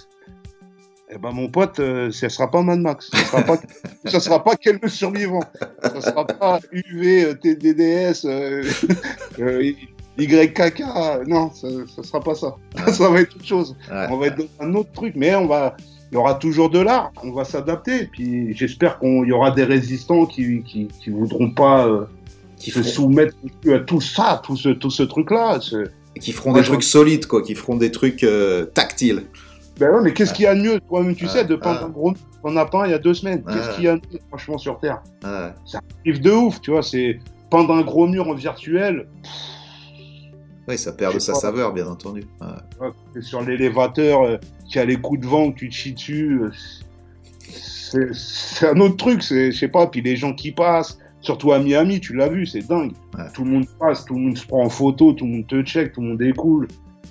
[1.11, 3.09] Eh ben, mon pote, euh, ça sera pas Mad Max.
[3.11, 3.57] Ça sera pas,
[4.05, 5.41] ça sera pas quel le survivant.
[5.81, 8.63] Ça sera pas UV, TDDS, euh,
[9.39, 9.71] euh,
[10.19, 10.83] YKK.
[11.27, 12.55] Non, ça, ça sera pas ça.
[12.85, 12.93] Ouais.
[12.93, 13.75] Ça va être autre chose.
[13.91, 14.05] Ouais.
[14.11, 15.75] On va être dans un autre truc, mais on va,
[16.11, 17.11] il y aura toujours de l'art.
[17.23, 18.05] On va s'adapter.
[18.11, 21.87] Puis j'espère qu'il y aura des résistants qui, qui, qui voudront pas.
[21.87, 22.05] euh,
[22.57, 23.35] Qui se feront, soumettre
[23.73, 25.59] à tout ça, tout ce, tout ce truc-là.
[25.61, 25.89] ce-
[26.19, 27.41] qui feront Moi, des je- trucs solides, quoi.
[27.41, 29.23] Qui feront des trucs euh, tactiles.
[29.79, 31.89] Ben ouais, mais qu'est-ce qu'il y a de mieux Toi-même, tu sais, de peindre un
[31.89, 32.13] gros.
[32.43, 33.43] On a peint il y a deux semaines.
[33.43, 35.01] Qu'est-ce qu'il y a de mieux, franchement, sur Terre?
[35.23, 35.79] Ouais.
[36.05, 37.19] Rive de ouf, tu vois, c'est
[37.49, 39.07] peindre un gros mur en virtuel.
[40.67, 41.39] Oui, ça perd de sa pas.
[41.39, 42.23] saveur, bien entendu.
[42.41, 43.21] Ouais.
[43.21, 44.37] Sur l'élévateur, euh,
[44.69, 46.41] qui a les coups de vent, tu te chies dessus.
[46.43, 46.51] euh,
[48.13, 49.87] c'est un autre truc, c'est, je sais pas.
[49.87, 52.91] Puis les gens qui passent, surtout à Miami, tu l'as vu, c'est dingue.
[53.17, 53.23] Ouais.
[53.33, 55.61] Tout le monde passe, tout le monde se prend en photo, tout le monde te
[55.63, 56.67] check, tout le monde est cool.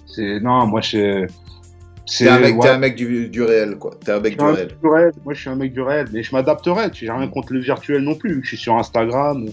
[0.07, 1.27] C'est non, moi je.
[2.11, 2.61] C'est T'es un mec, ouais.
[2.61, 3.91] t'es un mec du, du réel, quoi.
[4.03, 4.69] T'es un mec du un réel.
[4.69, 5.13] mec du réel.
[5.25, 6.89] Moi, je suis un mec du réel, mais je m'adapterai.
[6.95, 8.41] J'ai rien contre le virtuel non plus.
[8.43, 9.45] Je suis sur Instagram.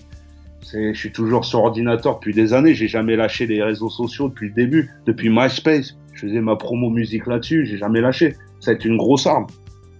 [0.73, 2.73] Je suis toujours sur ordinateur depuis des années.
[2.73, 5.95] J'ai jamais lâché les réseaux sociaux depuis le début, depuis MySpace.
[6.13, 7.65] Je faisais ma promo musique là-dessus.
[7.65, 8.35] J'ai jamais lâché.
[8.61, 9.47] ça va être une grosse arme.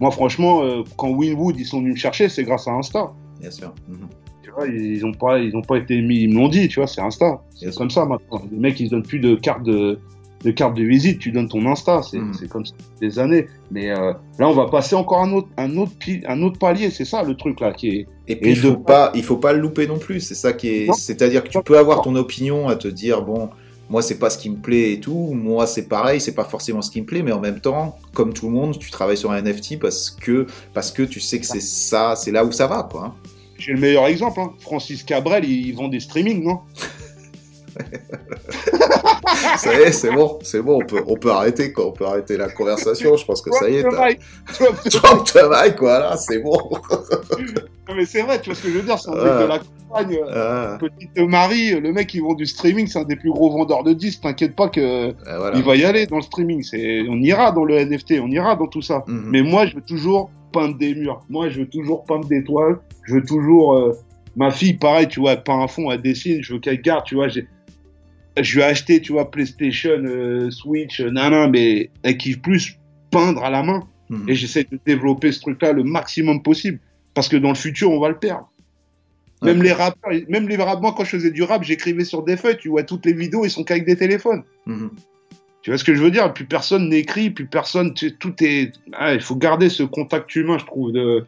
[0.00, 3.12] Moi, franchement, euh, quand Winwood, ils sont venus me chercher, c'est grâce à Insta.
[3.38, 3.74] Bien sûr.
[3.86, 4.08] Mhm.
[4.42, 6.80] Tu vois, ils ont pas, ils ont pas été mis, ils me l'ont dit, tu
[6.80, 7.42] vois, c'est Insta.
[7.54, 8.42] C'est comme ça maintenant.
[8.50, 9.98] Les mecs, ils se donnent plus de carte de,
[10.46, 13.46] de carte de visite, tu donnes ton Insta, c'est c'est comme ça des années.
[13.70, 15.92] Mais euh, là, on va passer encore un autre, un autre,
[16.26, 18.06] un autre palier, c'est ça le truc là qui est.
[18.28, 20.20] Et puis Et il faut de- pas, il faut pas le louper non plus.
[20.20, 23.50] C'est ça qui est, c'est-à-dire que tu peux avoir ton opinion à te dire bon,
[23.90, 25.32] moi c'est pas ce qui me plaît et tout.
[25.34, 28.32] Moi c'est pareil, c'est pas forcément ce qui me plaît, mais en même temps, comme
[28.32, 31.46] tout le monde, tu travailles sur un NFT parce que parce que tu sais que
[31.46, 33.04] c'est ça, c'est là où ça va quoi.
[33.06, 33.14] hein.
[33.58, 34.52] J'ai le meilleur exemple, hein.
[34.60, 36.60] Francis Cabrel, il vend des streamings, non?
[39.58, 42.04] ça y est, c'est bon, c'est bon, on peut, on peut arrêter quoi, on peut
[42.06, 43.16] arrêter la conversation.
[43.16, 45.76] Je pense que ça y est, Drop the mic.
[45.78, 46.56] Voilà, c'est bon.
[47.88, 49.42] Non, mais c'est vrai, tu vois ce que je veux dire, c'est un mec Ouais.
[49.42, 50.18] de la campagne.
[50.28, 53.50] euh, Ah, Petite Marie, le mec qui vend du streaming, c'est un des plus gros
[53.50, 54.22] vendeurs de disques.
[54.22, 55.56] T'inquiète pas que ah, voilà.
[55.56, 56.62] il va y aller dans le streaming.
[56.62, 59.04] C'est, on ira dans le NFT, on ira dans tout ça.
[59.06, 59.24] Mhm.
[59.30, 61.20] Mais moi, je veux toujours peindre des murs.
[61.28, 62.78] Moi, je veux toujours peindre des toiles.
[63.04, 63.74] Je veux toujours.
[63.74, 63.92] euh,
[64.38, 66.42] Ma fille, pareil, tu vois, elle peint un fond, elle dessine.
[66.42, 67.28] Je veux qu'elle garde, tu vois.
[67.28, 67.46] J'ai...
[68.42, 72.78] Je lui ai acheté, tu vois, PlayStation, euh, Switch, euh, nanan, mais elle kiffe plus
[73.10, 73.86] peindre à la main.
[74.10, 74.28] Mhm.
[74.28, 76.78] Et j'essaie de développer ce truc-là le maximum possible.
[77.14, 78.50] Parce que dans le futur, on va le perdre.
[79.42, 82.36] Même les rappeurs, même les rappeurs, moi, quand je faisais du rap, j'écrivais sur des
[82.36, 82.58] feuilles.
[82.58, 84.42] Tu vois, toutes les vidéos, ils sont qu'avec des téléphones.
[84.66, 84.90] Mhm.
[85.62, 86.32] Tu vois ce que je veux dire?
[86.32, 87.92] Plus personne n'écrit, plus personne.
[87.94, 88.72] tout est.
[88.92, 91.26] Ah, il faut garder ce contact humain, je trouve, de,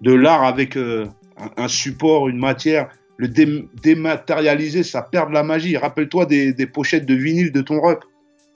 [0.00, 1.06] de l'art avec euh,
[1.36, 2.88] un, un support, une matière.
[3.20, 5.76] Le dé- dématérialiser, ça perd de la magie.
[5.76, 8.00] Rappelle-toi des, des pochettes de vinyle de ton rep.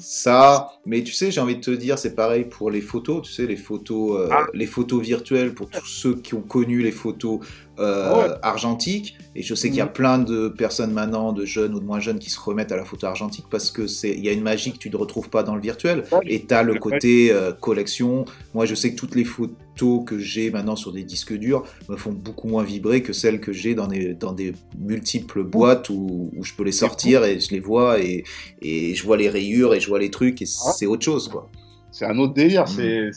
[0.00, 3.32] Ça, mais tu sais, j'ai envie de te dire, c'est pareil pour les photos, tu
[3.32, 4.46] sais, les photos, euh, Ah.
[4.52, 7.38] les photos virtuelles pour tous ceux qui ont connu les photos
[7.78, 8.34] euh, ouais.
[8.42, 9.16] argentiques.
[9.36, 9.92] Et je sais qu'il y a Mhm.
[9.92, 12.84] plein de personnes maintenant, de jeunes ou de moins jeunes, qui se remettent à la
[12.84, 15.42] photo argentique parce que c'est, il y a une magie que tu ne retrouves pas
[15.44, 16.04] dans le virtuel.
[16.10, 16.18] Ouais.
[16.26, 18.24] Et tu as le côté euh, collection.
[18.52, 21.96] Moi, je sais que toutes les photos que j'ai maintenant sur des disques durs me
[21.96, 26.30] font beaucoup moins vibrer que celles que j'ai dans des, dans des multiples boîtes où,
[26.36, 28.24] où je peux les sortir et je les vois et,
[28.62, 31.50] et je vois les rayures et je vois les trucs et c'est autre chose, quoi.
[31.90, 32.64] C'est un autre délire.
[32.64, 33.12] Mhm.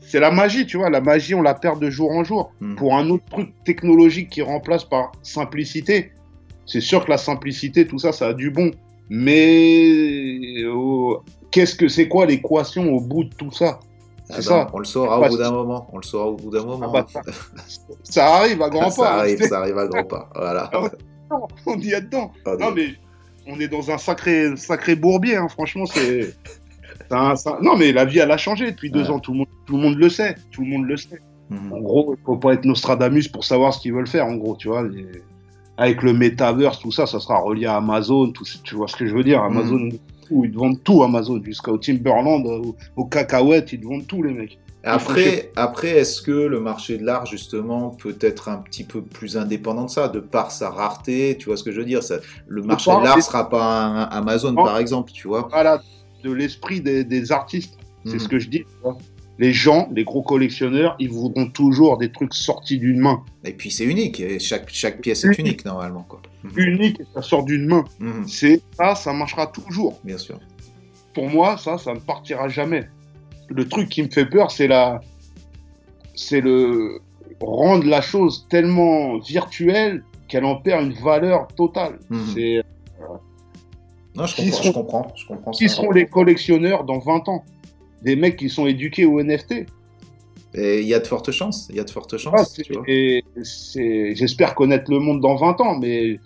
[0.00, 0.90] C'est, la magie, tu vois.
[0.90, 2.52] La magie, on la perd de jour en jour.
[2.60, 2.76] Mhm.
[2.76, 6.12] Pour un autre truc technologique qui remplace par simplicité,
[6.66, 8.70] c'est sûr que la simplicité, tout ça, ça a du bon.
[9.10, 11.14] Mais euh,
[11.50, 13.80] qu'est-ce que c'est quoi l'équation au bout de tout ça?
[14.30, 14.70] Ah ben, ça.
[14.72, 15.88] On le saura au bout d'un moment.
[15.92, 16.86] On le saura au bout d'un moment.
[16.94, 17.20] Ah bah, ça,
[18.02, 19.14] ça arrive à grands ça pas.
[19.14, 19.18] hein.
[19.18, 20.30] arrive, ça arrive à grands pas.
[20.34, 20.70] Voilà.
[20.72, 21.38] Ah.
[21.66, 22.30] On y est dedans.
[22.46, 22.88] Ah, Non, mais
[23.46, 25.48] on est dans un sacré, sacré bourbier, hein.
[25.48, 26.34] franchement, c'est.
[27.10, 29.10] un- Non, mais la vie, elle a changé depuis deux Ouais.
[29.10, 31.20] ans, tout le, monde, tout le monde le sait, tout le monde le sait.
[31.50, 31.72] mhm.
[31.72, 34.56] En gros, il faut pas être Nostradamus pour savoir ce qu'ils veulent faire, en gros,
[34.56, 34.82] tu vois.
[34.82, 35.06] les-
[35.78, 38.44] Avec le metaverse, tout ça, ça sera relié à Amazon, tout...
[38.62, 39.42] tu vois ce que je veux dire.
[39.42, 39.88] Amazon,
[40.32, 44.22] tout, ils te vendent tout, Amazon, jusqu'au Timberland, au, au cacahuètes, ils te vendent tout,
[44.22, 44.58] les mecs.
[44.84, 49.36] Après, après est-ce que le marché de l'art, justement, peut être un petit peu plus
[49.36, 52.16] indépendant de ça, de par sa rareté Tu vois ce que je veux dire ça,
[52.48, 55.80] Le marché de l'art mais- sera pas un Amazon, par exemple, tu vois Voilà,
[56.24, 57.78] de l'esprit des, des artistes.
[58.04, 58.18] C'est Mhm.
[58.20, 58.60] ce que je dis.
[58.60, 58.98] tu vois.
[59.38, 63.22] Les gens, les gros collectionneurs, ils voudront toujours des trucs sortis d'une main.
[63.44, 65.38] Et puis c'est unique, et chaque, chaque pièce est Unique.
[65.38, 66.04] unique, normalement.
[66.08, 66.20] Quoi.
[66.44, 66.52] Mhm.
[66.58, 67.84] Unique, et ça sort d'une main.
[68.00, 68.26] Mhm.
[68.26, 69.98] C'est ça, ça marchera toujours.
[70.04, 70.38] Bien sûr.
[71.14, 72.88] Pour moi, ça, ça ne partira jamais.
[73.48, 75.00] Le truc qui me fait peur, c'est la,
[76.14, 77.00] c'est le
[77.40, 81.98] rendre la chose tellement virtuelle qu'elle en perd une valeur totale.
[82.10, 82.26] Mhm.
[82.34, 82.62] C'est
[84.14, 85.76] Non, je Qui comprends, seront- je comprends, je comprends qui ça.
[85.76, 87.44] seront les collectionneurs dans 20 ans?
[88.02, 89.64] Des mecs qui sont éduqués au NFT.
[90.54, 92.62] Et il y a de fortes chances, il y a de fortes Ah, chances, c'est-
[92.62, 92.82] tu vois.
[92.86, 93.24] et
[94.14, 96.20] j'espère connaître le monde dans 20 ans, mais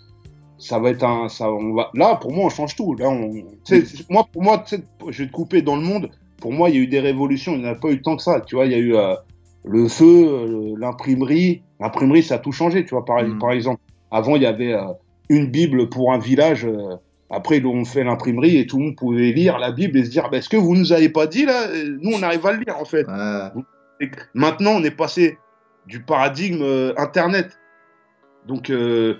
[0.57, 2.95] ça va être un, ça, on va, là, pour moi, on change tout.
[2.95, 3.31] Là, on,
[4.09, 4.63] moi, pour moi,
[5.09, 6.09] je vais te couper dans le monde.
[6.41, 7.53] Pour moi, il y a eu des révolutions.
[7.53, 8.41] Il n'y en a pas eu tant que ça.
[8.41, 9.15] Tu vois, il y a eu euh,
[9.65, 11.61] le feu, euh, l'imprimerie.
[11.79, 12.85] L'imprimerie, ça a tout changé.
[12.85, 13.39] Tu vois, par, Mhm.
[13.39, 13.81] par exemple,
[14.11, 14.81] avant, il y avait euh,
[15.29, 16.65] une Bible pour un village.
[16.65, 16.95] euh,
[17.29, 20.29] après, ont fait l'imprimerie et tout le monde pouvait lire la Bible et se dire,
[20.29, 21.67] bah, est-ce que vous nous avez pas dit là
[22.01, 23.05] Nous, on arrive à le lire en fait.
[23.05, 24.09] Ouais.
[24.33, 25.37] Maintenant, on est passé
[25.87, 27.59] du paradigme Internet.
[28.47, 29.15] Donc, euh,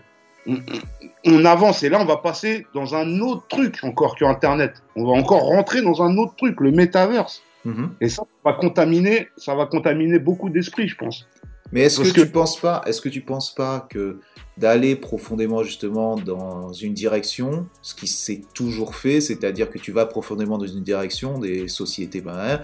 [1.25, 4.81] on, avance et là, on va passer dans un autre truc encore que Internet.
[4.95, 7.41] On va encore rentrer dans un autre truc, le métaverse.
[7.65, 7.91] Mhm.
[8.01, 11.27] Et ça va contaminer, ça va contaminer beaucoup d'esprits, je pense.
[11.73, 14.21] Mais est-ce que, tu penses pas, est-ce que tu penses pas que
[14.57, 20.05] d'aller profondément justement dans une direction, ce qui s'est toujours fait, c'est-à-dire que tu vas
[20.05, 22.61] profondément dans une direction des sociétés, ben, hein,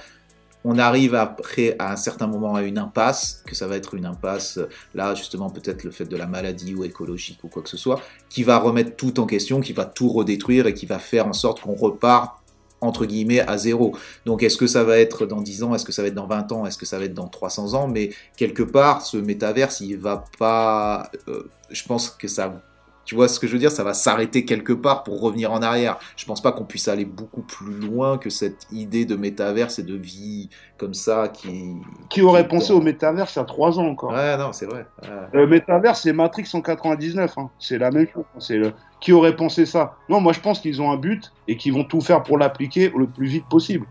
[0.64, 4.06] on arrive après à un certain moment à une impasse, que ça va être une
[4.06, 7.70] impasse, euh, là justement peut-être le fait de la maladie ou écologique ou quoi que
[7.70, 11.00] ce soit, qui va remettre tout en question, qui va tout redétruire et qui va
[11.00, 12.40] faire en sorte qu'on repart
[12.82, 13.96] entre guillemets à zéro.
[14.26, 16.28] Donc est-ce que ça va être dans 10 ans, est-ce que ça va être dans
[16.28, 19.80] 20 ans, est-ce que ça va être dans 300 ans, mais quelque part ce métaverse
[19.80, 22.62] il va pas, euh, je pense que ça
[23.06, 23.72] tu vois ce que je veux dire?
[23.72, 26.00] Ça va s'arrêter quelque part pour revenir en arrière.
[26.16, 29.84] Je pense pas qu'on puisse aller beaucoup plus loin que cette idée de métaverse et
[29.84, 31.76] de vie comme ça qui.
[32.10, 34.12] Qui aurait pensé au métaverse il y a trois ans encore?
[34.12, 34.86] Ouais, non, c'est vrai.
[35.02, 35.10] Ouais.
[35.34, 37.38] Le métaverse, c'est Matrix en 99.
[37.38, 37.50] hein.
[37.60, 38.24] C'est la même chose.
[38.40, 38.74] C'est le...
[39.02, 39.98] Qui aurait pensé ça?
[40.08, 42.92] Non, moi je pense qu'ils ont un but et qu'ils vont tout faire pour l'appliquer
[42.98, 43.86] le plus vite possible.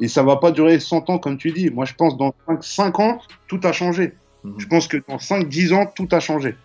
[0.00, 1.70] Et ça va pas durer 100 ans comme tu dis.
[1.70, 4.14] Moi je pense dans 5, 5 ans, tout a changé.
[4.42, 4.54] Mhm.
[4.58, 6.56] Je pense que dans 5-10 ans, tout a changé.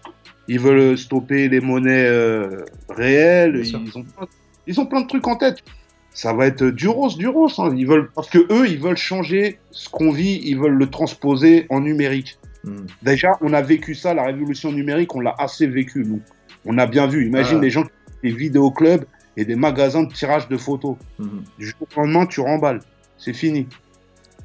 [0.54, 3.56] Ils veulent stopper les monnaies euh, réelles.
[3.64, 4.28] Ils ont, plein,
[4.68, 5.60] ils ont plein de trucs en tête.
[6.14, 7.48] Ça va être duros, duros.
[7.60, 7.74] hein.
[7.78, 10.42] Ils veulent parce que eux, ils veulent changer ce qu'on vit.
[10.44, 12.38] Ils veulent le transposer en numérique.
[12.66, 12.86] Mhm.
[13.02, 16.22] Déjà, on a vécu ça, la révolution numérique, on l'a assez vécu, nous.
[16.66, 17.26] On a bien vu.
[17.28, 17.64] Imagine Ah.
[17.64, 19.06] les gens qui ont des vidéoclubs
[19.38, 20.98] et des magasins de tirage de photos.
[21.18, 21.44] Mhm.
[21.60, 22.82] Du jour au lendemain, tu remballes.
[23.18, 23.68] C'est fini.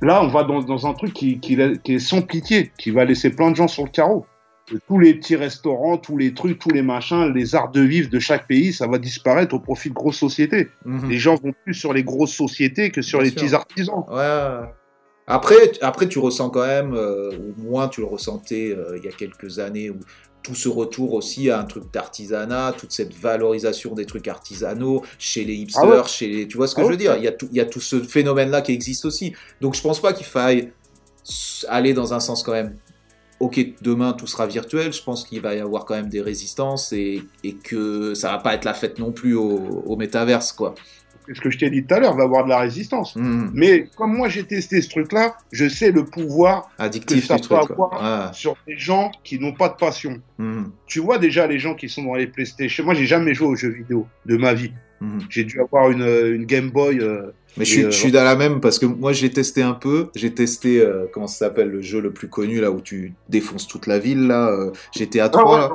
[0.02, 3.04] Là, on va dans, dans un truc qui, qui, qui est sans pitié, qui va
[3.04, 4.24] laisser plein de gens sur le carreau.
[4.88, 8.18] Tous les petits restaurants, tous les trucs, tous les machins, les arts de vivre de
[8.18, 10.68] chaque pays, ça va disparaître au profit de grosses sociétés.
[10.84, 11.08] Mhm.
[11.08, 13.42] Les gens vont plus sur les grosses sociétés que sur Bien les sûr.
[13.42, 14.04] petits artisans.
[14.10, 14.68] Ouais.
[15.28, 19.08] Après, après, tu ressens quand même, euh, ou moins tu le ressentais euh, il y
[19.08, 19.96] a quelques années, où
[20.42, 25.44] tout ce retour aussi à un truc d'artisanat, toute cette valorisation des trucs artisanaux chez
[25.44, 26.02] les hipsters, Ah ouais.
[26.06, 26.92] chez les, tu vois ce que Ah je ouais.
[26.92, 27.16] veux dire?
[27.16, 29.32] Il y, a tout, il y a tout ce phénomène-là qui existe aussi.
[29.60, 30.72] Donc je pense pas qu'il faille
[31.68, 32.76] aller dans un sens quand même.
[33.38, 34.92] Ok, demain tout sera virtuel.
[34.92, 38.38] Je pense qu'il va y avoir quand même des résistances et, et que ça va
[38.38, 40.74] pas être la fête non plus au, au métaverse, quoi.
[41.34, 43.16] Ce que je t'ai dit tout à l'heure, va y avoir de la résistance.
[43.16, 43.50] Mhm.
[43.52, 47.48] Mais comme moi j'ai testé ce truc-là, je sais le pouvoir Addictif que ça truc.
[47.66, 48.32] peut avoir Ouais.
[48.32, 50.20] sur des gens qui n'ont pas de passion.
[50.38, 50.70] Mhm.
[50.86, 52.84] Tu vois déjà les gens qui sont dans les PlayStation.
[52.84, 54.70] Moi j'ai jamais joué aux jeux vidéo de ma vie.
[55.00, 55.18] Mhm.
[55.28, 57.00] J'ai dû avoir une, une Game Boy.
[57.00, 59.72] euh, Mais je euh, je suis dans la même parce que moi j'ai testé un
[59.74, 60.08] peu.
[60.14, 63.66] J'ai testé euh, comment ça s'appelle le jeu le plus connu là où tu défonces
[63.66, 64.48] toute la ville là.
[64.50, 65.72] euh, GTA Ah 3 ouais, là.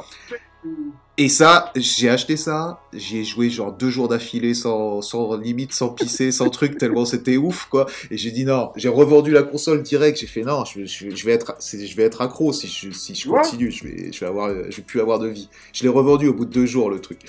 [1.17, 2.79] Et ça, j'ai acheté ça.
[2.93, 7.05] J'y ai joué genre deux jours d'affilée sans, sans limite, sans pisser, sans truc tellement
[7.05, 7.85] c'était ouf quoi.
[8.09, 8.71] Et j'ai dit non.
[8.75, 10.19] J'ai revendu la console direct.
[10.19, 10.63] J'ai fait non.
[10.65, 13.71] Je, je, je vais être, je vais être accro si je, si je continue.
[13.71, 15.49] Je vais, je vais avoir, je vais plus avoir de vie.
[15.73, 17.19] Je l'ai revendu au bout de deux jours le truc.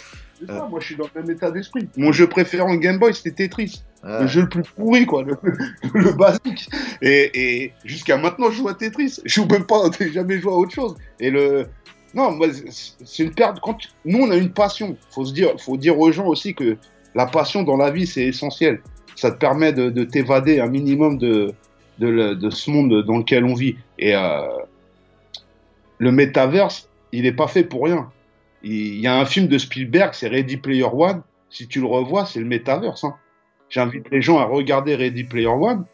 [0.47, 1.89] C'est ça, moi je suis dans le même état d'esprit.
[1.97, 3.83] Mon jeu préféré en Game Boy c'était Tetris.
[4.23, 5.37] Le jeu le plus pourri quoi, le,
[5.95, 6.69] le basique.
[7.01, 9.21] Et, et jusqu'à maintenant je joue à Tetris.
[9.25, 10.97] Je joue même pas, j'ai jamais joué à autre chose.
[11.21, 11.67] Et le
[12.15, 13.59] non, moi c'est- une perte.
[13.63, 14.97] Quand tu- nous on a une passion.
[15.11, 16.77] Faut se dire, faut dire aux gens aussi que
[17.15, 18.81] la passion dans la vie c'est essentiel.
[19.17, 21.53] Ça te permet de, de t'évader un minimum de
[21.99, 23.77] de, le- de ce monde dans lequel on vit.
[23.99, 24.41] Et euh,
[25.99, 28.11] le métaverse, il est pas fait pour rien.
[28.65, 31.23] Il y a un film de Spielberg, c'est Ready Player One.
[31.51, 33.05] Si tu le revois, c'est le métaverse.
[33.05, 33.15] Hein.
[33.69, 35.85] J'invite les gens à regarder Ready Player One.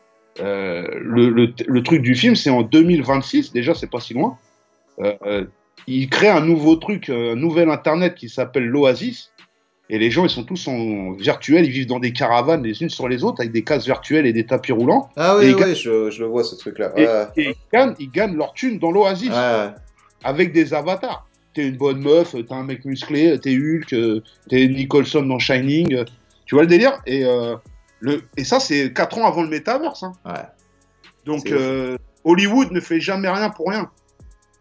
[0.41, 4.39] Euh, le, le- le truc du film, c'est en 2026, déjà, c'est pas si loin.
[5.01, 5.45] Euh, euh,
[5.87, 9.33] il crée un nouveau truc, un nouvel Internet qui s'appelle l'Oasis.
[9.91, 12.91] Et les gens, ils sont tous en virtuel, ils vivent dans des caravanes les unes
[12.91, 15.09] sur les autres, avec des cases virtuelles et des tapis roulants.
[15.17, 16.93] Ah oui, oui, gagnent- je, je le vois ce truc là.
[16.97, 17.25] Et, Ouais.
[17.39, 19.69] et ils, gagnent, ils gagnent leur thune dans l'Oasis Ouais.
[20.25, 21.27] avec des avatars.
[21.55, 23.95] T'es une bonne meuf, t'es un mec musclé, t'es Hulk,
[24.49, 26.05] t'es Nicholson dans Shining.
[26.47, 27.57] Tu vois le délire et, euh,
[28.01, 30.03] le, et ça, c'est 4 ans avant le métaverse.
[30.03, 30.13] hein.
[30.25, 30.45] Ouais.
[31.25, 33.91] Donc, euh, Hollywood ne fait jamais rien pour rien.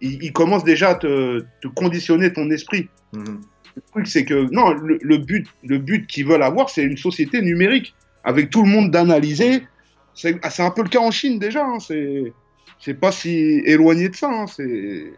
[0.01, 2.89] Il, il commence déjà à te, te conditionner ton esprit.
[3.13, 3.41] Mhm.
[3.75, 6.97] Le truc, c'est que non, le, le but, le but qu'ils veulent avoir, c'est une
[6.97, 9.67] société numérique avec tout le monde d'analyser.
[10.15, 11.63] C'est ah, c'est un peu le cas en Chine déjà.
[11.63, 12.33] hein, c'est
[12.79, 14.29] c'est pas si éloigné de ça.
[14.31, 15.13] hein, c'est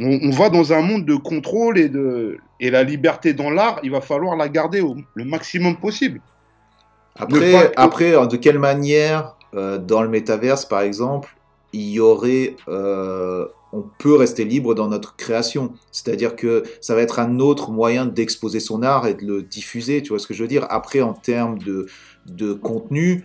[0.00, 3.80] on, on va dans un monde de contrôle et de et la liberté dans l'art,
[3.82, 6.20] il va falloir la garder au le maximum possible.
[7.16, 11.36] Après, pas- après, euh, de quelle manière, euh, dans le métaverse, par exemple,
[11.72, 15.74] il y aurait, euh, on peut rester libre dans notre création.
[15.92, 20.02] C'est-à-dire que ça va être un autre moyen d'exposer son art et de le diffuser.
[20.02, 20.66] Tu vois ce que je veux dire?
[20.70, 21.86] Après, en termes de,
[22.26, 23.24] de contenu,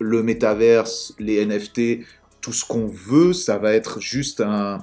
[0.00, 2.04] le métaverse, les NFT,
[2.40, 4.78] tout ce qu'on veut, ça va être juste un,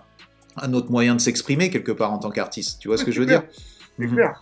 [0.57, 2.79] un autre moyen de s'exprimer quelque part en tant qu'artiste.
[2.79, 3.43] Tu vois ce que Ouais, je veux dire?
[3.99, 4.15] C'est Mhm.
[4.15, 4.41] clair.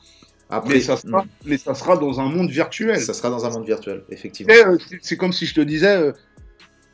[0.52, 3.00] Après, Mais ça, sera, mm, mais ça sera dans un monde virtuel.
[3.00, 4.52] ça sera dans un monde virtuel, effectivement.
[4.54, 6.12] Euh, c'est- c'est comme si je te disais, euh,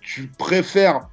[0.01, 1.07] tu préfères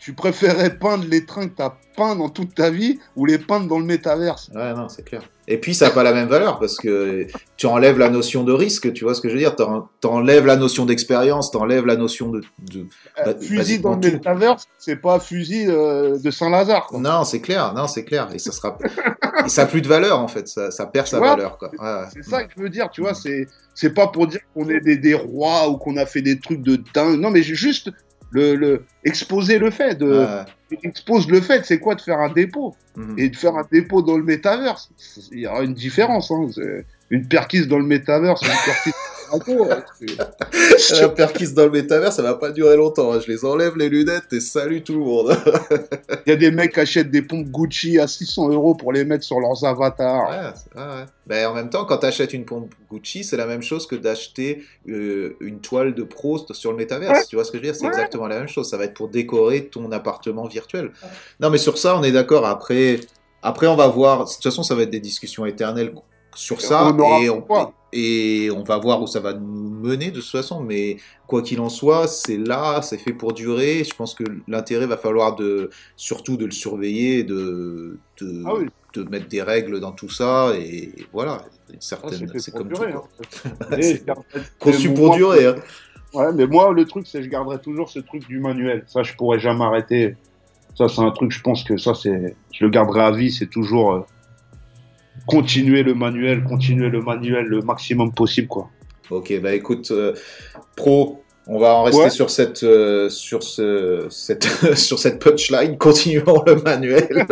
[0.00, 3.36] tu préférais peindre les trains que tu as peints dans toute ta vie ou les
[3.36, 5.22] peindre dans le métaverse Ouais, non, c'est clair.
[5.50, 7.26] Et puis, ça n'a pas la même valeur parce que
[7.56, 10.44] tu enlèves la notion de risque, tu vois ce que je veux dire Tu enlèves
[10.44, 12.42] la notion d'expérience, tu enlèves la notion de.
[12.70, 12.86] de
[13.26, 16.90] euh, fusil dans le métaverse, c'est pas fusil euh, de Saint-Lazare.
[16.92, 18.28] Non, c'est clair, non, c'est clair.
[18.34, 18.76] Et ça sera.
[19.46, 21.56] et ça n'a plus de valeur en fait, ça, ça perd sa valeur.
[21.56, 21.70] Quoi.
[22.12, 24.80] C'est ça que je veux dire, tu vois, c'est c'est pas pour dire qu'on est
[24.80, 27.18] des, des rois ou qu'on a fait des trucs de dingue.
[27.18, 27.90] Non, mais juste
[28.30, 30.26] le, le, exposer le fait de
[30.82, 33.18] expose le fait c'est quoi de faire un dépôt mhm.
[33.18, 34.90] et de faire un dépôt dans le métaverse
[35.32, 36.46] il y aura une différence hein.
[37.10, 38.92] une perquise dans le métaverse une perquise
[41.00, 43.12] la perquise dans le métavers, ça va pas durer longtemps.
[43.12, 43.20] Hein.
[43.20, 45.36] Je les enlève les lunettes et salut tout le monde.
[46.26, 49.04] Il y a des mecs qui achètent des pompes Gucci à 600 euros pour les
[49.04, 50.30] mettre sur leurs avatars.
[50.30, 51.04] Ouais, ouais.
[51.26, 53.96] Ben, en même temps, quand tu achètes une pompe Gucci, c'est la même chose que
[53.96, 57.26] d'acheter euh, une toile de Proust sur le métavers.
[57.28, 57.76] Tu vois ce que je veux dire?
[57.76, 58.68] C'est exactement la même chose.
[58.68, 60.90] Ça va être pour décorer ton appartement virtuel.
[61.40, 62.46] Non, mais sur ça, on est d'accord.
[62.46, 63.00] Après,
[63.42, 64.24] après, on va voir.
[64.24, 65.92] De toute façon, ça va être des discussions éternelles
[66.38, 67.44] sur ça et on,
[67.92, 70.60] et on va voir où ça va nous mener de toute façon.
[70.60, 73.82] Mais quoi qu'il en soit, c'est là, c'est fait pour durer.
[73.82, 78.52] Je pense que l'intérêt va falloir de surtout de le surveiller, de de, ah
[78.94, 81.42] de mettre des règles dans tout ça et voilà.
[81.72, 83.48] Une certaine, c'est comme durer, tout.
[83.50, 84.14] Hein.
[84.58, 85.46] Conçu pour durer.
[85.46, 85.56] Hein.
[86.14, 88.84] Ouais, mais moi le truc c'est je garderai toujours ce truc du manuel.
[88.86, 90.16] Ça je pourrais jamais arrêter.
[90.76, 93.32] Ça c'est un truc je pense que ça c'est je le garderai à vie.
[93.32, 94.00] C'est toujours euh,
[95.28, 98.70] continuer le manuel, continuer le manuel le maximum possible, quoi.
[99.10, 100.14] Ok, bah écoute, euh,
[100.76, 104.44] pro, on va en rester sur cette, euh, sur ce, cette,
[104.76, 105.78] sur cette punchline.
[105.78, 107.08] Continuons le manuel.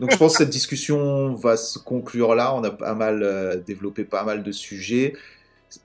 [0.00, 2.54] Donc je pense que cette discussion va se conclure là.
[2.54, 5.14] On a pas mal euh, développé pas mal de sujets.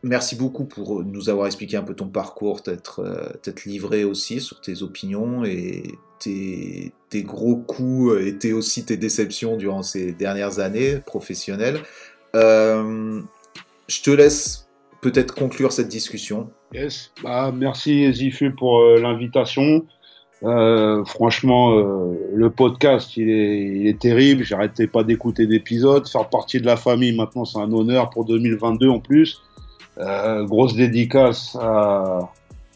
[0.04, 4.84] Merci beaucoup pour nous avoir expliqué un peu ton parcours, t'être livré aussi sur tes
[4.84, 5.84] opinions et
[6.20, 11.80] tes, gros coups étaient aussi tes déceptions durant ces dernières années professionnelles.
[12.36, 13.22] Euh,
[13.88, 14.70] je te laisse
[15.02, 16.50] peut-être conclure cette discussion.
[16.74, 19.86] Yes, bah, merci Zifu pour euh, l'invitation.
[20.44, 21.76] Euh, franchement,
[22.34, 24.44] le podcast, il est, il est terrible.
[24.44, 26.08] J'arrêtais pas d'écouter d'épisodes.
[26.08, 29.42] Faire partie de la famille, maintenant, c'est un honneur pour 2022 en plus.
[29.98, 32.32] Grosse dédicace à,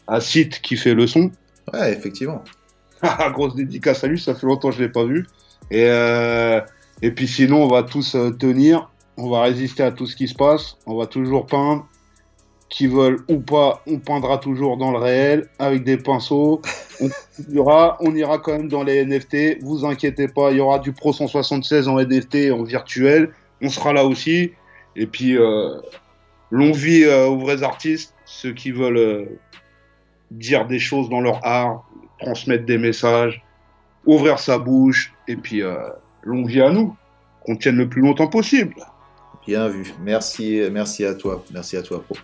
[0.06, 1.30] à Site qui fait le son.
[1.72, 2.42] Ouais, effectivement.
[3.32, 5.26] Grosse dédicace à lui, ça fait longtemps que je l'ai pas vu.
[5.70, 6.60] Et, euh,
[7.02, 10.28] et puis sinon, on va tous euh, tenir, on va résister à tout ce qui
[10.28, 11.86] se passe, on va toujours peindre.
[12.68, 16.60] Qui veulent ou pas, on peindra toujours dans le réel avec des pinceaux.
[17.00, 17.08] On
[17.54, 19.62] ira, on ira quand même dans les NFT.
[19.62, 23.30] Vous inquiétez pas, il y aura du Pro 176 en NFT, en virtuel.
[23.62, 24.50] On sera là aussi.
[24.96, 25.76] Et puis, euh,
[26.50, 29.24] longue vie euh, aux vrais artistes, ceux qui veulent euh,
[30.30, 33.42] dire des choses dans leur art, transmettre des messages,
[34.04, 35.76] ouvrir sa bouche, et puis euh,
[36.22, 36.96] longue vie à nous,
[37.44, 38.74] qu'on tienne le plus longtemps possible.
[39.46, 39.92] Bien vu.
[40.02, 41.44] Merci, merci à toi.
[41.52, 42.16] Merci à toi, Pro.